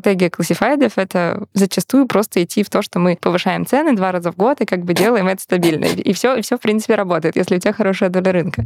стратегия 0.00 0.30
классифайдов— 0.30 0.92
это 0.96 1.46
зачастую 1.54 2.06
просто 2.06 2.42
идти 2.42 2.62
в 2.62 2.70
то, 2.70 2.82
что 2.82 2.98
мы 2.98 3.16
повышаем 3.20 3.66
цены 3.66 3.94
два 3.94 4.12
раза 4.12 4.30
в 4.30 4.36
год 4.36 4.60
и 4.60 4.66
как 4.66 4.84
бы 4.84 4.94
делаем 4.94 5.26
это 5.28 5.42
стабильно. 5.42 5.86
И 5.86 6.12
все, 6.12 6.36
и 6.36 6.42
все 6.42 6.56
в 6.56 6.60
принципе, 6.60 6.94
работает, 6.94 7.36
если 7.36 7.56
у 7.56 7.58
тебя 7.58 7.72
хорошая 7.72 8.10
доля 8.10 8.32
рынка. 8.32 8.64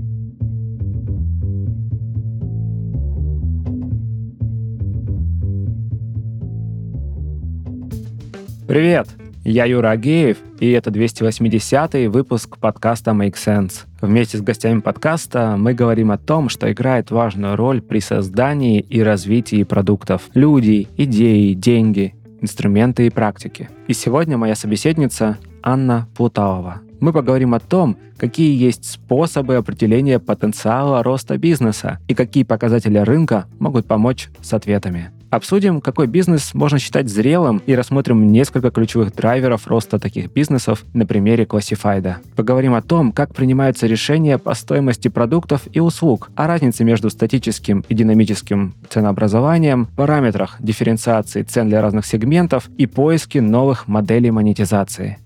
Привет! 8.67 9.09
Я 9.43 9.65
Юра 9.65 9.93
Агеев, 9.93 10.37
и 10.59 10.71
это 10.71 10.91
280-й 10.91 12.09
выпуск 12.09 12.59
подкаста 12.59 13.13
Make 13.13 13.37
Sense. 13.37 13.87
Вместе 14.03 14.37
с 14.37 14.43
гостями 14.43 14.81
подкаста 14.81 15.57
мы 15.57 15.73
говорим 15.73 16.11
о 16.11 16.19
том, 16.19 16.51
что 16.51 16.71
играет 16.71 17.11
важную 17.11 17.57
роль 17.57 17.81
при 17.81 18.01
создании 18.01 18.81
и 18.81 19.03
развитии 19.03 19.63
продуктов. 19.63 20.29
Люди, 20.35 20.89
идеи, 20.99 21.55
деньги, 21.55 22.15
инструменты 22.43 23.07
и 23.07 23.11
практики. 23.11 23.71
И 23.89 23.95
сегодня 23.95 24.37
моя 24.37 24.55
собеседница 24.55 25.39
Анна 25.63 26.07
Плуталова. 26.17 26.83
Мы 27.01 27.15
поговорим 27.15 27.55
о 27.55 27.61
том, 27.61 27.97
какие 28.19 28.63
есть 28.63 28.85
способы 28.85 29.57
определения 29.57 30.19
потенциала 30.19 31.03
роста 31.03 31.39
бизнеса 31.39 31.99
и 32.09 32.15
какие 32.15 32.45
показатели 32.45 32.99
рынка 32.99 33.47
могут 33.59 33.87
помочь 33.87 34.29
с 34.43 34.53
ответами. 34.53 35.13
Обсудим, 35.31 35.81
какой 35.81 36.09
бизнес 36.09 36.55
можно 36.55 36.81
считать 36.81 37.09
зрелым 37.09 37.63
и 37.65 37.77
рассмотрим 37.77 38.33
несколько 38.33 38.73
ключевых 38.73 39.15
драйверов 39.15 39.69
роста 39.69 40.01
таких 40.01 40.33
бизнесов 40.33 40.85
на 40.93 41.07
примере 41.07 41.45
Classified. 41.45 42.17
Поговорим 42.35 42.75
о 42.75 42.83
том, 42.83 43.13
как 43.13 43.33
принимаются 43.33 43.87
решения 43.87 44.39
по 44.39 44.55
стоимости 44.55 45.07
продуктов 45.07 45.69
и 45.73 45.79
услуг, 45.79 46.31
о 46.35 46.49
разнице 46.49 46.83
между 46.83 47.11
статическим 47.11 47.85
и 47.89 47.95
динамическим 47.95 48.75
ценообразованием, 48.89 49.87
параметрах 49.97 50.57
дифференциации 50.59 51.43
цен 51.43 51.69
для 51.69 51.81
разных 51.81 52.07
сегментов 52.07 52.69
и 52.77 52.87
поиске 52.87 53.41
новых 53.41 53.87
моделей 53.87 54.33
монетизации. 54.33 55.19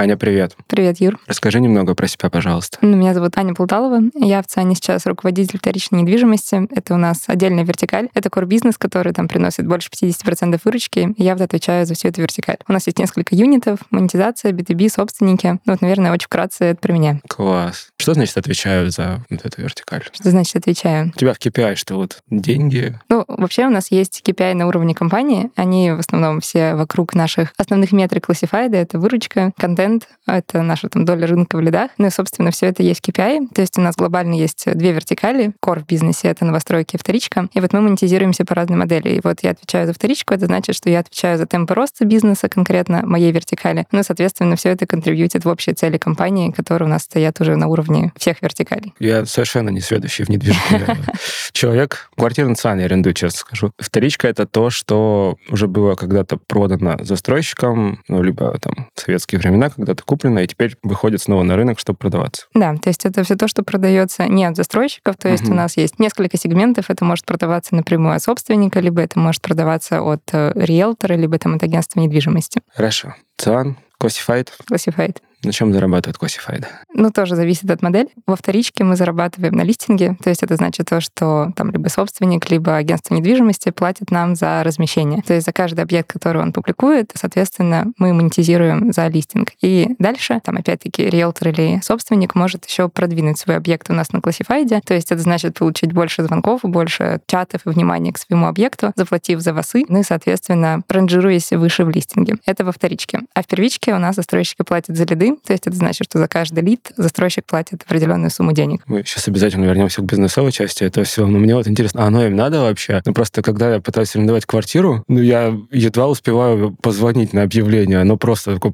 Аня, 0.00 0.16
привет. 0.16 0.56
Привет, 0.68 1.00
Юр. 1.00 1.18
Расскажи 1.26 1.58
немного 1.58 1.96
про 1.96 2.06
себя, 2.06 2.30
пожалуйста. 2.30 2.78
Ну, 2.82 2.96
меня 2.96 3.14
зовут 3.14 3.36
Аня 3.36 3.52
Полталова. 3.52 4.00
Я 4.14 4.42
в 4.42 4.46
ЦАНе 4.46 4.76
сейчас 4.76 5.06
руководитель 5.06 5.58
вторичной 5.58 6.02
недвижимости. 6.02 6.68
Это 6.70 6.94
у 6.94 6.96
нас 6.96 7.24
отдельная 7.26 7.64
вертикаль. 7.64 8.08
Это 8.14 8.30
кор-бизнес, 8.30 8.78
который 8.78 9.12
там 9.12 9.26
приносит 9.26 9.66
больше 9.66 9.90
50% 9.90 10.60
выручки. 10.62 11.16
Я 11.16 11.34
вот 11.34 11.42
отвечаю 11.42 11.84
за 11.84 11.94
всю 11.94 12.06
эту 12.06 12.20
вертикаль. 12.22 12.58
У 12.68 12.72
нас 12.72 12.86
есть 12.86 13.00
несколько 13.00 13.34
юнитов, 13.34 13.80
монетизация, 13.90 14.52
B2B, 14.52 14.88
собственники. 14.88 15.58
Ну, 15.64 15.72
вот, 15.72 15.80
наверное, 15.80 16.12
очень 16.12 16.26
вкратце 16.26 16.66
это 16.66 16.80
про 16.80 16.92
меня. 16.92 17.18
Класс. 17.28 17.88
Что 17.96 18.14
значит 18.14 18.38
отвечаю 18.38 18.92
за 18.92 19.24
вот 19.28 19.44
эту 19.44 19.62
вертикаль? 19.62 20.04
Что 20.12 20.30
значит 20.30 20.54
отвечаю? 20.54 21.08
У 21.08 21.18
тебя 21.18 21.34
в 21.34 21.40
KPI 21.40 21.74
что 21.74 21.96
вот 21.96 22.22
деньги? 22.30 22.96
Ну, 23.08 23.24
вообще 23.26 23.66
у 23.66 23.70
нас 23.70 23.90
есть 23.90 24.22
KPI 24.24 24.54
на 24.54 24.68
уровне 24.68 24.94
компании. 24.94 25.50
Они 25.56 25.90
в 25.90 25.98
основном 25.98 26.40
все 26.40 26.76
вокруг 26.76 27.16
наших 27.16 27.52
основных 27.56 27.90
метрик 27.90 28.26
классифайда. 28.26 28.76
Это 28.76 29.00
выручка, 29.00 29.50
контент, 29.56 29.87
контент, 29.88 30.08
это 30.26 30.62
наша 30.62 30.88
там 30.88 31.04
доля 31.04 31.26
рынка 31.26 31.56
в 31.56 31.60
лидах. 31.60 31.90
Ну 31.98 32.06
и, 32.06 32.10
собственно, 32.10 32.50
все 32.50 32.66
это 32.66 32.82
есть 32.82 33.00
KPI. 33.00 33.48
То 33.54 33.62
есть 33.62 33.78
у 33.78 33.80
нас 33.80 33.96
глобально 33.96 34.34
есть 34.34 34.64
две 34.74 34.92
вертикали. 34.92 35.52
Core 35.64 35.80
в 35.80 35.86
бизнесе— 35.86 36.28
это 36.28 36.44
новостройки 36.44 36.96
и 36.96 36.98
вторичка. 36.98 37.48
И 37.54 37.60
вот 37.60 37.72
мы 37.72 37.80
монетизируемся 37.80 38.44
по 38.44 38.54
разной 38.54 38.78
модели. 38.78 39.10
И 39.10 39.20
вот 39.22 39.38
я 39.42 39.50
отвечаю 39.50 39.86
за 39.86 39.94
вторичку, 39.94 40.34
это 40.34 40.46
значит, 40.46 40.76
что 40.76 40.90
я 40.90 41.00
отвечаю 41.00 41.38
за 41.38 41.46
темпы 41.46 41.74
роста 41.74 42.04
бизнеса 42.04 42.48
конкретно 42.48 43.02
моей 43.04 43.32
вертикали. 43.32 43.86
Ну, 43.90 44.02
соответственно, 44.02 44.56
все 44.56 44.70
это 44.70 44.86
контрибьютит 44.86 45.44
в 45.44 45.48
общие 45.48 45.74
цели 45.74 45.96
компании, 45.96 46.50
которые 46.50 46.88
у 46.88 46.90
нас 46.90 47.04
стоят 47.04 47.40
уже 47.40 47.56
на 47.56 47.68
уровне 47.68 48.12
всех 48.16 48.42
вертикалей. 48.42 48.92
Я 48.98 49.24
совершенно 49.24 49.70
не 49.70 49.80
следующий 49.80 50.24
в 50.24 50.28
недвижимости 50.28 50.86
человек. 51.52 52.10
Квартиру 52.16 52.48
национальную 52.48 52.86
арендую, 52.86 53.14
честно 53.14 53.38
скажу. 53.38 53.72
Вторичка— 53.78 54.28
это 54.28 54.46
то, 54.46 54.70
что 54.70 55.36
уже 55.48 55.66
было 55.66 55.94
когда-то 55.94 56.36
продано 56.36 56.96
застройщиком, 57.00 58.02
ну, 58.08 58.22
либо 58.22 58.58
там 58.58 58.88
в 58.94 59.00
советские 59.00 59.38
времена, 59.38 59.70
когда-то 59.78 60.02
куплено, 60.04 60.40
и 60.40 60.46
теперь 60.46 60.76
выходит 60.82 61.22
снова 61.22 61.42
на 61.42 61.56
рынок, 61.56 61.78
чтобы 61.78 61.98
продаваться. 61.98 62.46
Да, 62.54 62.74
то 62.76 62.88
есть 62.88 63.06
это 63.06 63.22
все 63.22 63.36
то, 63.36 63.48
что 63.48 63.62
продается 63.62 64.26
не 64.26 64.44
от 64.44 64.56
застройщиков, 64.56 65.16
то 65.16 65.28
есть 65.28 65.44
угу. 65.44 65.52
у 65.52 65.54
нас 65.54 65.76
есть 65.76 65.98
несколько 65.98 66.36
сегментов, 66.36 66.90
это 66.90 67.04
может 67.04 67.24
продаваться 67.24 67.74
напрямую 67.74 68.14
от 68.14 68.22
собственника, 68.22 68.80
либо 68.80 69.00
это 69.00 69.18
может 69.18 69.42
продаваться 69.42 70.02
от 70.02 70.22
э, 70.32 70.52
риэлтора, 70.54 71.14
либо 71.14 71.38
там 71.38 71.54
от 71.54 71.62
агентства 71.62 72.00
недвижимости. 72.00 72.60
Хорошо. 72.74 73.14
ЦИАН, 73.36 73.76
Classified? 74.00 74.48
Classified. 74.70 75.16
На 75.44 75.52
чем 75.52 75.72
зарабатывает 75.72 76.16
Classified? 76.16 76.66
Ну, 76.94 77.10
тоже 77.10 77.36
зависит 77.36 77.70
от 77.70 77.80
модели. 77.80 78.08
Во 78.26 78.34
вторичке 78.34 78.82
мы 78.82 78.96
зарабатываем 78.96 79.54
на 79.54 79.62
листинге, 79.62 80.16
то 80.22 80.30
есть 80.30 80.42
это 80.42 80.56
значит 80.56 80.86
то, 80.88 81.00
что 81.00 81.52
там 81.54 81.70
либо 81.70 81.88
собственник, 81.88 82.50
либо 82.50 82.76
агентство 82.76 83.14
недвижимости 83.14 83.70
платит 83.70 84.10
нам 84.10 84.34
за 84.34 84.64
размещение. 84.64 85.22
То 85.22 85.34
есть 85.34 85.46
за 85.46 85.52
каждый 85.52 85.80
объект, 85.82 86.12
который 86.12 86.42
он 86.42 86.52
публикует, 86.52 87.12
соответственно, 87.14 87.92
мы 87.98 88.12
монетизируем 88.12 88.92
за 88.92 89.06
листинг. 89.06 89.50
И 89.62 89.94
дальше, 89.98 90.40
там 90.42 90.56
опять-таки, 90.56 91.08
риэлтор 91.08 91.48
или 91.48 91.80
собственник 91.84 92.34
может 92.34 92.64
еще 92.66 92.88
продвинуть 92.88 93.38
свой 93.38 93.56
объект 93.56 93.90
у 93.90 93.92
нас 93.92 94.12
на 94.12 94.18
Classified, 94.18 94.80
то 94.84 94.94
есть 94.94 95.12
это 95.12 95.22
значит 95.22 95.58
получить 95.58 95.92
больше 95.92 96.24
звонков, 96.24 96.62
больше 96.64 97.20
чатов 97.26 97.60
и 97.64 97.68
внимания 97.68 98.12
к 98.12 98.18
своему 98.18 98.46
объекту, 98.46 98.92
заплатив 98.96 99.40
за 99.40 99.54
васы, 99.54 99.84
ну 99.88 100.00
и, 100.00 100.02
соответственно, 100.02 100.82
ранжируясь 100.88 101.52
выше 101.52 101.84
в 101.84 101.90
листинге. 101.90 102.36
Это 102.44 102.64
во 102.64 102.72
вторичке. 102.72 103.20
А 103.34 103.42
в 103.42 103.46
первичке 103.46 103.94
у 103.94 103.98
нас 103.98 104.16
застройщики 104.16 104.62
платят 104.62 104.96
за 104.96 105.04
лиды, 105.04 105.27
то 105.36 105.52
есть 105.52 105.66
это 105.66 105.76
значит, 105.76 106.06
что 106.06 106.18
за 106.18 106.28
каждый 106.28 106.62
лид 106.62 106.92
застройщик 106.96 107.44
платит 107.44 107.82
определенную 107.84 108.30
сумму 108.30 108.52
денег. 108.52 108.82
Мы 108.86 109.02
сейчас 109.04 109.28
обязательно 109.28 109.64
вернемся 109.64 110.02
к 110.02 110.04
бизнесовой 110.04 110.52
части 110.52 110.84
этого 110.84 111.04
всего, 111.04 111.26
но 111.26 111.38
мне 111.38 111.54
вот 111.54 111.66
интересно, 111.66 112.04
а 112.04 112.06
оно 112.06 112.24
им 112.24 112.36
надо 112.36 112.60
вообще? 112.60 113.02
Ну 113.04 113.12
просто 113.12 113.42
когда 113.42 113.74
я 113.74 113.80
пытаюсь 113.80 114.14
арендовать 114.14 114.46
квартиру, 114.46 115.04
ну 115.08 115.20
я 115.20 115.56
едва 115.70 116.08
успеваю 116.08 116.76
позвонить 116.82 117.32
на 117.32 117.42
объявление, 117.42 118.00
оно 118.00 118.16
просто 118.16 118.54
такое, 118.54 118.72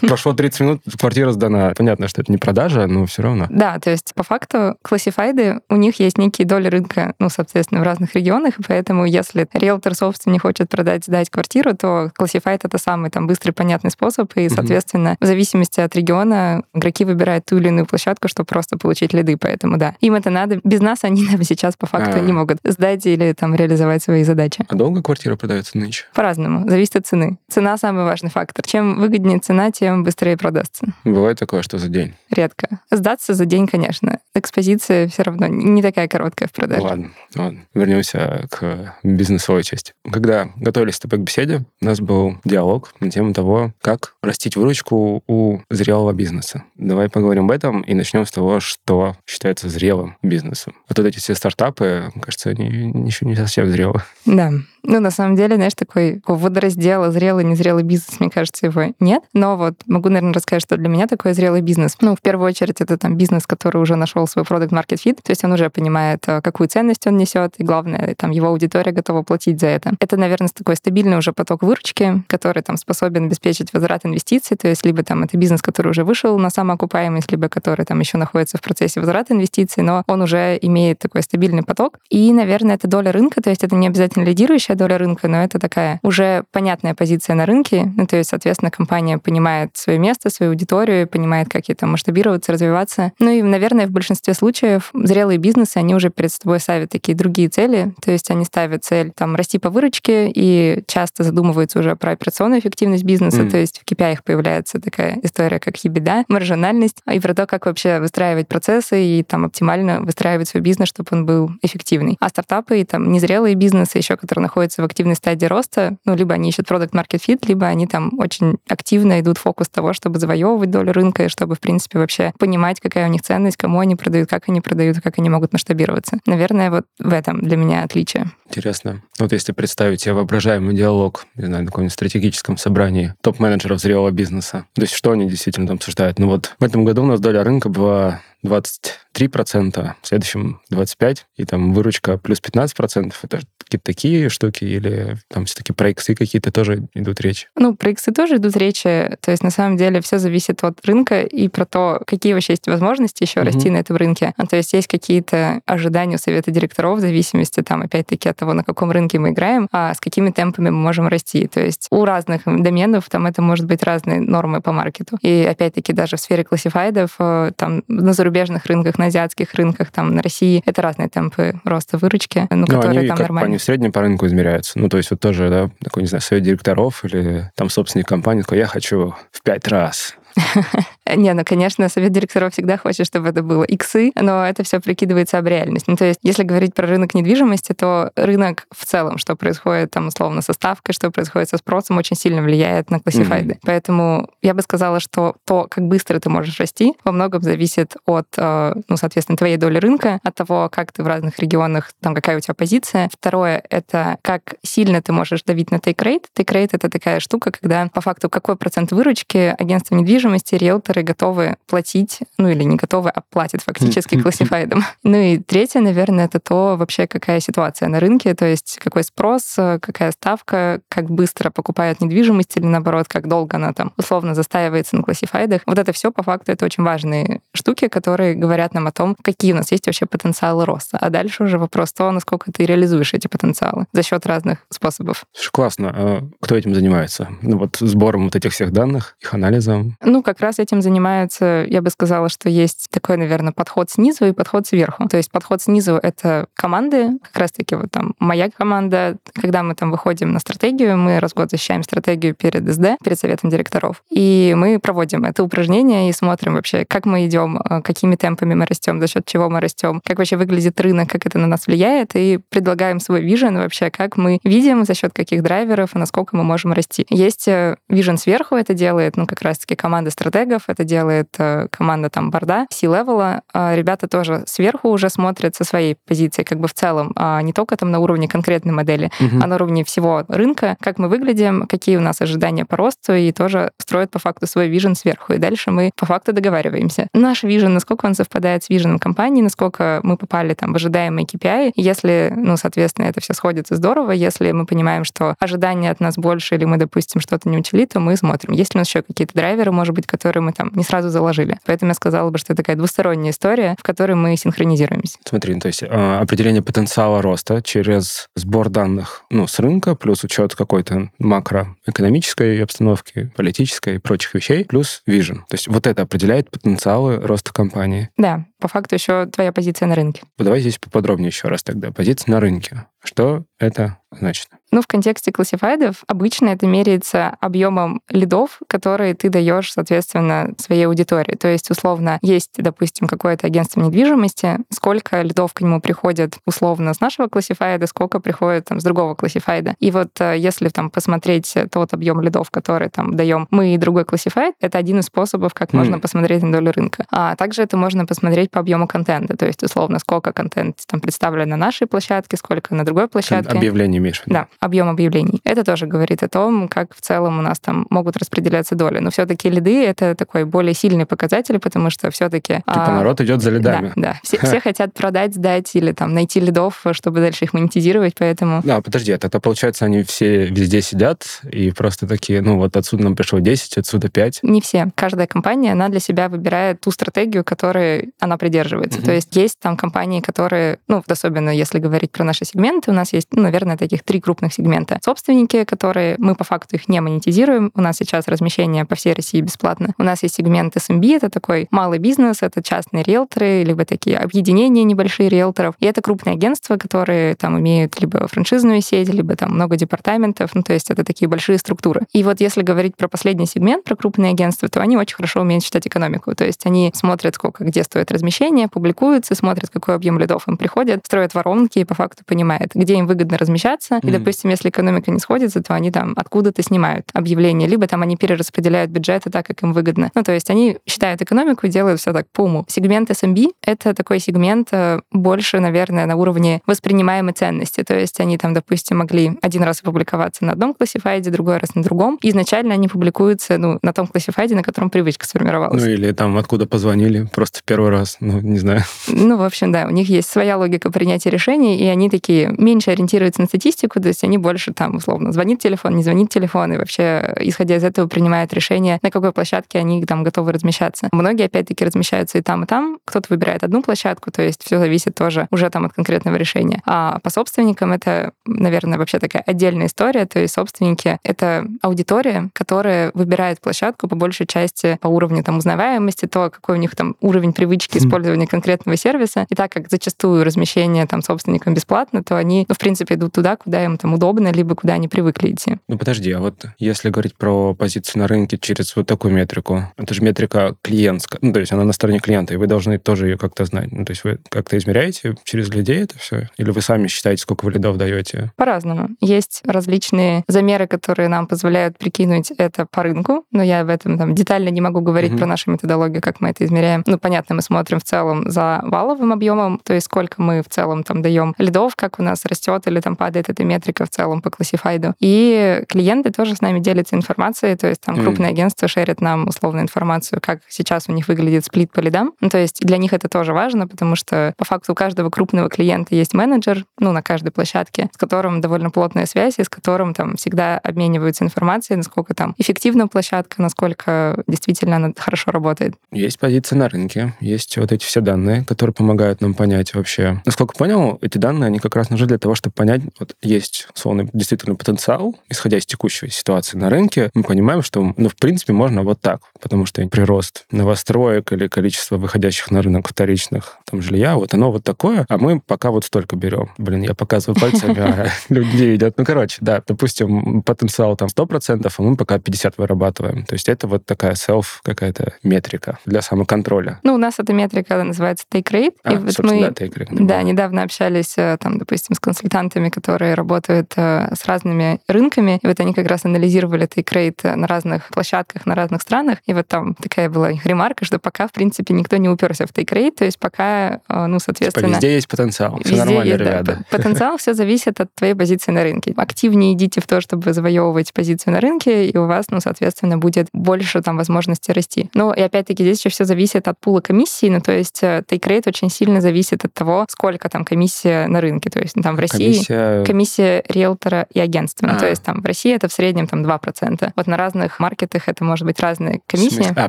прошло 0.00 0.32
30 0.32 0.60
минут, 0.60 0.82
квартира 0.98 1.32
сдана. 1.32 1.72
Понятно, 1.76 2.08
что 2.08 2.22
это 2.22 2.32
не 2.32 2.38
продажа, 2.38 2.86
но 2.86 3.06
все 3.06 3.22
равно. 3.22 3.46
Да, 3.50 3.78
то 3.78 3.90
есть 3.90 4.12
по 4.14 4.22
факту 4.22 4.76
классифайды, 4.82 5.60
у 5.68 5.76
них 5.76 5.98
есть 6.00 6.18
некие 6.18 6.46
доли 6.46 6.68
рынка, 6.68 7.14
ну, 7.18 7.28
соответственно, 7.28 7.80
в 7.80 7.84
разных 7.84 8.14
регионах, 8.14 8.58
и 8.58 8.62
поэтому 8.62 9.04
если 9.04 9.48
риэлтор, 9.52 9.94
собственно, 9.94 10.32
не 10.32 10.38
хочет 10.38 10.68
продать, 10.68 11.04
сдать 11.04 11.30
квартиру, 11.30 11.74
то 11.76 12.10
классифайд— 12.14 12.62
это 12.64 12.78
самый 12.78 13.10
там 13.10 13.26
быстрый, 13.26 13.52
понятный 13.52 13.90
способ, 13.90 14.32
и, 14.36 14.48
соответственно, 14.48 15.16
в 15.20 15.26
зависимости 15.26 15.80
от 15.80 15.94
региона 15.94 16.62
игроки 16.72 17.04
выбирают 17.04 17.44
ту 17.44 17.58
или 17.58 17.68
иную 17.68 17.86
площадку, 17.86 18.28
чтобы 18.28 18.46
просто 18.46 18.78
получить 18.78 19.12
лиды, 19.12 19.36
поэтому 19.36 19.76
да. 19.76 19.94
Им 20.00 20.14
это 20.14 20.30
надо. 20.30 20.60
Без 20.64 20.80
нас 20.80 21.04
они 21.04 21.26
сейчас 21.42 21.76
по 21.76 21.86
факту 21.86 22.18
а. 22.18 22.20
не 22.20 22.32
могут 22.32 22.58
сдать 22.64 23.06
или 23.06 23.32
там 23.32 23.54
реализовать 23.54 24.02
свои 24.02 24.24
задачи. 24.24 24.64
А 24.68 24.74
долго 24.74 25.02
квартира 25.02 25.36
продается 25.36 25.78
нынче? 25.78 26.04
По-разному. 26.14 26.68
Зависит 26.68 26.96
от 26.96 27.06
цены. 27.06 27.38
Цена 27.48 27.76
самый 27.76 28.04
важный 28.04 28.30
фактор. 28.30 28.64
Чем 28.66 29.00
выгоднее 29.00 29.33
цена, 29.40 29.70
тем 29.70 30.04
быстрее 30.04 30.36
продастся. 30.36 30.86
Бывает 31.04 31.38
такое, 31.38 31.62
что 31.62 31.78
за 31.78 31.88
день? 31.88 32.14
Редко. 32.30 32.80
Сдаться 32.90 33.34
за 33.34 33.44
день, 33.44 33.66
конечно. 33.66 34.18
Экспозиция 34.34 35.08
все 35.08 35.22
равно 35.22 35.46
не 35.46 35.82
такая 35.82 36.08
короткая 36.08 36.48
в 36.48 36.52
продаже. 36.52 36.82
Ладно, 36.82 37.10
ладно. 37.34 37.60
Вернемся 37.74 38.46
к 38.50 38.96
бизнесовой 39.02 39.62
части. 39.62 39.92
Когда 40.10 40.48
готовились 40.56 40.98
к 40.98 41.16
беседе, 41.16 41.64
у 41.80 41.84
нас 41.84 42.00
был 42.00 42.38
диалог 42.44 42.92
на 43.00 43.10
тему 43.10 43.32
того, 43.32 43.72
как 43.80 44.14
растить 44.22 44.56
выручку 44.56 45.22
у 45.26 45.60
зрелого 45.70 46.12
бизнеса. 46.12 46.64
Давай 46.76 47.08
поговорим 47.08 47.44
об 47.44 47.50
этом 47.50 47.82
и 47.82 47.94
начнем 47.94 48.26
с 48.26 48.30
того, 48.30 48.60
что 48.60 49.16
считается 49.26 49.68
зрелым 49.68 50.16
бизнесом. 50.22 50.74
Вот, 50.88 50.98
эти 50.98 51.18
все 51.18 51.34
стартапы, 51.34 52.12
кажется, 52.20 52.50
они 52.50 52.66
еще 53.06 53.26
не 53.26 53.36
совсем 53.36 53.66
зрелые. 53.70 54.04
Да, 54.24 54.52
ну, 54.86 55.00
на 55.00 55.10
самом 55.10 55.36
деле, 55.36 55.56
знаешь, 55.56 55.74
такой, 55.74 56.20
водораздела 56.26 57.10
зрелый, 57.10 57.44
незрелый 57.44 57.82
бизнес, 57.82 58.20
мне 58.20 58.30
кажется, 58.30 58.66
его 58.66 58.94
нет. 59.00 59.22
Но 59.32 59.56
вот 59.56 59.74
могу, 59.86 60.08
наверное, 60.08 60.34
рассказать, 60.34 60.62
что 60.62 60.76
для 60.76 60.88
меня 60.88 61.06
такой 61.06 61.32
зрелый 61.32 61.62
бизнес. 61.62 61.96
Ну, 62.00 62.14
в 62.14 62.20
первую 62.20 62.46
очередь, 62.48 62.80
это 62.80 62.98
там 62.98 63.16
бизнес, 63.16 63.46
который 63.46 63.80
уже 63.80 63.96
нашел 63.96 64.26
свой 64.26 64.44
продукт 64.44 64.72
market 64.72 64.98
fit, 65.04 65.18
то 65.22 65.30
есть 65.30 65.44
он 65.44 65.52
уже 65.52 65.70
понимает, 65.70 66.24
э, 66.26 66.40
какую 66.42 66.68
ценность 66.68 67.06
он 67.06 67.16
несет, 67.16 67.54
и 67.58 67.64
главное, 67.64 68.14
там 68.16 68.30
его 68.30 68.48
аудитория 68.48 68.92
готова 68.92 69.22
платить 69.22 69.60
за 69.60 69.68
это. 69.68 69.92
Это, 70.00 70.16
наверное, 70.16 70.48
такой 70.48 70.76
стабильный 70.76 71.16
уже 71.16 71.32
поток 71.32 71.62
выручки, 71.62 72.22
который 72.28 72.62
там 72.62 72.76
способен 72.76 73.24
обеспечить 73.26 73.72
возврат 73.72 74.04
инвестиций, 74.04 74.56
то 74.56 74.68
есть 74.68 74.84
либо 74.84 75.02
там 75.02 75.22
это 75.22 75.36
бизнес, 75.36 75.62
который 75.62 75.88
уже 75.88 76.04
вышел 76.04 76.38
на 76.38 76.50
самоокупаемость, 76.50 77.30
либо 77.30 77.48
который 77.48 77.84
там 77.84 78.00
еще 78.00 78.18
находится 78.18 78.58
в 78.58 78.62
процессе 78.62 79.00
возврата 79.00 79.34
инвестиций, 79.34 79.82
но 79.82 80.04
он 80.06 80.22
уже 80.22 80.58
имеет 80.60 80.98
такой 80.98 81.22
стабильный 81.22 81.62
поток. 81.62 81.98
И, 82.10 82.32
наверное, 82.32 82.76
это 82.76 82.86
доля 82.86 83.12
рынка, 83.12 83.40
то 83.40 83.50
есть 83.50 83.64
это 83.64 83.74
не 83.74 83.86
обязательно 83.86 84.24
лидирующая 84.24 84.73
большая 84.74 84.88
доля 84.88 84.98
рынка, 84.98 85.28
но 85.28 85.42
это 85.42 85.58
такая 85.58 86.00
уже 86.02 86.44
понятная 86.52 86.94
позиция 86.94 87.34
на 87.36 87.46
рынке. 87.46 87.92
Ну, 87.96 88.06
то 88.06 88.16
есть, 88.16 88.30
соответственно, 88.30 88.70
компания 88.70 89.18
понимает 89.18 89.70
свое 89.76 89.98
место, 89.98 90.30
свою 90.30 90.52
аудиторию, 90.52 91.08
понимает, 91.08 91.48
как 91.48 91.68
ей 91.68 91.74
там 91.74 91.92
масштабироваться, 91.92 92.52
развиваться. 92.52 93.12
Ну 93.18 93.30
и, 93.30 93.42
наверное, 93.42 93.86
в 93.86 93.90
большинстве 93.90 94.34
случаев 94.34 94.90
зрелые 94.92 95.38
бизнесы, 95.38 95.78
они 95.78 95.94
уже 95.94 96.10
перед 96.10 96.32
собой 96.32 96.60
ставят 96.60 96.90
такие 96.90 97.16
другие 97.16 97.48
цели. 97.48 97.92
То 98.02 98.10
есть 98.10 98.30
они 98.30 98.44
ставят 98.44 98.84
цель 98.84 99.12
там 99.14 99.36
расти 99.36 99.58
по 99.58 99.70
выручке 99.70 100.30
и 100.34 100.82
часто 100.86 101.22
задумываются 101.22 101.78
уже 101.78 101.96
про 101.96 102.12
операционную 102.12 102.60
эффективность 102.60 103.04
бизнеса. 103.04 103.42
Mm. 103.42 103.50
То 103.50 103.56
есть 103.58 103.80
в 103.80 103.90
KPI 103.90 104.18
появляется 104.24 104.80
такая 104.80 105.18
история, 105.22 105.58
как 105.58 105.74
EBITDA, 105.76 106.24
маржинальность, 106.28 106.98
и 107.10 107.20
про 107.20 107.34
то, 107.34 107.46
как 107.46 107.66
вообще 107.66 108.00
выстраивать 108.00 108.48
процессы 108.48 109.02
и 109.04 109.22
там 109.22 109.44
оптимально 109.44 110.00
выстраивать 110.00 110.48
свой 110.48 110.62
бизнес, 110.62 110.88
чтобы 110.88 111.08
он 111.12 111.26
был 111.26 111.50
эффективный. 111.62 112.16
А 112.20 112.28
стартапы 112.28 112.80
и 112.80 112.84
там 112.84 113.12
незрелые 113.12 113.54
бизнесы 113.54 113.98
еще, 113.98 114.16
которые 114.16 114.42
находятся 114.44 114.63
находятся 114.64 114.82
в 114.82 114.84
активной 114.84 115.14
стадии 115.14 115.46
роста, 115.46 115.96
ну, 116.04 116.14
либо 116.16 116.34
они 116.34 116.48
ищут 116.48 116.66
продукт 116.66 116.94
market 116.94 117.20
fit, 117.26 117.44
либо 117.46 117.66
они 117.66 117.86
там 117.86 118.12
очень 118.18 118.56
активно 118.68 119.20
идут 119.20 119.38
в 119.38 119.42
фокус 119.42 119.68
того, 119.68 119.92
чтобы 119.92 120.18
завоевывать 120.18 120.70
долю 120.70 120.92
рынка 120.92 121.24
и 121.24 121.28
чтобы, 121.28 121.54
в 121.54 121.60
принципе, 121.60 121.98
вообще 121.98 122.32
понимать, 122.38 122.80
какая 122.80 123.06
у 123.06 123.10
них 123.10 123.22
ценность, 123.22 123.56
кому 123.56 123.80
они 123.80 123.94
продают, 123.94 124.30
как 124.30 124.48
они 124.48 124.60
продают, 124.60 125.00
как 125.02 125.18
они 125.18 125.28
могут 125.28 125.52
масштабироваться. 125.52 126.18
Наверное, 126.26 126.70
вот 126.70 126.84
в 126.98 127.12
этом 127.12 127.40
для 127.40 127.56
меня 127.56 127.82
отличие. 127.82 128.30
Интересно. 128.48 129.02
Вот 129.18 129.32
если 129.32 129.52
представить 129.52 130.00
себе 130.00 130.14
воображаемый 130.14 130.74
диалог, 130.74 131.26
не 131.36 131.46
знаю, 131.46 131.64
на 131.64 131.66
каком-нибудь 131.66 131.92
стратегическом 131.92 132.56
собрании 132.56 133.14
топ-менеджеров 133.20 133.80
зрелого 133.80 134.10
бизнеса, 134.10 134.66
то 134.74 134.82
есть 134.82 134.94
что 134.94 135.10
они 135.10 135.28
действительно 135.28 135.66
там 135.66 135.76
обсуждают? 135.76 136.18
Ну 136.18 136.28
вот 136.28 136.54
в 136.58 136.64
этом 136.64 136.84
году 136.84 137.02
у 137.02 137.06
нас 137.06 137.20
доля 137.20 137.44
рынка 137.44 137.68
была 137.68 138.20
23%, 138.44 139.94
в 140.02 140.06
следующем 140.06 140.60
25%, 140.72 141.18
и 141.36 141.44
там 141.44 141.72
выручка 141.72 142.18
плюс 142.18 142.40
15%. 142.40 143.12
Это 143.22 143.40
какие-то 143.64 143.84
такие 143.84 144.28
штуки 144.28 144.64
или 144.64 145.16
там 145.28 145.44
все-таки 145.46 145.72
про 145.72 145.90
иксы 145.90 146.14
какие-то 146.14 146.52
тоже 146.52 146.86
идут 146.94 147.20
речи? 147.20 147.48
Ну, 147.56 147.74
про 147.74 147.90
иксы 147.90 148.12
тоже 148.12 148.36
идут 148.36 148.56
речи. 148.56 149.16
То 149.20 149.30
есть 149.30 149.42
на 149.42 149.50
самом 149.50 149.76
деле 149.76 150.00
все 150.00 150.18
зависит 150.18 150.62
от 150.64 150.84
рынка 150.84 151.22
и 151.22 151.48
про 151.48 151.64
то, 151.64 152.00
какие 152.06 152.32
вообще 152.32 152.54
есть 152.54 152.66
возможности 152.66 153.24
еще 153.24 153.40
угу. 153.40 153.46
расти 153.46 153.70
на 153.70 153.78
этом 153.78 153.96
рынке. 153.96 154.32
А, 154.36 154.46
то 154.46 154.56
есть 154.56 154.72
есть 154.72 154.88
какие-то 154.88 155.60
ожидания 155.66 156.16
у 156.16 156.18
совета 156.18 156.50
директоров 156.50 156.98
в 156.98 157.00
зависимости 157.00 157.60
там 157.62 157.82
опять-таки 157.82 158.28
от 158.28 158.36
того, 158.36 158.52
на 158.52 158.64
каком 158.64 158.90
рынке 158.90 159.18
мы 159.18 159.30
играем, 159.30 159.68
а 159.72 159.94
с 159.94 160.00
какими 160.00 160.30
темпами 160.30 160.70
мы 160.70 160.78
можем 160.78 161.08
расти. 161.08 161.46
То 161.46 161.60
есть 161.60 161.86
у 161.90 162.04
разных 162.04 162.42
доменов 162.44 163.08
там 163.08 163.26
это 163.26 163.42
может 163.42 163.66
быть 163.66 163.82
разные 163.82 164.20
нормы 164.20 164.60
по 164.60 164.72
маркету. 164.72 165.18
И 165.22 165.46
опять-таки 165.50 165.92
даже 165.92 166.16
в 166.16 166.20
сфере 166.20 166.44
классифайдов 166.44 167.16
э, 167.18 167.52
там 167.56 167.82
на 167.88 168.12
зарубежных 168.12 168.66
рынках, 168.66 168.98
на 168.98 169.06
азиатских 169.06 169.54
рынках, 169.54 169.90
там 169.90 170.14
на 170.14 170.22
России 170.22 170.62
это 170.66 170.82
разные 170.82 171.08
темпы 171.08 171.60
роста 171.64 171.98
выручки, 171.98 172.46
ну, 172.50 172.58
ну 172.58 172.66
которые 172.66 173.00
они 173.00 173.08
там 173.08 173.16
как, 173.16 173.28
нормально. 173.28 173.53
Они 173.54 173.60
в 173.60 173.62
среднем 173.62 173.92
по 173.92 174.00
рынку 174.00 174.26
измеряются. 174.26 174.76
Ну, 174.80 174.88
то 174.88 174.96
есть 174.96 175.12
вот 175.12 175.20
тоже, 175.20 175.48
да, 175.48 175.70
такой, 175.80 176.02
не 176.02 176.08
знаю, 176.08 176.22
совет 176.22 176.42
директоров 176.42 177.04
или 177.04 177.52
там 177.54 177.70
собственник 177.70 178.08
компании 178.08 178.42
такой, 178.42 178.58
я 178.58 178.66
хочу 178.66 179.14
в 179.30 179.42
пять 179.44 179.68
раз 179.68 180.16
Не, 181.06 181.34
ну, 181.34 181.42
конечно, 181.44 181.88
совет 181.88 182.12
директоров 182.12 182.52
всегда 182.52 182.78
хочет, 182.78 183.06
чтобы 183.06 183.28
это 183.28 183.42
было 183.42 183.64
иксы, 183.64 184.12
но 184.14 184.46
это 184.46 184.62
все 184.62 184.80
прикидывается 184.80 185.38
об 185.38 185.46
реальность. 185.46 185.86
Ну, 185.86 185.96
то 185.96 186.04
есть, 186.04 186.20
если 186.22 186.42
говорить 186.42 186.74
про 186.74 186.86
рынок 186.86 187.14
недвижимости, 187.14 187.72
то 187.72 188.10
рынок 188.16 188.66
в 188.70 188.86
целом, 188.86 189.18
что 189.18 189.36
происходит 189.36 189.90
там 189.90 190.08
условно 190.08 190.40
со 190.42 190.52
ставкой, 190.52 190.94
что 190.94 191.10
происходит 191.10 191.48
со 191.50 191.58
спросом, 191.58 191.98
очень 191.98 192.16
сильно 192.16 192.42
влияет 192.42 192.90
на 192.90 193.00
классифайды. 193.00 193.54
Mm-hmm. 193.54 193.64
Поэтому 193.64 194.30
я 194.42 194.54
бы 194.54 194.62
сказала, 194.62 195.00
что 195.00 195.36
то, 195.44 195.66
как 195.70 195.84
быстро 195.84 196.18
ты 196.20 196.30
можешь 196.30 196.58
расти, 196.58 196.94
во 197.04 197.12
многом 197.12 197.42
зависит 197.42 197.96
от, 198.06 198.26
э, 198.36 198.74
ну, 198.88 198.96
соответственно, 198.96 199.36
твоей 199.36 199.56
доли 199.56 199.78
рынка, 199.78 200.20
от 200.22 200.34
того, 200.34 200.68
как 200.70 200.92
ты 200.92 201.02
в 201.02 201.06
разных 201.06 201.38
регионах, 201.38 201.92
там, 202.00 202.14
какая 202.14 202.36
у 202.36 202.40
тебя 202.40 202.54
позиция. 202.54 203.08
Второе— 203.12 203.62
это 203.70 204.18
как 204.22 204.54
сильно 204.62 205.02
ты 205.02 205.12
можешь 205.12 205.42
давить 205.42 205.70
на 205.70 205.76
take-rate. 205.76 206.24
Take-rate— 206.36 206.70
это 206.72 206.88
такая 206.88 207.20
штука, 207.20 207.50
когда 207.50 207.88
по 207.92 208.00
факту 208.00 208.30
какой 208.30 208.56
процент 208.56 208.92
выручки 208.92 209.54
агентство 209.58 209.94
недвижимости, 209.94 210.54
риэлторы 210.94 211.02
готовы 211.02 211.56
платить, 211.66 212.20
ну 212.38 212.48
или 212.48 212.62
не 212.62 212.76
готовы, 212.76 213.10
а 213.10 213.20
платят 213.20 213.62
фактически 213.62 214.20
классифайдом. 214.20 214.82
Ну 215.02 215.18
и 215.18 215.38
третье, 215.38 215.80
наверное, 215.80 216.26
это 216.26 216.40
то 216.40 216.76
вообще, 216.76 217.06
какая 217.06 217.40
ситуация 217.40 217.88
на 217.88 218.00
рынке, 218.00 218.34
то 218.34 218.46
есть 218.46 218.78
какой 218.82 219.04
спрос, 219.04 219.54
какая 219.54 220.12
ставка, 220.12 220.80
как 220.88 221.10
быстро 221.10 221.50
покупают 221.50 222.00
недвижимость 222.00 222.56
или 222.56 222.64
наоборот, 222.64 223.06
как 223.08 223.28
долго 223.28 223.56
она 223.56 223.72
там 223.72 223.92
условно 223.96 224.34
застаивается 224.34 224.96
на 224.96 225.02
классифайдах. 225.02 225.62
Вот 225.66 225.78
это 225.78 225.92
все 225.92 226.10
по 226.10 226.22
факту 226.22 226.52
это 226.52 226.64
очень 226.64 226.84
важные 226.84 227.40
штуки, 227.52 227.88
которые 227.88 228.34
говорят 228.34 228.74
нам 228.74 228.86
о 228.86 228.92
том, 228.92 229.16
какие 229.22 229.52
у 229.52 229.56
нас 229.56 229.72
есть 229.72 229.86
вообще 229.86 230.06
потенциалы 230.06 230.64
роста. 230.64 230.96
А 230.98 231.10
дальше 231.10 231.44
уже 231.44 231.58
вопрос 231.58 231.92
то, 231.92 232.10
насколько 232.10 232.50
ты 232.50 232.64
реализуешь 232.64 233.14
эти 233.14 233.26
потенциалы 233.26 233.86
за 233.92 234.02
счет 234.02 234.26
разных 234.26 234.58
способов. 234.70 235.24
Классно. 235.52 235.92
А 235.94 236.28
кто 236.40 236.56
этим 236.56 236.74
занимается? 236.74 237.28
Ну 237.42 237.58
вот 237.58 237.76
сбором 237.76 238.24
вот 238.24 238.36
этих 238.36 238.52
всех 238.52 238.72
данных, 238.72 239.16
их 239.20 239.34
анализом? 239.34 239.96
Ну, 240.02 240.22
как 240.22 240.40
раз 240.40 240.58
этим 240.58 240.82
занимаются, 240.84 241.66
я 241.68 241.82
бы 241.82 241.90
сказала, 241.90 242.28
что 242.28 242.48
есть 242.48 242.88
такой, 242.90 243.16
наверное, 243.16 243.52
подход 243.52 243.90
снизу 243.90 244.26
и 244.26 244.32
подход 244.32 244.66
сверху. 244.66 245.08
То 245.08 245.16
есть 245.16 245.30
подход 245.30 245.60
снизу— 245.60 245.98
это 246.02 246.46
команды, 246.54 247.18
как 247.22 247.36
раз-таки 247.36 247.74
вот 247.74 247.90
там 247.90 248.14
моя 248.20 248.50
команда, 248.50 249.16
когда 249.34 249.62
мы 249.62 249.74
там 249.74 249.90
выходим 249.90 250.32
на 250.32 250.38
стратегию, 250.38 250.96
мы 250.96 251.18
раз 251.18 251.32
в 251.32 251.34
год 251.34 251.50
защищаем 251.50 251.82
стратегию 251.82 252.34
перед 252.34 252.72
СД, 252.72 253.02
перед 253.02 253.18
советом 253.18 253.50
директоров, 253.50 254.02
и 254.10 254.54
мы 254.56 254.78
проводим 254.78 255.24
это 255.24 255.42
упражнение 255.42 256.08
и 256.08 256.12
смотрим 256.12 256.54
вообще, 256.54 256.84
как 256.84 257.06
мы 257.06 257.26
идем, 257.26 257.58
э, 257.58 257.82
какими 257.82 258.16
темпами 258.16 258.54
мы 258.54 258.66
растем, 258.66 259.00
за 259.00 259.08
счет 259.08 259.24
чего 259.26 259.48
мы 259.48 259.60
растем, 259.60 260.00
как 260.04 260.18
вообще 260.18 260.36
выглядит 260.36 260.80
рынок, 260.80 261.08
как 261.08 261.26
это 261.26 261.38
на 261.38 261.46
нас 261.46 261.66
влияет, 261.66 262.14
и 262.14 262.38
предлагаем 262.48 263.00
свой 263.00 263.22
вижен 263.22 263.56
вообще, 263.56 263.90
как 263.90 264.16
мы 264.16 264.38
видим, 264.44 264.84
за 264.84 264.94
счет 264.94 265.12
каких 265.12 265.42
драйверов 265.42 265.94
и 265.94 265.98
насколько 265.98 266.36
мы 266.36 266.44
можем 266.44 266.72
расти. 266.72 267.06
Есть 267.10 267.48
вижен 267.88 268.18
сверху, 268.18 268.56
это 268.56 268.74
делает, 268.74 269.16
ну, 269.16 269.26
как 269.26 269.42
раз-таки 269.42 269.74
команда 269.74 270.10
стратегов, 270.10 270.68
это 270.74 270.84
делает 270.84 271.28
э, 271.38 271.68
команда 271.70 272.10
там 272.10 272.30
борда, 272.30 272.66
C-левела. 272.70 273.42
Ребята 273.54 274.08
тоже 274.08 274.44
сверху 274.46 274.88
уже 274.88 275.08
смотрят 275.08 275.54
со 275.54 275.64
своей 275.64 275.96
позиции, 276.06 276.42
как 276.42 276.58
бы 276.58 276.68
в 276.68 276.74
целом, 276.74 277.12
а 277.16 277.40
не 277.42 277.52
только 277.52 277.76
там 277.76 277.90
на 277.90 278.00
уровне 278.00 278.28
конкретной 278.28 278.72
модели, 278.72 279.10
угу. 279.20 279.42
а 279.42 279.46
на 279.46 279.54
уровне 279.54 279.84
всего 279.84 280.24
рынка, 280.28 280.76
как 280.80 280.98
мы 280.98 281.08
выглядим, 281.08 281.66
какие 281.66 281.96
у 281.96 282.00
нас 282.00 282.20
ожидания 282.20 282.64
по 282.64 282.76
росту, 282.76 283.14
и 283.14 283.32
тоже 283.32 283.70
строят 283.78 284.10
по 284.10 284.18
факту 284.18 284.46
свой 284.46 284.68
вижен 284.68 284.94
сверху. 284.94 285.32
И 285.32 285.38
дальше 285.38 285.70
мы 285.70 285.90
по 285.96 286.06
факту 286.06 286.32
договариваемся. 286.32 287.08
Наш 287.14 287.42
вижен, 287.42 287.74
насколько 287.74 288.06
он 288.06 288.14
совпадает 288.14 288.64
с 288.64 288.68
виженом 288.68 288.98
компании, 288.98 289.42
насколько 289.42 290.00
мы 290.02 290.16
попали 290.16 290.54
там 290.54 290.72
в 290.72 290.76
ожидаемые 290.76 291.26
KPI. 291.26 291.72
Если, 291.76 292.32
ну, 292.36 292.56
соответственно, 292.56 293.06
это 293.06 293.20
все 293.20 293.34
сходится 293.34 293.76
здорово, 293.76 294.10
если 294.12 294.52
мы 294.52 294.66
понимаем, 294.66 295.04
что 295.04 295.36
ожидания 295.38 295.90
от 295.90 296.00
нас 296.00 296.16
больше, 296.16 296.56
или 296.56 296.64
мы, 296.64 296.76
допустим, 296.76 297.20
что-то 297.20 297.48
не 297.48 297.58
учли, 297.58 297.86
то 297.86 298.00
мы 298.00 298.16
смотрим, 298.16 298.52
есть 298.52 298.74
ли 298.74 298.78
у 298.78 298.80
нас 298.80 298.88
еще 298.88 299.02
какие-то 299.02 299.34
драйверы, 299.34 299.72
может 299.72 299.94
быть, 299.94 300.06
которые 300.06 300.42
мы 300.42 300.52
там 300.52 300.63
не 300.72 300.84
сразу 300.84 301.10
заложили. 301.10 301.58
Поэтому 301.64 301.90
я 301.90 301.94
сказала 301.94 302.30
бы, 302.30 302.38
что 302.38 302.52
это 302.52 302.62
такая 302.62 302.76
двусторонняя 302.76 303.32
история, 303.32 303.76
в 303.78 303.82
которой 303.82 304.14
мы 304.14 304.36
синхронизируемся. 304.36 305.18
Смотри, 305.24 305.54
ну, 305.54 305.60
то 305.60 305.68
есть 305.68 305.82
э, 305.82 305.86
определение 305.86 306.62
потенциала 306.62 307.22
роста 307.22 307.62
через 307.62 308.28
сбор 308.34 308.68
данных 308.68 309.24
ну, 309.30 309.46
с 309.46 309.58
рынка, 309.58 309.94
плюс 309.94 310.24
учет 310.24 310.54
какой-то 310.54 311.10
макроэкономической 311.18 312.62
обстановки, 312.62 313.32
политической 313.36 313.96
и 313.96 313.98
прочих 313.98 314.34
вещей, 314.34 314.64
плюс 314.64 315.02
vision. 315.08 315.40
То 315.48 315.54
есть 315.54 315.68
вот 315.68 315.86
это 315.86 316.02
определяет 316.02 316.50
потенциалы 316.50 317.18
роста 317.18 317.52
компании. 317.52 318.10
Да, 318.16 318.46
по 318.60 318.68
факту 318.68 318.94
еще 318.94 319.26
твоя 319.26 319.52
позиция 319.52 319.86
на 319.86 319.94
рынке. 319.94 320.22
Давай 320.38 320.60
здесь 320.60 320.78
поподробнее 320.78 321.28
еще 321.28 321.48
раз 321.48 321.62
тогда. 321.62 321.90
Позиция 321.92 322.32
на 322.32 322.40
рынке. 322.40 322.86
Что 323.04 323.44
это 323.58 323.98
значит? 324.10 324.48
Ну, 324.72 324.82
в 324.82 324.88
контексте 324.88 325.30
классифайдов 325.30 326.02
обычно 326.08 326.48
это 326.48 326.66
меряется 326.66 327.36
объемом 327.40 328.00
лидов, 328.08 328.60
которые 328.66 329.14
ты 329.14 329.28
даешь, 329.28 329.72
соответственно, 329.72 330.52
своей 330.58 330.86
аудитории. 330.86 331.36
То 331.36 331.46
есть, 331.46 331.70
условно, 331.70 332.18
есть, 332.22 332.54
допустим, 332.56 333.06
какое-то 333.06 333.46
агентство 333.46 333.80
недвижимости, 333.80 334.58
сколько 334.72 335.22
лидов 335.22 335.52
к 335.52 335.60
нему 335.60 335.80
приходят 335.80 336.38
условно 336.44 336.92
с 336.92 337.00
нашего 337.00 337.28
классифайда, 337.28 337.86
сколько 337.86 338.18
приходит 338.18 338.64
там 338.64 338.80
с 338.80 338.82
другого 338.82 339.14
классифайда. 339.14 339.76
И 339.78 339.92
вот 339.92 340.20
э, 340.20 340.38
если 340.38 340.68
там 340.70 340.90
посмотреть 340.90 341.54
тот 341.70 341.94
объем 341.94 342.20
лидов, 342.20 342.50
который 342.50 342.88
там 342.88 343.14
даем 343.14 343.46
мы 343.50 343.74
и 343.74 343.78
другой 343.78 344.04
классифайд, 344.04 344.56
это 344.60 344.78
один 344.78 344.98
из 344.98 345.04
способов, 345.04 345.54
как 345.54 345.70
mm. 345.70 345.76
можно 345.76 346.00
посмотреть 346.00 346.42
на 346.42 346.50
долю 346.50 346.72
рынка. 346.72 347.06
А 347.12 347.36
также 347.36 347.62
это 347.62 347.76
можно 347.76 348.06
посмотреть 348.06 348.50
по 348.50 348.58
объему 348.58 348.88
контента, 348.88 349.36
то 349.36 349.46
есть, 349.46 349.62
условно, 349.62 350.00
сколько 350.00 350.32
контент 350.32 350.78
там 350.88 351.00
представлен 351.00 351.48
на 351.48 351.56
нашей 351.56 351.86
площадке, 351.86 352.36
сколько 352.36 352.74
на 352.74 352.84
другой 352.84 352.93
площадке. 353.08 353.56
Объявление 353.56 353.98
имеешь? 353.98 354.22
Да, 354.26 354.46
объем 354.60 354.88
объявлений. 354.88 355.40
Это 355.44 355.64
тоже 355.64 355.86
говорит 355.86 356.22
о 356.22 356.28
том, 356.28 356.68
как 356.68 356.94
в 356.94 357.00
целом 357.00 357.38
у 357.38 357.42
нас 357.42 357.58
там 357.58 357.86
могут 357.90 358.16
распределяться 358.16 358.74
доли. 358.74 358.98
Но 358.98 359.10
все-таки 359.10 359.50
лиды— 359.50 359.84
это 359.86 360.14
такой 360.14 360.44
более 360.44 360.74
сильный 360.74 361.06
показатель, 361.06 361.58
потому 361.58 361.90
что 361.90 362.10
все-таки... 362.10 362.56
Типа 362.56 362.86
а, 362.86 362.96
народ 362.96 363.20
идет 363.20 363.42
за 363.42 363.50
лидами. 363.50 363.92
Да, 363.96 364.02
да. 364.12 364.20
Все, 364.22 364.38
все 364.42 364.60
хотят 364.60 364.94
продать, 364.94 365.34
сдать 365.34 365.74
или 365.74 365.92
там 365.92 366.14
найти 366.14 366.40
лидов, 366.40 366.84
чтобы 366.92 367.20
дальше 367.20 367.44
их 367.44 367.52
монетизировать, 367.52 368.14
поэтому... 368.18 368.60
Да, 368.64 368.80
подожди, 368.80 369.12
это 369.12 369.28
получается, 369.40 369.84
они 369.84 370.02
все 370.02 370.46
везде 370.46 370.82
сидят 370.82 371.24
и 371.50 371.70
просто 371.70 372.06
такие, 372.06 372.40
ну 372.40 372.56
вот 372.58 372.76
отсюда 372.76 373.04
нам 373.04 373.16
пришло 373.16 373.38
10, 373.38 373.78
отсюда 373.78 374.08
5. 374.08 374.40
Не 374.42 374.60
все. 374.60 374.90
Каждая 374.94 375.26
компания, 375.26 375.72
она 375.72 375.88
для 375.88 376.00
себя 376.00 376.28
выбирает 376.28 376.80
ту 376.80 376.90
стратегию, 376.90 377.44
которой 377.44 378.12
она 378.20 378.38
придерживается. 378.38 378.98
Угу. 378.98 379.06
То 379.06 379.12
есть 379.12 379.36
есть 379.36 379.58
там 379.60 379.76
компании, 379.76 380.20
которые, 380.20 380.78
ну, 380.88 381.02
особенно 381.06 381.50
если 381.50 381.78
говорить 381.78 382.10
про 382.10 382.24
наши 382.24 382.44
сегменты, 382.44 382.83
у 382.88 382.92
нас 382.92 383.12
есть, 383.12 383.28
ну, 383.32 383.42
наверное, 383.42 383.76
таких 383.76 384.02
три 384.02 384.20
крупных 384.20 384.52
сегмента. 384.52 384.98
Собственники, 385.04 385.64
которые 385.64 386.16
мы 386.18 386.34
по 386.34 386.44
факту 386.44 386.76
их 386.76 386.88
не 386.88 387.00
монетизируем. 387.00 387.70
У 387.74 387.80
нас 387.80 387.96
сейчас 387.96 388.28
размещение 388.28 388.84
по 388.84 388.94
всей 388.94 389.14
России 389.14 389.40
бесплатно. 389.40 389.94
У 389.98 390.02
нас 390.02 390.22
есть 390.22 390.36
сегмент 390.36 390.76
SMB, 390.76 391.16
это 391.16 391.30
такой 391.30 391.66
малый 391.70 391.98
бизнес, 391.98 392.42
это 392.42 392.62
частные 392.62 393.02
риэлторы, 393.02 393.62
либо 393.64 393.84
такие 393.84 394.18
объединения 394.18 394.84
небольшие 394.84 395.28
риэлторов. 395.28 395.74
И 395.80 395.86
это 395.86 396.02
крупные 396.02 396.34
агентства, 396.34 396.76
которые 396.76 397.34
там 397.34 397.58
имеют 397.58 398.00
либо 398.00 398.26
франшизную 398.28 398.80
сеть, 398.80 399.08
либо 399.08 399.36
там 399.36 399.52
много 399.52 399.76
департаментов. 399.76 400.54
Ну, 400.54 400.62
то 400.62 400.72
есть 400.72 400.90
это 400.90 401.04
такие 401.04 401.28
большие 401.28 401.58
структуры. 401.58 402.02
И 402.12 402.22
вот 402.22 402.40
если 402.40 402.62
говорить 402.62 402.96
про 402.96 403.08
последний 403.08 403.46
сегмент, 403.46 403.84
про 403.84 403.96
крупные 403.96 404.32
агентства, 404.32 404.68
то 404.68 404.80
они 404.80 404.96
очень 404.96 405.16
хорошо 405.16 405.40
умеют 405.40 405.64
считать 405.64 405.86
экономику. 405.86 406.34
То 406.34 406.44
есть 406.44 406.66
они 406.66 406.90
смотрят, 406.94 407.34
сколько 407.34 407.64
где 407.64 407.82
стоит 407.82 408.10
размещение, 408.10 408.68
публикуются, 408.68 409.34
смотрят, 409.34 409.70
какой 409.70 409.94
объем 409.94 410.18
лидов 410.18 410.48
им 410.48 410.56
приходит, 410.56 411.04
строят 411.06 411.34
воронки 411.34 411.78
и 411.78 411.84
по 411.84 411.94
факту 411.94 412.24
понимают, 412.26 412.73
где 412.74 412.94
им 412.94 413.06
выгодно 413.06 413.38
размещаться. 413.38 414.00
И, 414.02 414.10
допустим, 414.10 414.50
если 414.50 414.68
экономика 414.70 415.10
не 415.10 415.18
сходится, 415.18 415.62
то 415.62 415.74
они 415.74 415.90
там 415.90 416.14
откуда-то 416.16 416.62
снимают 416.62 417.06
объявления, 417.12 417.66
либо 417.66 417.86
там 417.86 418.02
они 418.02 418.16
перераспределяют 418.16 418.90
бюджеты 418.90 419.30
так, 419.30 419.46
как 419.46 419.62
им 419.62 419.72
выгодно. 419.72 420.10
Ну, 420.14 420.22
то 420.22 420.32
есть 420.32 420.50
они 420.50 420.78
считают 420.86 421.22
экономику 421.22 421.66
и 421.66 421.70
делают 421.70 422.00
все 422.00 422.12
так 422.12 422.26
по 422.32 422.42
уму. 422.42 422.64
Сегмент 422.68 423.10
SMB— 423.10 423.52
это 423.62 423.94
такой 423.94 424.18
сегмент 424.18 424.68
э, 424.72 425.00
больше, 425.12 425.60
наверное, 425.60 426.06
на 426.06 426.16
уровне 426.16 426.60
воспринимаемой 426.66 427.32
ценности. 427.32 427.82
То 427.82 427.98
есть 427.98 428.20
они 428.20 428.38
там, 428.38 428.54
допустим, 428.54 428.98
могли 428.98 429.38
один 429.42 429.62
раз 429.62 429.80
опубликоваться 429.80 430.44
на 430.44 430.52
одном 430.52 430.74
классифайде, 430.74 431.30
другой 431.30 431.58
раз 431.58 431.74
на 431.74 431.82
другом. 431.82 432.18
изначально 432.22 432.74
они 432.74 432.88
публикуются 432.88 433.58
ну, 433.58 433.78
на 433.82 433.92
том 433.92 434.06
классифайде, 434.06 434.54
на 434.54 434.62
котором 434.62 434.90
привычка 434.90 435.26
сформировалась. 435.26 435.82
Ну 435.82 435.88
или 435.88 436.12
там 436.12 436.36
откуда 436.36 436.66
позвонили 436.66 437.28
просто 437.32 437.60
в 437.60 437.64
первый 437.64 437.90
раз, 437.90 438.16
ну 438.20 438.40
не 438.40 438.58
знаю. 438.58 438.82
Ну, 439.08 439.36
в 439.36 439.42
общем, 439.42 439.72
да, 439.72 439.86
у 439.86 439.90
них 439.90 440.08
есть 440.08 440.28
своя 440.28 440.56
логика 440.56 440.90
принятия 440.90 441.30
решений, 441.30 441.78
и 441.78 441.86
они 441.86 442.10
такие 442.10 442.54
меньше 442.64 442.90
ориентируются 442.90 443.40
на 443.40 443.46
статистику, 443.46 444.00
то 444.00 444.08
есть 444.08 444.24
они 444.24 444.38
больше 444.38 444.72
там, 444.72 444.96
условно, 444.96 445.32
звонит 445.32 445.60
телефон, 445.60 445.96
не 445.96 446.02
звонит 446.02 446.30
телефон, 446.30 446.72
и 446.72 446.76
вообще, 446.76 447.34
исходя 447.40 447.76
из 447.76 447.84
этого, 447.84 448.08
принимают 448.08 448.52
решение, 448.52 448.98
на 449.02 449.10
какой 449.10 449.32
площадке 449.32 449.78
они 449.78 450.04
там 450.04 450.24
готовы 450.24 450.52
размещаться. 450.52 451.08
Многие, 451.12 451.46
опять-таки, 451.46 451.84
размещаются 451.84 452.38
и 452.38 452.42
там, 452.42 452.64
и 452.64 452.66
там. 452.66 452.98
Кто-то 453.04 453.26
выбирает 453.30 453.64
одну 453.64 453.82
площадку, 453.82 454.30
то 454.30 454.42
есть 454.42 454.62
все 454.64 454.78
зависит 454.78 455.14
тоже 455.14 455.46
уже 455.50 455.70
там 455.70 455.84
от 455.84 455.92
конкретного 455.92 456.36
решения. 456.36 456.82
А 456.86 457.18
по 457.22 457.30
собственникам 457.30 457.92
это, 457.92 458.32
наверное, 458.46 458.98
вообще 458.98 459.18
такая 459.18 459.42
отдельная 459.46 459.86
история, 459.86 460.26
то 460.26 460.38
есть 460.38 460.54
собственники— 460.54 461.18
это 461.22 461.66
аудитория, 461.82 462.50
которая 462.52 463.10
выбирает 463.14 463.60
площадку 463.60 464.08
по 464.08 464.16
большей 464.16 464.46
части 464.46 464.98
по 465.00 465.08
уровню 465.08 465.42
там 465.42 465.58
узнаваемости, 465.58 466.26
то, 466.26 466.50
какой 466.50 466.76
у 466.76 466.80
них 466.80 466.96
там 466.96 467.16
уровень 467.20 467.52
привычки 467.52 467.98
использования 467.98 468.46
конкретного 468.46 468.96
сервиса. 468.96 469.46
И 469.50 469.54
так 469.54 469.72
как 469.72 469.90
зачастую 469.90 470.44
размещение 470.44 471.06
там 471.06 471.22
собственникам 471.22 471.74
бесплатно, 471.74 472.22
то 472.22 472.36
они, 472.44 472.66
ну, 472.68 472.74
в 472.74 472.78
принципе, 472.78 473.14
идут 473.14 473.32
туда, 473.32 473.56
куда 473.56 473.84
им 473.84 473.96
там 473.96 474.14
удобно, 474.14 474.52
либо 474.52 474.74
куда 474.74 474.94
они 474.94 475.08
привыкли 475.08 475.52
идти. 475.52 475.78
Ну, 475.88 475.98
подожди, 475.98 476.30
а 476.32 476.40
вот 476.40 476.66
если 476.78 477.10
говорить 477.10 477.36
про 477.36 477.74
позицию 477.74 478.22
на 478.22 478.28
рынке 478.28 478.58
через 478.58 478.94
вот 478.96 479.06
такую 479.06 479.34
метрику, 479.34 479.84
это 479.96 480.14
же 480.14 480.22
метрика 480.22 480.76
клиентская, 480.82 481.38
ну, 481.42 481.52
то 481.52 481.60
есть 481.60 481.72
она 481.72 481.84
на 481.84 481.92
стороне 481.92 482.18
клиента, 482.18 482.54
и 482.54 482.56
вы 482.56 482.66
должны 482.66 482.98
тоже 482.98 483.28
ее 483.28 483.38
как-то 483.38 483.64
знать. 483.64 483.90
Ну, 483.90 484.04
то 484.04 484.12
есть 484.12 484.24
вы 484.24 484.38
как-то 484.48 484.76
измеряете 484.78 485.36
через 485.44 485.68
людей 485.70 486.02
это 486.02 486.18
все? 486.18 486.48
Или 486.58 486.70
вы 486.70 486.80
сами 486.80 487.08
считаете, 487.08 487.42
сколько 487.42 487.64
вы 487.64 487.72
лидов 487.72 487.96
даете? 487.96 488.52
По-разному. 488.56 489.10
Есть 489.20 489.62
различные 489.64 490.44
замеры, 490.48 490.86
которые 490.86 491.28
нам 491.28 491.46
позволяют 491.46 491.98
прикинуть 491.98 492.52
это 492.56 492.86
по 492.86 493.02
рынку, 493.02 493.44
но 493.50 493.62
я 493.62 493.80
об 493.80 493.88
этом 493.88 494.18
там 494.18 494.34
детально 494.34 494.68
не 494.68 494.80
могу 494.80 495.00
говорить 495.00 495.32
угу. 495.32 495.38
про 495.38 495.46
нашу 495.46 495.70
методологию, 495.70 496.22
как 496.22 496.40
мы 496.40 496.50
это 496.50 496.64
измеряем. 496.64 497.02
Ну, 497.06 497.18
понятно, 497.18 497.54
мы 497.54 497.62
смотрим 497.62 498.00
в 498.00 498.04
целом 498.04 498.50
за 498.50 498.80
валовым 498.84 499.32
объемом, 499.32 499.80
то 499.82 499.94
есть 499.94 500.06
сколько 500.06 500.42
мы 500.42 500.62
в 500.62 500.68
целом 500.68 501.02
там 501.04 501.22
даем 501.22 501.54
лидов, 501.58 501.96
как 501.96 502.18
у 502.18 502.22
нас 502.22 502.33
растет 502.44 502.86
или 502.86 503.00
там 503.00 503.16
падает 503.16 503.48
эта 503.48 503.64
метрика 503.64 504.04
в 504.06 504.10
целом 504.10 504.42
по 504.42 504.50
классифайду. 504.50 505.14
И 505.20 505.84
клиенты 505.88 506.30
тоже 506.30 506.56
с 506.56 506.60
нами 506.60 506.80
делятся 506.80 507.16
информацией, 507.16 507.76
то 507.76 507.88
есть 507.88 508.00
там 508.00 508.16
крупные 508.16 508.50
mm. 508.50 508.52
агентства 508.52 508.88
шерят 508.88 509.20
нам 509.20 509.48
условно 509.48 509.80
информацию, 509.80 510.40
как 510.42 510.60
сейчас 510.68 511.08
у 511.08 511.12
них 511.12 511.28
выглядит 511.28 511.64
сплит 511.64 511.92
по 511.92 512.00
лидам. 512.00 512.32
Ну, 512.40 512.48
то 512.48 512.58
есть 512.58 512.80
для 512.80 512.96
них 512.96 513.12
это 513.12 513.28
тоже 513.28 513.52
важно, 513.52 513.86
потому 513.86 514.16
что 514.16 514.54
по 514.56 514.64
факту 514.64 514.92
у 514.92 514.94
каждого 514.94 515.30
крупного 515.30 515.68
клиента 515.68 516.14
есть 516.14 516.34
менеджер, 516.34 516.84
ну, 516.98 517.12
на 517.12 517.22
каждой 517.22 517.50
площадке, 517.50 518.10
с 518.12 518.16
которым 518.16 518.60
довольно 518.60 518.90
плотная 518.90 519.26
связь, 519.26 519.58
и 519.58 519.64
с 519.64 519.68
которым 519.68 520.14
там 520.14 520.36
всегда 520.36 520.78
обмениваются 520.78 521.44
информацией, 521.44 521.96
насколько 521.96 522.34
там 522.34 522.54
эффективна 522.58 523.08
площадка, 523.08 523.60
насколько 523.60 524.42
действительно 524.46 524.96
она 524.96 525.12
хорошо 525.16 525.50
работает. 525.50 525.94
Есть 526.12 526.38
позиция 526.38 526.76
на 526.76 526.88
рынке, 526.88 527.34
есть 527.40 527.76
вот 527.76 527.92
эти 527.92 528.04
все 528.04 528.20
данные, 528.20 528.64
которые 528.64 528.94
помогают 528.94 529.40
нам 529.40 529.54
понять 529.54 529.94
вообще. 529.94 530.42
Насколько 530.44 530.74
понял, 530.76 531.18
эти 531.20 531.38
данные, 531.38 531.68
они 531.68 531.78
как 531.78 531.96
раз 531.96 532.10
нужны 532.10 532.23
для 532.26 532.38
того, 532.38 532.54
чтобы 532.54 532.74
понять, 532.74 533.02
вот 533.18 533.36
есть, 533.42 533.88
условно, 533.94 534.28
действительно 534.32 534.76
потенциал, 534.76 535.36
исходя 535.48 535.78
из 535.78 535.86
текущей 535.86 536.28
ситуации 536.30 536.76
на 536.76 536.90
рынке, 536.90 537.30
мы 537.34 537.42
понимаем, 537.42 537.82
что, 537.82 538.14
ну, 538.16 538.28
в 538.28 538.36
принципе, 538.36 538.72
можно 538.72 539.02
вот 539.02 539.20
так, 539.20 539.40
потому 539.60 539.86
что 539.86 540.06
прирост 540.08 540.66
новостроек 540.70 541.52
или 541.52 541.68
количество 541.68 542.16
выходящих 542.16 542.70
на 542.70 542.82
рынок 542.82 543.08
вторичных 543.08 543.78
там 543.84 544.02
жилья, 544.02 544.36
вот 544.36 544.54
оно 544.54 544.70
вот 544.70 544.84
такое, 544.84 545.26
а 545.28 545.38
мы 545.38 545.60
пока 545.60 545.90
вот 545.90 546.04
столько 546.04 546.36
берем. 546.36 546.70
Блин, 546.78 547.02
я 547.02 547.14
показываю 547.14 547.60
пальцами, 547.60 547.98
а 547.98 548.28
люди 548.48 548.84
видят. 548.84 549.14
Ну, 549.16 549.24
короче, 549.24 549.58
да, 549.60 549.82
допустим, 549.86 550.62
потенциал 550.62 551.16
там 551.16 551.28
100%, 551.28 551.92
а 551.96 552.02
мы 552.02 552.16
пока 552.16 552.38
50 552.38 552.78
вырабатываем. 552.78 553.44
То 553.44 553.54
есть 553.54 553.68
это 553.68 553.86
вот 553.86 554.04
такая 554.04 554.32
self 554.32 554.66
какая-то 554.82 555.34
метрика 555.42 555.98
для 556.06 556.22
самоконтроля. 556.22 557.00
Ну, 557.02 557.14
у 557.14 557.18
нас 557.18 557.34
эта 557.38 557.52
метрика 557.52 558.02
называется 558.02 558.44
take 558.50 558.70
rate. 558.70 558.94
А, 559.02 559.12
и 559.12 559.16
вот 559.16 559.38
мы, 559.40 559.60
да, 559.60 559.68
take 559.68 559.94
rate. 559.94 560.08
Да, 560.10 560.42
недавно 560.42 560.82
общались 560.82 561.34
э, 561.36 561.56
там, 561.60 561.78
допустим, 561.78 562.13
с 562.14 562.20
консультантами, 562.20 562.88
которые 562.88 563.34
работают 563.34 563.92
э, 563.96 564.34
с 564.34 564.44
разными 564.46 565.00
рынками, 565.08 565.58
и 565.62 565.66
вот 565.66 565.80
они 565.80 565.92
как 565.94 566.06
раз 566.06 566.24
анализировали 566.24 566.86
take 566.86 567.12
rate 567.12 567.54
на 567.56 567.66
разных 567.66 568.08
площадках, 568.08 568.66
на 568.66 568.74
разных 568.74 569.02
странах, 569.02 569.38
и 569.46 569.54
вот 569.54 569.66
там 569.66 569.94
такая 569.94 570.28
была 570.28 570.50
их 570.50 570.64
ремарка, 570.66 571.04
что 571.04 571.18
пока, 571.18 571.48
в 571.48 571.52
принципе, 571.52 571.94
никто 571.94 572.16
не 572.16 572.28
уперся 572.28 572.66
в 572.66 572.70
rate, 572.70 573.12
то 573.12 573.24
есть 573.24 573.38
пока, 573.38 574.00
э, 574.08 574.26
ну, 574.26 574.38
соответственно... 574.38 574.88
Типа 574.88 574.96
везде 574.96 575.14
есть 575.14 575.28
потенциал, 575.28 575.80
все 575.84 575.96
нормально, 575.96 576.22
есть, 576.24 576.40
ребята. 576.40 576.64
Да, 576.64 576.96
потенциал, 576.96 577.36
все 577.38 577.54
зависит 577.54 578.00
от 578.00 578.14
твоей 578.14 578.34
позиции 578.34 578.72
на 578.72 578.82
рынке. 578.82 579.12
Активнее 579.16 579.74
идите 579.74 580.00
в 580.00 580.06
то, 580.06 580.20
чтобы 580.20 580.52
завоевывать 580.52 581.12
позицию 581.12 581.54
на 581.54 581.60
рынке, 581.60 582.06
и 582.06 582.16
у 582.16 582.26
вас, 582.26 582.46
ну, 582.50 582.60
соответственно, 582.60 583.18
будет 583.18 583.48
больше 583.52 584.02
там 584.02 584.16
возможности 584.16 584.70
расти. 584.70 585.10
Ну, 585.14 585.32
и 585.32 585.40
опять-таки 585.40 585.82
здесь 585.82 586.00
еще 586.00 586.10
все 586.10 586.24
зависит 586.24 586.68
от 586.68 586.78
пула 586.78 587.00
комиссии, 587.00 587.46
ну, 587.46 587.60
то 587.60 587.72
есть 587.72 588.02
rate 588.02 588.68
очень 588.68 588.90
сильно 588.90 589.20
зависит 589.20 589.64
от 589.64 589.72
того, 589.72 590.06
сколько 590.08 590.48
там 590.48 590.64
комиссия 590.64 591.26
на 591.26 591.40
рынке. 591.40 591.70
То 591.70 591.80
есть 591.80 591.96
там 592.04 592.16
в 592.16 592.18
России 592.18 592.52
комиссия, 592.52 593.04
комиссия 593.04 593.64
риэлтора 593.66 594.26
и 594.32 594.38
агентства. 594.38 594.86
Ну, 594.86 594.98
то 594.98 595.08
есть 595.08 595.22
там 595.22 595.40
в 595.40 595.46
России 595.46 595.74
это 595.74 595.88
в 595.88 595.92
среднем 595.92 596.26
там 596.26 596.44
2%. 596.44 597.12
Вот 597.16 597.26
на 597.26 597.36
разных 597.38 597.80
маркетах 597.80 598.28
это 598.28 598.44
может 598.44 598.66
быть 598.66 598.78
разные 598.78 599.22
комиссии. 599.26 599.72
А, 599.74 599.88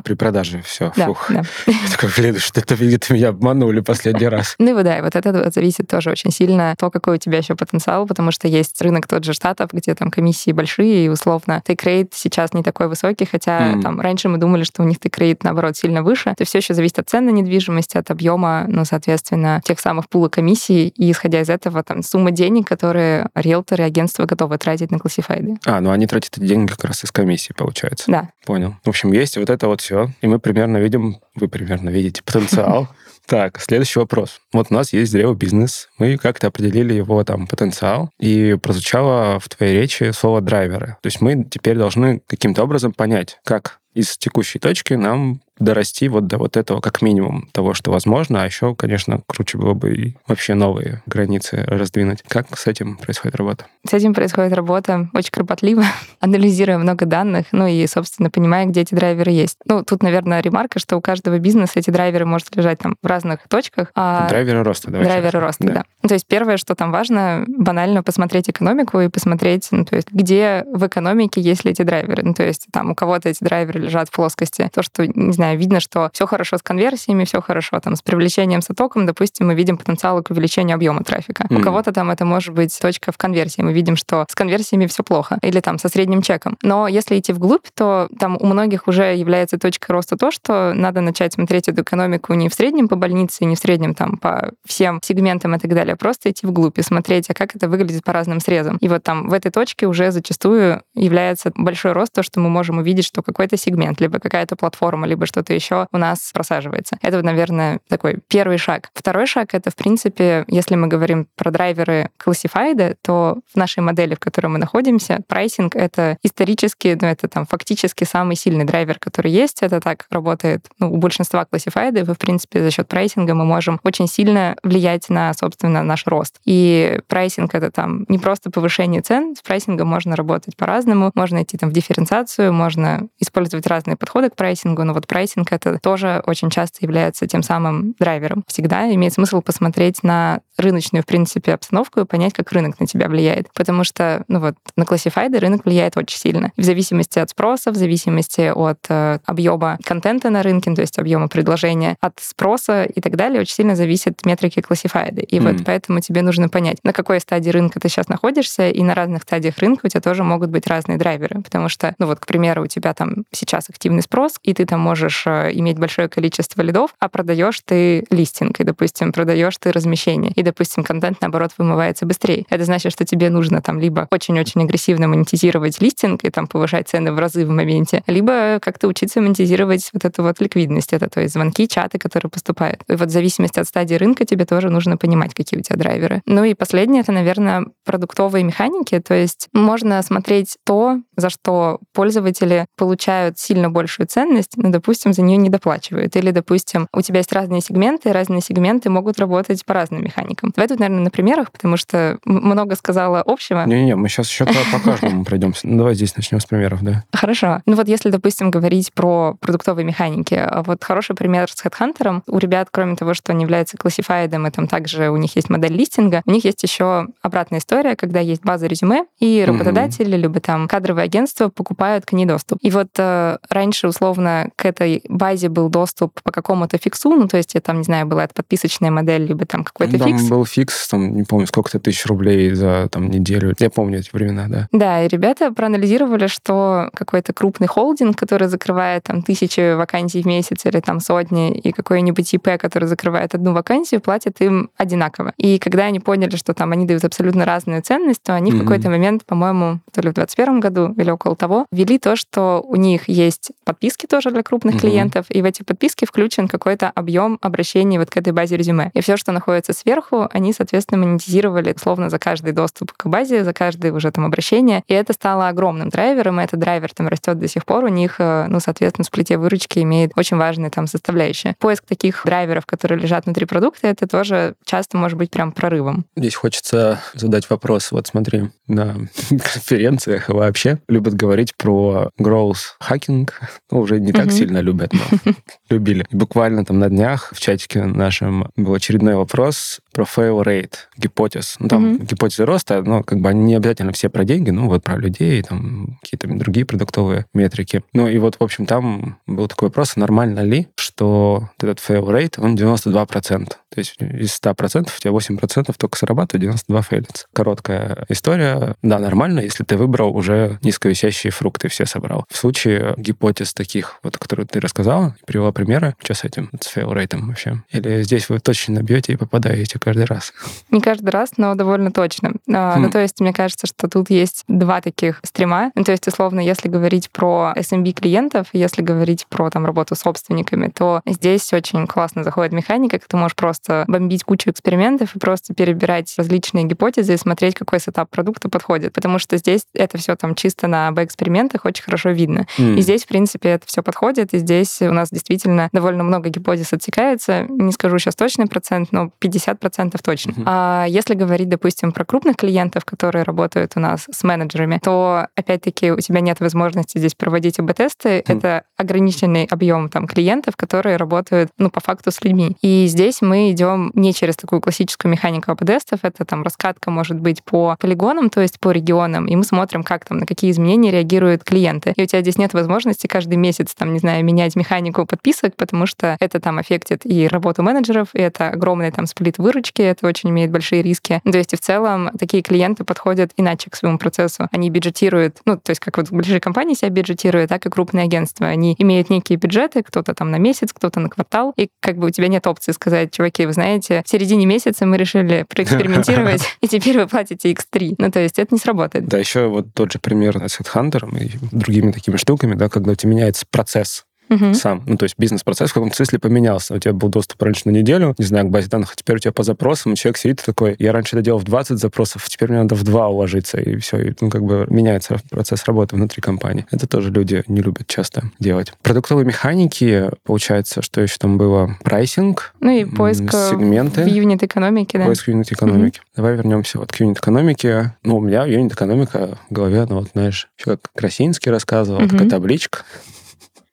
при 0.00 0.14
продаже 0.14 0.62
все. 0.64 0.92
Да, 0.96 1.06
Фух. 1.06 1.26
да. 1.28 1.42
Я 1.66 1.74
такой, 1.92 2.10
блин, 2.16 2.38
что-то 2.38 2.74
это 2.74 3.14
меня 3.14 3.28
обманули 3.28 3.80
последний 3.80 4.28
раз. 4.28 4.54
Ну 4.58 4.78
и 4.78 4.82
да, 4.82 4.98
и 4.98 5.02
вот 5.02 5.14
это 5.14 5.50
зависит 5.50 5.88
тоже 5.88 6.10
очень 6.10 6.30
сильно 6.30 6.74
то, 6.78 6.90
какой 6.90 7.16
у 7.16 7.18
тебя 7.18 7.38
еще 7.38 7.54
потенциал, 7.54 8.06
потому 8.06 8.30
что 8.32 8.48
есть 8.48 8.80
рынок 8.80 9.06
тот 9.06 9.24
же 9.24 9.34
Штатов, 9.34 9.70
где 9.72 9.94
там 9.94 10.10
комиссии 10.10 10.52
большие, 10.52 11.04
и 11.04 11.08
условно 11.08 11.62
rate 11.66 12.12
сейчас 12.14 12.54
не 12.54 12.62
такой 12.62 12.88
высокий, 12.88 13.26
хотя 13.26 13.74
mm. 13.74 13.82
там 13.82 14.00
раньше 14.00 14.30
мы 14.30 14.38
думали, 14.38 14.64
что 14.64 14.82
у 14.82 14.86
них 14.86 14.96
rate, 14.98 15.40
наоборот, 15.42 15.76
сильно 15.76 16.02
выше. 16.02 16.30
Это 16.30 16.44
все 16.46 16.58
еще 16.58 16.72
зависит 16.72 16.98
от 16.98 17.10
цен 17.10 17.26
на 17.26 17.30
недвижимость, 17.30 17.94
от 17.94 18.10
объема, 18.10 18.64
ну, 18.68 18.86
соответственно, 18.86 19.60
тех 19.64 19.78
самых 19.78 20.08
пула 20.08 20.28
комиссий, 20.28 20.88
и 20.88 21.10
исходя 21.10 21.40
из 21.40 21.50
этого 21.50 21.82
там 21.82 22.02
сумма 22.06 22.30
денег, 22.30 22.66
которые 22.66 23.28
риэлторы 23.34 23.84
и 23.84 23.86
агентства 23.86 24.24
готовы 24.24 24.58
тратить 24.58 24.90
на 24.90 24.98
классифайды. 24.98 25.56
А, 25.64 25.80
ну 25.80 25.90
они 25.90 26.06
тратят 26.06 26.38
эти 26.38 26.46
деньги 26.46 26.70
как 26.70 26.84
раз 26.84 27.04
из 27.04 27.12
комиссии, 27.12 27.52
получается. 27.52 28.04
Да. 28.10 28.30
Понял. 28.44 28.76
В 28.84 28.88
общем, 28.88 29.12
есть 29.12 29.36
вот 29.36 29.50
это 29.50 29.66
вот 29.68 29.80
все, 29.80 30.10
и 30.20 30.26
мы 30.26 30.38
примерно 30.38 30.78
видим, 30.78 31.18
вы 31.34 31.48
примерно 31.48 31.90
видите 31.90 32.22
потенциал 32.22 32.88
Так, 33.26 33.60
следующий 33.60 33.98
вопрос. 33.98 34.40
Вот 34.52 34.68
у 34.70 34.74
нас 34.74 34.92
есть 34.92 35.10
древо 35.10 35.34
бизнес. 35.34 35.88
Мы 35.98 36.16
как-то 36.16 36.46
определили 36.46 36.94
его 36.94 37.24
там 37.24 37.48
потенциал, 37.48 38.10
и 38.20 38.56
прозвучало 38.62 39.40
в 39.40 39.48
твоей 39.48 39.80
речи 39.80 40.12
слово 40.12 40.40
драйверы. 40.40 40.96
То 41.02 41.06
есть 41.08 41.20
мы 41.20 41.44
теперь 41.44 41.76
должны 41.76 42.22
каким-то 42.28 42.62
образом 42.62 42.92
понять, 42.92 43.38
как 43.44 43.80
из 43.96 44.18
текущей 44.18 44.58
точки 44.58 44.92
нам 44.92 45.40
дорасти 45.58 46.08
вот 46.08 46.26
до 46.26 46.36
вот 46.36 46.58
этого 46.58 46.80
как 46.80 47.00
минимум 47.00 47.48
того, 47.52 47.72
что 47.72 47.90
возможно, 47.90 48.42
а 48.42 48.44
еще, 48.44 48.74
конечно, 48.74 49.22
круче 49.26 49.56
было 49.56 49.72
бы 49.72 49.94
и 49.94 50.16
вообще 50.26 50.52
новые 50.52 51.02
границы 51.06 51.64
раздвинуть. 51.66 52.22
Как 52.28 52.58
с 52.58 52.66
этим 52.66 52.96
происходит 52.96 53.36
работа? 53.36 53.64
С 53.88 53.94
этим 53.94 54.12
происходит 54.12 54.52
работа 54.52 55.08
очень 55.14 55.30
кропотливо, 55.30 55.84
анализируя 56.20 56.76
много 56.76 57.06
данных, 57.06 57.46
ну 57.52 57.66
и, 57.66 57.86
собственно, 57.86 58.28
понимая, 58.28 58.66
где 58.66 58.82
эти 58.82 58.94
драйверы 58.94 59.30
есть. 59.30 59.56
Ну, 59.64 59.82
тут, 59.82 60.02
наверное, 60.02 60.40
ремарка, 60.40 60.78
что 60.78 60.98
у 60.98 61.00
каждого 61.00 61.38
бизнеса 61.38 61.72
эти 61.76 61.88
драйверы 61.88 62.26
может 62.26 62.54
лежать 62.54 62.78
там 62.80 62.96
в 63.02 63.06
разных 63.06 63.48
точках. 63.48 63.92
А... 63.94 64.28
Драйверы 64.28 64.62
роста, 64.62 64.90
давай. 64.90 65.06
Драйверы 65.06 65.40
роста, 65.40 65.64
да. 65.64 65.72
да. 65.72 65.84
То 66.08 66.14
есть 66.14 66.26
первое, 66.26 66.56
что 66.56 66.74
там 66.74 66.92
важно, 66.92 67.44
банально 67.48 68.02
посмотреть 68.02 68.50
экономику 68.50 69.00
и 69.00 69.08
посмотреть, 69.08 69.68
ну, 69.70 69.84
то 69.84 69.96
есть 69.96 70.10
где 70.10 70.64
в 70.72 70.86
экономике 70.86 71.40
есть 71.40 71.64
ли 71.64 71.70
эти 71.72 71.82
драйверы. 71.82 72.22
Ну, 72.22 72.34
то 72.34 72.44
есть 72.44 72.66
там 72.72 72.90
у 72.90 72.94
кого-то 72.94 73.28
эти 73.28 73.42
драйверы 73.42 73.80
лежат 73.80 74.08
в 74.08 74.12
плоскости. 74.12 74.70
То, 74.72 74.82
что, 74.82 75.06
не 75.06 75.32
знаю, 75.32 75.46
знаю, 75.46 75.58
видно, 75.58 75.80
что 75.80 76.10
все 76.12 76.26
хорошо 76.26 76.58
с 76.58 76.62
конверсиями, 76.62 77.24
все 77.24 77.40
хорошо 77.40 77.80
там 77.80 77.96
с 77.96 78.02
привлечением 78.02 78.62
с 78.62 78.70
оттоком, 78.70 79.06
допустим, 79.06 79.46
мы 79.46 79.54
видим 79.54 79.76
потенциал 79.76 80.22
к 80.22 80.30
увеличению 80.30 80.74
объема 80.74 81.04
трафика. 81.04 81.46
Mm. 81.48 81.60
У 81.60 81.62
кого-то 81.62 81.92
там 81.92 82.10
это 82.10 82.24
может 82.24 82.54
быть 82.54 82.76
точка 82.80 83.12
в 83.12 83.16
конверсии, 83.16 83.62
мы 83.62 83.72
видим, 83.72 83.96
что 83.96 84.26
с 84.28 84.34
конверсиями 84.34 84.86
все 84.86 85.02
плохо, 85.02 85.38
или 85.42 85.60
там 85.60 85.78
со 85.78 85.88
средним 85.88 86.22
чеком. 86.22 86.56
Но 86.62 86.88
если 86.88 87.18
идти 87.18 87.32
вглубь, 87.32 87.66
то 87.74 88.08
там 88.18 88.36
у 88.40 88.46
многих 88.46 88.88
уже 88.88 89.14
является 89.14 89.58
точкой 89.58 89.92
роста 89.92 90.16
то, 90.16 90.30
что 90.30 90.72
надо 90.74 91.00
начать 91.00 91.34
смотреть 91.34 91.68
эту 91.68 91.82
экономику 91.82 92.34
не 92.34 92.48
в 92.48 92.54
среднем 92.54 92.88
по 92.88 92.96
больнице, 92.96 93.44
не 93.44 93.54
в 93.54 93.58
среднем 93.58 93.94
там 93.94 94.16
по 94.18 94.52
всем 94.64 95.00
сегментам 95.02 95.54
и 95.54 95.58
так 95.58 95.74
далее 95.74 95.95
просто 95.96 96.30
идти 96.30 96.46
вглубь 96.46 96.78
и 96.78 96.82
смотреть, 96.82 97.30
а 97.30 97.34
как 97.34 97.54
это 97.56 97.68
выглядит 97.68 98.04
по 98.04 98.12
разным 98.12 98.40
срезам. 98.40 98.76
И 98.78 98.88
вот 98.88 99.02
там 99.02 99.28
в 99.28 99.32
этой 99.32 99.50
точке 99.50 99.86
уже 99.86 100.10
зачастую 100.10 100.82
является 100.94 101.52
большой 101.54 101.92
рост, 101.92 102.12
то, 102.12 102.22
что 102.22 102.40
мы 102.40 102.48
можем 102.48 102.78
увидеть, 102.78 103.04
что 103.04 103.22
какой-то 103.22 103.56
сегмент, 103.56 104.00
либо 104.00 104.18
какая-то 104.18 104.56
платформа, 104.56 105.06
либо 105.06 105.26
что-то 105.26 105.52
еще 105.52 105.86
у 105.92 105.98
нас 105.98 106.30
просаживается. 106.32 106.98
Это, 107.02 107.22
наверное, 107.22 107.80
такой 107.88 108.18
первый 108.28 108.58
шаг. 108.58 108.90
Второй 108.94 109.26
шаг— 109.26 109.50
это, 109.52 109.70
в 109.70 109.76
принципе, 109.76 110.44
если 110.48 110.74
мы 110.74 110.88
говорим 110.88 111.28
про 111.36 111.50
драйверы 111.50 112.10
классифайда, 112.16 112.96
то 113.02 113.38
в 113.52 113.56
нашей 113.56 113.80
модели, 113.80 114.14
в 114.14 114.20
которой 114.20 114.48
мы 114.48 114.58
находимся, 114.58 115.20
pricing — 115.28 115.76
это 115.76 116.18
исторически, 116.22 116.96
ну, 117.00 117.06
это 117.08 117.28
там 117.28 117.46
фактически 117.46 118.04
самый 118.04 118.36
сильный 118.36 118.64
драйвер, 118.64 118.98
который 118.98 119.30
есть. 119.30 119.62
Это 119.62 119.80
так 119.80 120.06
работает 120.10 120.66
ну, 120.78 120.92
у 120.92 120.96
большинства 120.96 121.44
классифайдов, 121.44 122.08
и, 122.08 122.14
в 122.14 122.18
принципе, 122.18 122.62
за 122.62 122.70
счет 122.70 122.88
прайсинга 122.88 123.34
мы 123.34 123.44
можем 123.44 123.80
очень 123.84 124.08
сильно 124.08 124.56
влиять 124.62 125.08
на, 125.08 125.32
собственно, 125.34 125.82
наш 125.86 126.06
рост. 126.06 126.40
И 126.44 127.00
pricing — 127.08 127.54
это 127.54 127.70
там 127.70 128.04
не 128.08 128.18
просто 128.18 128.50
повышение 128.50 129.02
цен, 129.02 129.34
с 129.36 129.42
прайсингом 129.42 129.88
можно 129.88 130.16
работать 130.16 130.56
по-разному, 130.56 131.10
можно 131.14 131.42
идти 131.42 131.56
там 131.56 131.70
в 131.70 131.72
дифференциацию, 131.72 132.52
можно 132.52 133.08
использовать 133.18 133.66
разные 133.66 133.96
подходы 133.96 134.30
к 134.30 134.36
прайсингу, 134.36 134.84
но 134.84 134.92
вот 134.92 135.06
pricing— 135.06 135.48
это 135.52 135.78
тоже 135.78 136.22
очень 136.26 136.50
часто 136.50 136.78
является 136.80 137.26
тем 137.26 137.42
самым 137.42 137.94
драйвером. 137.98 138.44
Всегда 138.46 138.92
имеет 138.94 139.12
смысл 139.12 139.40
посмотреть 139.40 140.02
на 140.02 140.40
рыночную, 140.58 141.02
в 141.02 141.06
принципе, 141.06 141.54
обстановку 141.54 142.00
и 142.00 142.04
понять, 142.04 142.32
как 142.32 142.50
рынок 142.52 142.80
на 142.80 142.86
тебя 142.86 143.08
влияет. 143.08 143.52
Потому 143.52 143.84
что, 143.84 144.24
ну 144.28 144.40
вот, 144.40 144.54
на 144.76 144.84
классифайды 144.84 145.38
рынок 145.38 145.64
влияет 145.64 145.96
очень 145.96 146.18
сильно. 146.18 146.52
В 146.56 146.62
зависимости 146.62 147.18
от 147.18 147.30
спроса, 147.30 147.70
в 147.70 147.76
зависимости 147.76 148.52
от 148.54 148.78
э, 148.88 149.18
объема 149.24 149.78
контента 149.84 150.30
на 150.30 150.42
рынке, 150.42 150.74
то 150.74 150.80
есть 150.80 150.98
объема 150.98 151.28
предложения, 151.28 151.96
от 152.00 152.18
спроса 152.20 152.84
и 152.84 153.00
так 153.00 153.16
далее, 153.16 153.40
очень 153.40 153.54
сильно 153.54 153.76
зависят 153.76 154.24
метрики 154.24 154.60
классифайда. 154.60 155.22
И 155.22 155.38
mm. 155.38 155.42
вот 155.42 155.64
поэтому 155.64 156.00
тебе 156.00 156.22
нужно 156.22 156.48
понять, 156.48 156.78
на 156.82 156.92
какой 156.92 157.20
стадии 157.20 157.50
рынка 157.50 157.80
ты 157.80 157.88
сейчас 157.88 158.08
находишься, 158.08 158.70
и 158.70 158.82
на 158.82 158.94
разных 158.94 159.22
стадиях 159.22 159.58
рынка 159.58 159.86
у 159.86 159.88
тебя 159.88 160.00
тоже 160.00 160.24
могут 160.24 160.50
быть 160.50 160.66
разные 160.66 160.98
драйверы. 160.98 161.42
Потому 161.42 161.68
что, 161.68 161.94
ну 161.98 162.06
вот, 162.06 162.20
к 162.20 162.26
примеру, 162.26 162.64
у 162.64 162.66
тебя 162.66 162.94
там 162.94 163.24
сейчас 163.32 163.68
активный 163.68 164.02
спрос, 164.02 164.38
и 164.42 164.54
ты 164.54 164.66
там 164.66 164.80
можешь 164.80 165.26
э, 165.26 165.50
иметь 165.52 165.78
большое 165.78 166.08
количество 166.08 166.62
лидов, 166.62 166.94
а 166.98 167.08
продаешь 167.08 167.60
ты 167.64 168.04
листинг, 168.10 168.60
и, 168.60 168.64
допустим, 168.64 169.12
продаешь 169.12 169.56
ты 169.58 169.72
размещение, 169.72 170.32
и, 170.32 170.42
допустим, 170.46 170.84
контент, 170.84 171.20
наоборот, 171.20 171.50
вымывается 171.58 172.06
быстрее. 172.06 172.46
Это 172.48 172.64
значит, 172.64 172.92
что 172.92 173.04
тебе 173.04 173.30
нужно 173.30 173.60
там 173.60 173.80
либо 173.80 174.06
очень-очень 174.10 174.62
агрессивно 174.62 175.08
монетизировать 175.08 175.80
листинг 175.80 176.24
и 176.24 176.30
там 176.30 176.46
повышать 176.46 176.88
цены 176.88 177.12
в 177.12 177.18
разы 177.18 177.44
в 177.44 177.50
моменте, 177.50 178.02
либо 178.06 178.58
как-то 178.60 178.88
учиться 178.88 179.20
монетизировать 179.20 179.90
вот 179.92 180.04
эту 180.04 180.22
вот 180.22 180.40
ликвидность, 180.40 180.92
это 180.92 181.08
то 181.10 181.20
есть 181.20 181.34
звонки, 181.34 181.68
чаты, 181.68 181.98
которые 181.98 182.30
поступают. 182.30 182.82
И 182.88 182.94
вот 182.94 183.08
в 183.08 183.12
зависимости 183.12 183.58
от 183.58 183.66
стадии 183.66 183.96
рынка 183.96 184.24
тебе 184.24 184.44
тоже 184.44 184.70
нужно 184.70 184.96
понимать, 184.96 185.34
какие 185.34 185.60
у 185.60 185.62
тебя 185.62 185.76
драйверы. 185.76 186.22
Ну 186.26 186.44
и 186.44 186.54
последнее, 186.54 187.02
это, 187.02 187.12
наверное, 187.12 187.66
продуктовые 187.84 188.44
механики, 188.44 188.98
то 189.00 189.14
есть 189.14 189.48
можно 189.52 190.00
смотреть 190.02 190.56
то, 190.64 191.00
за 191.16 191.30
что 191.30 191.80
пользователи 191.92 192.66
получают 192.76 193.38
сильно 193.38 193.70
большую 193.70 194.06
ценность, 194.06 194.56
но, 194.56 194.70
допустим, 194.70 195.12
за 195.12 195.22
нее 195.22 195.36
не 195.36 195.50
доплачивают. 195.50 196.14
Или, 196.16 196.30
допустим, 196.30 196.88
у 196.92 197.00
тебя 197.00 197.18
есть 197.18 197.32
разные 197.32 197.60
сегменты, 197.60 198.10
и 198.10 198.12
разные 198.12 198.40
сегменты 198.40 198.90
могут 198.90 199.18
работать 199.18 199.64
по 199.64 199.74
разным 199.74 200.04
механикам. 200.04 200.35
Давай 200.42 200.68
тут, 200.68 200.80
наверное, 200.80 201.04
на 201.04 201.10
примерах, 201.10 201.52
потому 201.52 201.76
что 201.76 202.18
много 202.24 202.76
сказала 202.76 203.22
общего. 203.24 203.64
Не-не, 203.66 203.96
мы 203.96 204.08
сейчас 204.08 204.28
еще 204.28 204.46
по 204.46 204.80
каждому 204.80 205.24
пройдемся. 205.24 205.66
Ну, 205.66 205.78
давай 205.78 205.94
здесь 205.94 206.16
начнем 206.16 206.40
с 206.40 206.46
примеров, 206.46 206.82
да. 206.82 207.04
Хорошо. 207.12 207.62
Ну 207.66 207.76
вот 207.76 207.88
если, 207.88 208.10
допустим, 208.10 208.50
говорить 208.50 208.92
про 208.92 209.36
продуктовые 209.40 209.84
механики, 209.84 210.34
а 210.34 210.62
вот 210.62 210.82
хороший 210.84 211.14
пример 211.16 211.50
с 211.50 211.64
HeadHunter. 211.64 212.22
У 212.26 212.38
ребят, 212.38 212.68
кроме 212.70 212.96
того, 212.96 213.14
что 213.14 213.32
они 213.32 213.42
являются 213.42 213.76
классифайдом, 213.76 214.46
и 214.46 214.50
там 214.50 214.66
также 214.68 215.10
у 215.10 215.16
них 215.16 215.36
есть 215.36 215.50
модель 215.50 215.72
листинга, 215.72 216.22
у 216.26 216.30
них 216.30 216.44
есть 216.44 216.62
еще 216.62 217.06
обратная 217.22 217.60
история, 217.60 217.96
когда 217.96 218.20
есть 218.20 218.42
база 218.42 218.66
резюме, 218.66 219.04
и 219.18 219.44
работодатели, 219.46 220.16
либо 220.16 220.40
там 220.40 220.68
кадровые 220.68 221.04
агентства 221.04 221.48
покупают 221.48 222.06
к 222.06 222.12
ней 222.12 222.26
доступ. 222.26 222.58
И 222.62 222.70
вот 222.70 222.88
э, 222.98 223.38
раньше, 223.48 223.88
условно, 223.88 224.50
к 224.56 224.64
этой 224.64 225.02
базе 225.08 225.48
был 225.48 225.68
доступ 225.68 226.20
по 226.22 226.32
какому-то 226.32 226.78
фиксу, 226.78 227.10
ну, 227.10 227.28
то 227.28 227.36
есть, 227.36 227.54
я 227.54 227.60
там, 227.60 227.78
не 227.78 227.84
знаю, 227.84 228.06
была 228.06 228.24
это 228.24 228.34
подписочная 228.34 228.90
модель, 228.90 229.24
либо 229.24 229.46
там 229.46 229.64
какой-то 229.64 229.98
там 229.98 230.18
фикс. 230.18 230.25
Был 230.28 230.44
фикс, 230.44 230.88
там, 230.88 231.16
не 231.16 231.24
помню, 231.24 231.46
сколько-то 231.46 231.78
тысяч 231.78 232.06
рублей 232.06 232.52
за 232.54 232.88
там 232.90 233.10
неделю. 233.10 233.54
Я 233.58 233.70
помню 233.70 234.00
эти 234.00 234.10
времена, 234.12 234.46
да. 234.48 234.68
Да, 234.72 235.02
и 235.02 235.08
ребята 235.08 235.52
проанализировали, 235.52 236.26
что 236.26 236.90
какой-то 236.94 237.32
крупный 237.32 237.66
холдинг, 237.66 238.16
который 238.16 238.48
закрывает 238.48 239.04
там 239.04 239.22
тысячи 239.22 239.74
вакансий 239.74 240.22
в 240.22 240.26
месяц 240.26 240.64
или 240.66 240.80
там 240.80 241.00
сотни, 241.00 241.56
и 241.58 241.72
какой-нибудь 241.72 242.32
ИП, 242.34 242.58
который 242.58 242.86
закрывает 242.88 243.34
одну 243.34 243.52
вакансию, 243.52 244.00
платит 244.00 244.40
им 244.40 244.70
одинаково. 244.76 245.32
И 245.36 245.58
когда 245.58 245.84
они 245.84 246.00
поняли, 246.00 246.36
что 246.36 246.54
там 246.54 246.72
они 246.72 246.86
дают 246.86 247.04
абсолютно 247.04 247.44
разную 247.44 247.82
ценность, 247.82 248.22
то 248.22 248.34
они 248.34 248.50
mm-hmm. 248.50 248.56
в 248.56 248.60
какой-то 248.60 248.90
момент, 248.90 249.24
по-моему, 249.24 249.80
то 249.92 250.00
ли 250.00 250.10
в 250.10 250.14
2021 250.14 250.60
году 250.60 250.94
или 250.96 251.10
около 251.10 251.36
того, 251.36 251.66
ввели 251.70 251.98
то, 251.98 252.16
что 252.16 252.62
у 252.66 252.76
них 252.76 253.08
есть 253.08 253.52
подписки 253.64 254.06
тоже 254.06 254.30
для 254.30 254.42
крупных 254.42 254.76
mm-hmm. 254.76 254.80
клиентов, 254.80 255.26
и 255.28 255.42
в 255.42 255.44
эти 255.44 255.62
подписки 255.62 256.04
включен 256.04 256.48
какой-то 256.48 256.90
объем 256.94 257.38
обращений 257.40 257.98
вот 257.98 258.10
к 258.10 258.16
этой 258.16 258.32
базе 258.32 258.56
резюме. 258.56 258.90
И 258.94 259.00
все, 259.00 259.16
что 259.16 259.32
находится 259.32 259.72
сверху, 259.72 260.15
они, 260.30 260.52
соответственно, 260.52 261.04
монетизировали 261.04 261.74
словно 261.80 262.10
за 262.10 262.18
каждый 262.18 262.52
доступ 262.52 262.92
к 262.92 263.06
базе, 263.06 263.44
за 263.44 263.52
каждое 263.52 263.92
уже 263.92 264.10
там 264.10 264.24
обращение. 264.24 264.82
И 264.88 264.94
это 264.94 265.12
стало 265.12 265.48
огромным 265.48 265.88
драйвером, 265.88 266.40
и 266.40 266.44
этот 266.44 266.60
драйвер 266.60 266.92
там 266.94 267.08
растет 267.08 267.38
до 267.38 267.48
сих 267.48 267.64
пор. 267.64 267.84
У 267.84 267.88
них, 267.88 268.16
э, 268.18 268.46
ну, 268.48 268.60
соответственно, 268.60 269.04
сплите 269.04 269.38
выручки 269.38 269.80
имеет 269.80 270.12
очень 270.16 270.36
важные 270.36 270.70
там 270.70 270.86
составляющие. 270.86 271.54
Поиск 271.58 271.84
таких 271.86 272.22
драйверов, 272.24 272.66
которые 272.66 272.98
лежат 273.00 273.26
внутри 273.26 273.46
продукта, 273.46 273.88
это 273.88 274.06
тоже 274.06 274.54
часто 274.64 274.96
может 274.96 275.18
быть 275.18 275.30
прям 275.30 275.52
прорывом. 275.52 276.06
Здесь 276.16 276.34
хочется 276.34 277.00
задать 277.14 277.48
вопрос. 277.50 277.92
Вот 277.92 278.06
смотри, 278.06 278.50
на 278.66 278.94
конференциях 279.28 280.28
вообще 280.28 280.78
любят 280.88 281.14
говорить 281.14 281.54
про 281.56 282.10
growth 282.20 282.76
hacking. 282.82 283.28
Ну, 283.70 283.80
уже 283.80 284.00
не 284.00 284.12
так 284.12 284.32
сильно 284.32 284.58
любят, 284.58 284.92
но 284.92 285.32
любили. 285.70 286.06
буквально 286.10 286.64
там 286.64 286.78
на 286.78 286.88
днях 286.88 287.32
в 287.32 287.40
чатике 287.40 287.84
нашем 287.84 288.50
был 288.56 288.74
очередной 288.74 289.14
вопрос 289.14 289.80
про 289.96 290.04
fail 290.04 290.44
rate, 290.44 290.74
гипотез. 290.98 291.56
Ну, 291.58 291.68
там 291.68 291.98
гипотезы 291.98 292.44
роста, 292.44 292.82
но 292.82 293.02
как 293.02 293.20
бы 293.20 293.30
они 293.30 293.44
не 293.44 293.54
обязательно 293.54 293.92
все 293.92 294.10
про 294.10 294.24
деньги, 294.24 294.50
ну, 294.50 294.68
вот 294.68 294.84
про 294.84 294.98
людей, 294.98 295.42
там 295.42 295.98
какие-то 296.02 296.28
другие 296.28 296.66
продуктовые 296.66 297.24
метрики. 297.32 297.82
Ну, 297.94 298.06
и 298.06 298.18
вот, 298.18 298.36
в 298.38 298.44
общем, 298.44 298.66
там 298.66 299.18
был 299.26 299.48
такой 299.48 299.68
вопрос, 299.68 299.96
нормально 299.96 300.40
ли, 300.40 300.68
что 300.76 301.48
этот 301.58 301.78
fail 301.78 302.06
rate, 302.06 302.34
он 302.38 302.56
92%. 302.56 303.46
То 303.76 303.80
есть 303.80 303.96
из 304.00 304.38
100% 304.42 304.82
у 304.82 305.00
тебя 305.00 305.12
8% 305.12 305.74
только 305.76 305.98
срабатывает, 305.98 306.42
92 306.42 306.82
фейлится. 306.82 307.26
Короткая 307.32 308.04
история. 308.08 308.74
Да, 308.82 308.98
нормально, 308.98 309.40
если 309.40 309.64
ты 309.64 309.76
выбрал 309.76 310.14
уже 310.14 310.58
низковисящие 310.62 311.30
фрукты, 311.30 311.68
все 311.68 311.86
собрал. 311.86 312.26
В 312.30 312.36
случае 312.36 312.94
гипотез 312.98 313.54
таких, 313.54 313.98
вот, 314.02 314.18
которые 314.18 314.46
ты 314.46 314.60
рассказала, 314.60 315.16
привела 315.26 315.52
примеры, 315.52 315.94
что 316.02 316.14
с 316.14 316.24
этим, 316.24 316.50
с 316.60 316.68
фейл-рейтом 316.68 317.28
вообще? 317.28 317.62
Или 317.70 318.02
здесь 318.02 318.28
вы 318.28 318.40
точно 318.40 318.76
набьете 318.76 319.14
и 319.14 319.16
попадаете 319.16 319.78
каждый 319.86 320.04
раз? 320.06 320.32
Не 320.72 320.80
каждый 320.80 321.10
раз, 321.10 321.30
но 321.36 321.54
довольно 321.54 321.92
точно. 321.92 322.32
А, 322.52 322.74
хм. 322.74 322.82
Ну, 322.82 322.90
то 322.90 322.98
есть, 322.98 323.20
мне 323.20 323.32
кажется, 323.32 323.68
что 323.68 323.88
тут 323.88 324.10
есть 324.10 324.42
два 324.48 324.80
таких 324.80 325.20
стрима. 325.22 325.70
Ну, 325.76 325.84
то 325.84 325.92
есть, 325.92 326.08
условно, 326.08 326.40
если 326.40 326.68
говорить 326.68 327.08
про 327.10 327.54
SMB 327.56 327.92
клиентов, 327.92 328.48
если 328.52 328.82
говорить 328.82 329.26
про 329.28 329.48
там 329.48 329.64
работу 329.64 329.94
с 329.94 330.00
собственниками, 330.00 330.72
то 330.74 331.02
здесь 331.06 331.52
очень 331.52 331.86
классно 331.86 332.24
заходит 332.24 332.52
механика, 332.52 332.98
как 332.98 333.08
ты 333.08 333.16
можешь 333.16 333.36
просто 333.36 333.84
бомбить 333.86 334.24
кучу 334.24 334.50
экспериментов 334.50 335.14
и 335.14 335.20
просто 335.20 335.54
перебирать 335.54 336.12
различные 336.18 336.64
гипотезы 336.64 337.14
и 337.14 337.16
смотреть, 337.16 337.54
какой 337.54 337.78
setup 337.78 338.10
продукта 338.10 338.48
подходит. 338.48 338.92
Потому 338.92 339.20
что 339.20 339.36
здесь 339.36 339.66
это 339.72 339.98
все 339.98 340.16
там 340.16 340.34
чисто 340.34 340.66
на 340.66 340.90
А/Б-экспериментах 340.90 341.64
очень 341.64 341.84
хорошо 341.84 342.10
видно. 342.10 342.48
Mm. 342.58 342.78
И 342.78 342.80
здесь, 342.80 343.04
в 343.04 343.06
принципе, 343.06 343.50
это 343.50 343.66
все 343.66 343.84
подходит, 343.84 344.34
и 344.34 344.38
здесь 344.38 344.82
у 344.82 344.92
нас 344.92 345.10
действительно 345.10 345.68
довольно 345.72 346.02
много 346.02 346.28
гипотез 346.28 346.72
отсекается. 346.72 347.46
Не 347.48 347.70
скажу 347.70 348.00
сейчас 348.00 348.16
точный 348.16 348.48
процент, 348.48 348.90
но 348.90 349.12
50% 349.20 349.75
точно. 350.02 350.30
Mm-hmm. 350.30 350.42
А 350.46 350.86
если 350.88 351.14
говорить, 351.14 351.48
допустим, 351.48 351.92
про 351.92 352.04
крупных 352.04 352.36
клиентов, 352.36 352.84
которые 352.84 353.22
работают 353.22 353.72
у 353.76 353.80
нас 353.80 354.06
с 354.10 354.24
менеджерами, 354.24 354.80
то, 354.82 355.28
опять-таки, 355.34 355.92
у 355.92 355.98
тебя 355.98 356.20
нет 356.20 356.40
возможности 356.40 356.98
здесь 356.98 357.14
проводить 357.14 357.58
АБ-тесты. 357.58 358.08
Mm. 358.08 358.22
Это 358.26 358.62
ограниченный 358.76 359.44
объем 359.44 359.88
там 359.88 360.06
клиентов, 360.06 360.56
которые 360.56 360.96
работают, 360.96 361.50
ну, 361.58 361.70
по 361.70 361.80
факту 361.80 362.10
с 362.10 362.22
людьми. 362.22 362.56
И 362.62 362.86
здесь 362.86 363.22
мы 363.22 363.50
идем 363.50 363.90
не 363.94 364.12
через 364.12 364.36
такую 364.36 364.60
классическую 364.60 365.10
механику 365.10 365.52
АПДСов, 365.52 366.00
это 366.02 366.24
там 366.24 366.42
раскатка 366.42 366.90
может 366.90 367.18
быть 367.18 367.42
по 367.42 367.76
полигонам, 367.80 368.30
то 368.30 368.40
есть 368.40 368.60
по 368.60 368.70
регионам, 368.70 369.26
и 369.26 369.36
мы 369.36 369.44
смотрим, 369.44 369.82
как 369.82 370.04
там, 370.04 370.18
на 370.18 370.26
какие 370.26 370.50
изменения 370.50 370.90
реагируют 370.90 371.44
клиенты. 371.44 371.92
И 371.96 372.02
у 372.02 372.06
тебя 372.06 372.20
здесь 372.20 372.38
нет 372.38 372.54
возможности 372.54 373.06
каждый 373.06 373.36
месяц, 373.36 373.74
там, 373.74 373.92
не 373.92 373.98
знаю, 373.98 374.24
менять 374.24 374.56
механику 374.56 375.06
подписок, 375.06 375.56
потому 375.56 375.86
что 375.86 376.16
это 376.20 376.40
там 376.40 376.58
аффектит 376.58 377.04
и 377.04 377.26
работу 377.28 377.62
менеджеров, 377.62 378.08
и 378.12 378.18
это 378.18 378.48
огромный 378.48 378.90
там 378.90 379.06
сплит 379.06 379.38
выручки, 379.38 379.65
точки, 379.66 379.82
это 379.82 380.06
очень 380.06 380.30
имеет 380.30 380.50
большие 380.50 380.82
риски. 380.82 381.20
То 381.24 381.38
есть 381.38 381.52
и 381.52 381.56
в 381.56 381.60
целом 381.60 382.10
такие 382.18 382.42
клиенты 382.42 382.84
подходят 382.84 383.32
иначе 383.36 383.70
к 383.70 383.76
своему 383.76 383.98
процессу. 383.98 384.48
Они 384.52 384.70
бюджетируют, 384.70 385.38
ну, 385.44 385.56
то 385.56 385.70
есть 385.70 385.80
как 385.80 385.96
вот 385.96 386.10
большие 386.10 386.40
компании 386.40 386.74
себя 386.74 386.90
бюджетируют, 386.90 387.48
так 387.48 387.66
и 387.66 387.70
крупные 387.70 388.04
агентства. 388.04 388.46
Они 388.46 388.74
имеют 388.78 389.10
некие 389.10 389.38
бюджеты, 389.38 389.82
кто-то 389.82 390.14
там 390.14 390.30
на 390.30 390.36
месяц, 390.36 390.72
кто-то 390.72 391.00
на 391.00 391.08
квартал, 391.08 391.52
и 391.56 391.68
как 391.80 391.96
бы 391.96 392.06
у 392.06 392.10
тебя 392.10 392.28
нет 392.28 392.46
опции 392.46 392.72
сказать, 392.72 393.12
чуваки, 393.12 393.46
вы 393.46 393.52
знаете, 393.52 394.02
в 394.04 394.08
середине 394.08 394.46
месяца 394.46 394.86
мы 394.86 394.96
решили 394.96 395.44
проэкспериментировать, 395.48 396.42
и 396.60 396.68
теперь 396.68 396.98
вы 396.98 397.06
платите 397.06 397.52
X3. 397.52 397.96
Ну, 397.98 398.10
то 398.10 398.20
есть 398.20 398.38
это 398.38 398.54
не 398.54 398.58
сработает. 398.58 399.06
Да, 399.06 399.18
еще 399.18 399.46
вот 399.48 399.66
тот 399.74 399.92
же 399.92 399.98
пример 399.98 400.36
с 400.48 400.60
HeadHunter 400.60 401.06
и 401.18 401.32
другими 401.52 401.92
такими 401.92 402.16
штуками, 402.16 402.54
да, 402.54 402.68
когда 402.68 402.92
у 402.92 402.94
тебя 402.94 403.10
меняется 403.10 403.46
процесс 403.50 404.04
угу. 404.28 404.54
сам. 404.54 404.82
Ну, 404.86 404.96
то 404.96 405.04
есть 405.04 405.16
бизнес-процесс 405.18 405.70
в 405.70 405.74
каком-то 405.74 405.96
смысле 405.96 406.18
поменялся. 406.18 406.74
У 406.74 406.78
тебя 406.78 406.92
был 406.92 407.08
доступ 407.08 407.42
раньше 407.42 407.62
на 407.66 407.70
неделю, 407.70 408.14
не 408.18 408.24
знаю, 408.24 408.46
к 408.46 408.50
базе 408.50 408.68
данных, 408.68 408.92
а 408.92 408.96
теперь 408.96 409.16
у 409.16 409.18
тебя 409.18 409.32
по 409.32 409.42
запросам 409.42 409.94
человек 409.94 410.18
сидит 410.18 410.42
такой, 410.44 410.76
я 410.78 410.92
раньше 410.92 411.16
это 411.16 411.24
делал 411.24 411.38
в 411.38 411.44
20 411.44 411.78
запросов, 411.78 412.26
теперь 412.28 412.50
мне 412.50 412.58
надо 412.62 412.74
в 412.74 412.82
2 412.82 413.08
уложиться, 413.08 413.58
и 413.58 413.76
все. 413.76 413.98
И, 413.98 414.14
ну, 414.20 414.30
как 414.30 414.44
бы 414.44 414.66
меняется 414.68 415.18
процесс 415.30 415.64
работы 415.64 415.96
внутри 415.96 416.20
компании. 416.20 416.66
Это 416.70 416.86
тоже 416.86 417.10
люди 417.10 417.44
не 417.46 417.60
любят 417.60 417.86
часто 417.86 418.30
делать. 418.38 418.72
Продуктовые 418.82 419.26
механики, 419.26 420.10
получается, 420.24 420.82
что 420.82 421.00
еще 421.00 421.16
там 421.18 421.38
было? 421.38 421.76
Прайсинг. 421.82 422.54
Ну 422.60 422.70
и 422.70 422.84
поиск 422.84 423.30
сегменты. 423.30 424.04
в 424.04 424.06
юнит-экономике, 424.06 424.98
да. 424.98 425.06
Поиск 425.06 425.24
в 425.24 425.28
юнит-экономике. 425.28 426.00
Угу. 426.00 426.10
Давай 426.16 426.36
вернемся 426.36 426.78
вот 426.78 426.92
к 426.92 427.00
юнит-экономике. 427.00 427.94
Ну, 428.02 428.16
у 428.16 428.20
меня 428.20 428.44
юнит-экономика 428.44 429.38
в 429.48 429.52
голове, 429.52 429.86
ну, 429.88 430.00
вот, 430.00 430.08
знаешь, 430.12 430.48
как 430.62 430.80
Красинский 430.94 431.50
рассказывал, 431.50 432.02
угу. 432.02 432.08
такая 432.08 432.28
табличка, 432.28 432.84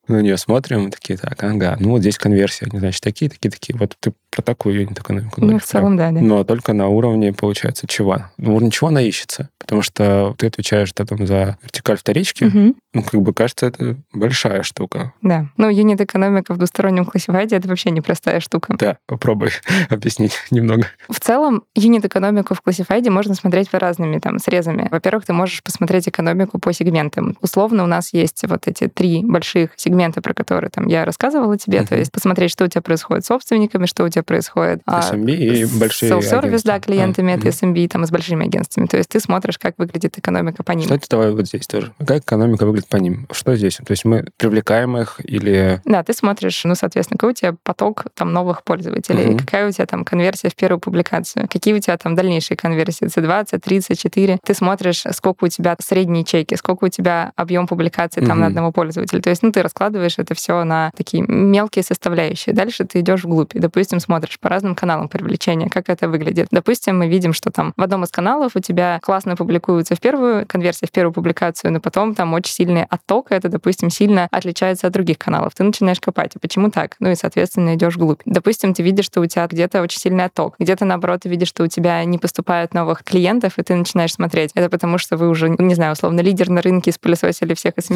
на 0.07 0.21
нее 0.21 0.37
смотрим, 0.37 0.91
такие, 0.91 1.17
так, 1.17 1.41
ага, 1.43 1.77
ну 1.79 1.91
вот 1.91 2.01
здесь 2.01 2.17
конверсия, 2.17 2.67
значит, 2.71 3.01
такие, 3.01 3.29
такие, 3.29 3.49
такие. 3.49 3.77
Вот 3.77 3.95
ты 3.99 4.13
про 4.33 4.41
такую 4.41 4.75
юнит-экономику 4.75 5.41
Ну, 5.41 5.59
в 5.59 5.63
целом, 5.63 5.95
да, 5.95 6.11
да. 6.11 6.19
Но 6.19 6.43
только 6.43 6.73
на 6.73 6.87
уровне, 6.87 7.33
получается, 7.33 7.85
чего? 7.87 8.23
Ну, 8.37 8.55
уровне 8.55 8.71
чего 8.71 8.87
она 8.87 9.01
ищется? 9.01 9.49
Потому 9.59 9.81
что 9.81 10.33
ты 10.37 10.47
отвечаешь 10.47 10.91
да, 10.93 11.05
там, 11.05 11.27
за 11.27 11.57
вертикаль 11.61 11.97
вторички, 11.97 12.45
угу. 12.45 12.75
ну, 12.93 13.03
как 13.03 13.21
бы, 13.21 13.33
кажется, 13.33 13.67
это 13.67 13.97
большая 14.11 14.63
штука. 14.63 15.13
Да. 15.21 15.47
Ну, 15.57 15.69
юнит-экономика 15.69 16.53
в 16.53 16.57
двустороннем 16.57 17.05
классифайде— 17.05 17.55
это 17.57 17.67
вообще 17.67 17.91
непростая 17.91 18.39
штука. 18.39 18.75
Да, 18.77 18.97
попробуй 19.05 19.51
объяснить 19.89 20.33
немного. 20.49 20.87
В 21.09 21.19
целом, 21.19 21.63
юнит-экономику 21.75 22.55
в 22.55 22.61
классифайде 22.61 23.11
можно 23.11 23.35
смотреть 23.35 23.69
по 23.69 23.77
разными 23.77 24.17
там 24.19 24.39
срезами. 24.39 24.87
Во-первых, 24.89 25.25
ты 25.25 25.33
можешь 25.33 25.61
посмотреть 25.61 26.07
экономику 26.09 26.59
по 26.59 26.73
сегментам. 26.73 27.37
Условно, 27.41 27.83
у 27.83 27.87
нас 27.87 28.13
есть 28.13 28.43
вот 28.47 28.67
эти 28.67 28.87
три 28.87 29.23
больших 29.23 29.71
сегмента 29.75 29.93
сегменты, 30.03 30.21
про 30.21 30.33
которые 30.33 30.69
там 30.69 30.87
я 30.87 31.05
рассказывала 31.05 31.57
тебе, 31.57 31.79
uh-huh. 31.79 31.87
то 31.87 31.95
есть 31.95 32.11
посмотреть, 32.11 32.51
что 32.51 32.65
у 32.65 32.67
тебя 32.67 32.81
происходит 32.81 33.23
с 33.23 33.27
собственниками, 33.27 33.85
что 33.85 34.03
у 34.03 34.09
тебя 34.09 34.23
происходит 34.23 34.81
SMB 34.87 35.31
а, 35.31 35.35
и 35.35 35.65
большие 35.65 36.11
Self-сервис, 36.11 36.63
да, 36.63 36.79
клиентами, 36.79 37.31
uh-huh. 37.31 37.37
это 37.37 37.47
SMB 37.49 37.87
там, 37.87 38.05
с 38.05 38.11
большими 38.11 38.45
агентствами. 38.45 38.87
То 38.87 38.97
есть 38.97 39.09
ты 39.09 39.19
смотришь, 39.19 39.57
как 39.57 39.75
выглядит 39.77 40.17
экономика 40.17 40.63
по 40.63 40.71
ним. 40.73 40.83
Кстати, 40.83 41.07
давай 41.09 41.31
вот 41.31 41.47
здесь 41.47 41.67
тоже. 41.67 41.93
Как 42.05 42.23
экономика 42.23 42.65
выглядит 42.65 42.89
по 42.89 42.97
ним? 42.97 43.27
Что 43.31 43.55
здесь? 43.55 43.77
То 43.77 43.91
есть 43.91 44.05
мы 44.05 44.25
привлекаем 44.37 44.97
их 44.97 45.19
или... 45.23 45.81
Да, 45.85 46.03
ты 46.03 46.13
смотришь, 46.13 46.61
ну, 46.63 46.75
соответственно, 46.75 47.17
какой 47.17 47.31
у 47.31 47.35
тебя 47.35 47.55
поток 47.63 48.05
там 48.13 48.33
новых 48.33 48.63
пользователей, 48.63 49.25
uh-huh. 49.25 49.39
какая 49.39 49.67
у 49.67 49.71
тебя 49.71 49.85
там 49.85 50.03
конверсия 50.03 50.49
в 50.49 50.55
первую 50.55 50.79
публикацию, 50.79 51.47
какие 51.49 51.73
у 51.73 51.79
тебя 51.79 51.97
там 51.97 52.15
дальнейшие 52.15 52.57
конверсии, 52.57 53.07
C20, 53.07 53.61
C3, 53.61 53.79
C4. 53.89 54.39
Ты 54.43 54.53
смотришь, 54.53 55.03
сколько 55.11 55.45
у 55.45 55.47
тебя 55.47 55.75
средние 55.79 56.23
чеки, 56.23 56.55
сколько 56.55 56.85
у 56.85 56.89
тебя 56.89 57.31
объем 57.35 57.67
публикации 57.67 58.21
там 58.21 58.37
uh-huh. 58.37 58.41
на 58.41 58.47
одного 58.47 58.71
пользователя. 58.71 59.21
То 59.21 59.29
есть, 59.29 59.43
ну, 59.43 59.51
ты 59.51 59.61
раскладываешь 59.61 59.82
раскладываешь 59.83 60.15
это 60.17 60.33
все 60.33 60.63
на 60.63 60.91
такие 60.95 61.23
мелкие 61.27 61.83
составляющие. 61.83 62.55
Дальше 62.55 62.85
ты 62.85 63.01
идешь 63.01 63.23
вглубь 63.23 63.53
и, 63.53 63.59
допустим, 63.59 63.99
смотришь 63.99 64.39
по 64.39 64.47
разным 64.47 64.75
каналам 64.75 65.09
привлечения, 65.09 65.69
как 65.69 65.89
это 65.89 66.07
выглядит. 66.07 66.47
Допустим, 66.51 66.99
мы 66.99 67.09
видим, 67.09 67.33
что 67.33 67.51
там 67.51 67.73
в 67.75 67.81
одном 67.81 68.03
из 68.03 68.09
каналов 68.09 68.55
у 68.55 68.59
тебя 68.59 68.99
классно 69.01 69.35
публикуется 69.35 69.95
в 69.95 69.99
первую 69.99 70.45
конверсия, 70.47 70.87
в 70.87 70.91
первую 70.91 71.13
публикацию, 71.13 71.73
но 71.73 71.81
потом 71.81 72.15
там 72.15 72.33
очень 72.33 72.53
сильный 72.53 72.85
отток, 72.89 73.31
это, 73.31 73.49
допустим, 73.49 73.89
сильно 73.89 74.27
отличается 74.31 74.87
от 74.87 74.93
других 74.93 75.17
каналов. 75.17 75.53
Ты 75.53 75.63
начинаешь 75.63 75.99
копать, 75.99 76.31
а 76.35 76.39
почему 76.39 76.71
так? 76.71 76.95
Ну 76.99 77.11
и, 77.11 77.15
соответственно, 77.15 77.75
идешь 77.75 77.95
вглубь. 77.95 78.21
Допустим, 78.25 78.73
ты 78.73 78.83
видишь, 78.83 79.05
что 79.05 79.19
у 79.19 79.25
тебя 79.25 79.47
где-то 79.47 79.81
очень 79.81 79.99
сильный 79.99 80.25
отток, 80.25 80.55
где-то, 80.59 80.85
наоборот, 80.85 81.21
ты 81.23 81.29
видишь, 81.29 81.49
что 81.49 81.63
у 81.63 81.67
тебя 81.67 82.03
не 82.05 82.17
поступает 82.17 82.73
новых 82.73 83.03
клиентов, 83.03 83.59
и 83.59 83.63
ты 83.63 83.75
начинаешь 83.75 84.13
смотреть. 84.13 84.51
Это 84.55 84.69
потому, 84.69 84.97
что 84.97 85.17
вы 85.17 85.27
уже, 85.27 85.49
не 85.49 85.75
знаю, 85.75 85.91
условно, 85.93 86.21
лидер 86.21 86.49
на 86.49 86.61
рынке 86.61 86.91
спылесосили 86.93 87.53
всех 87.53 87.73
хм. 87.75 87.93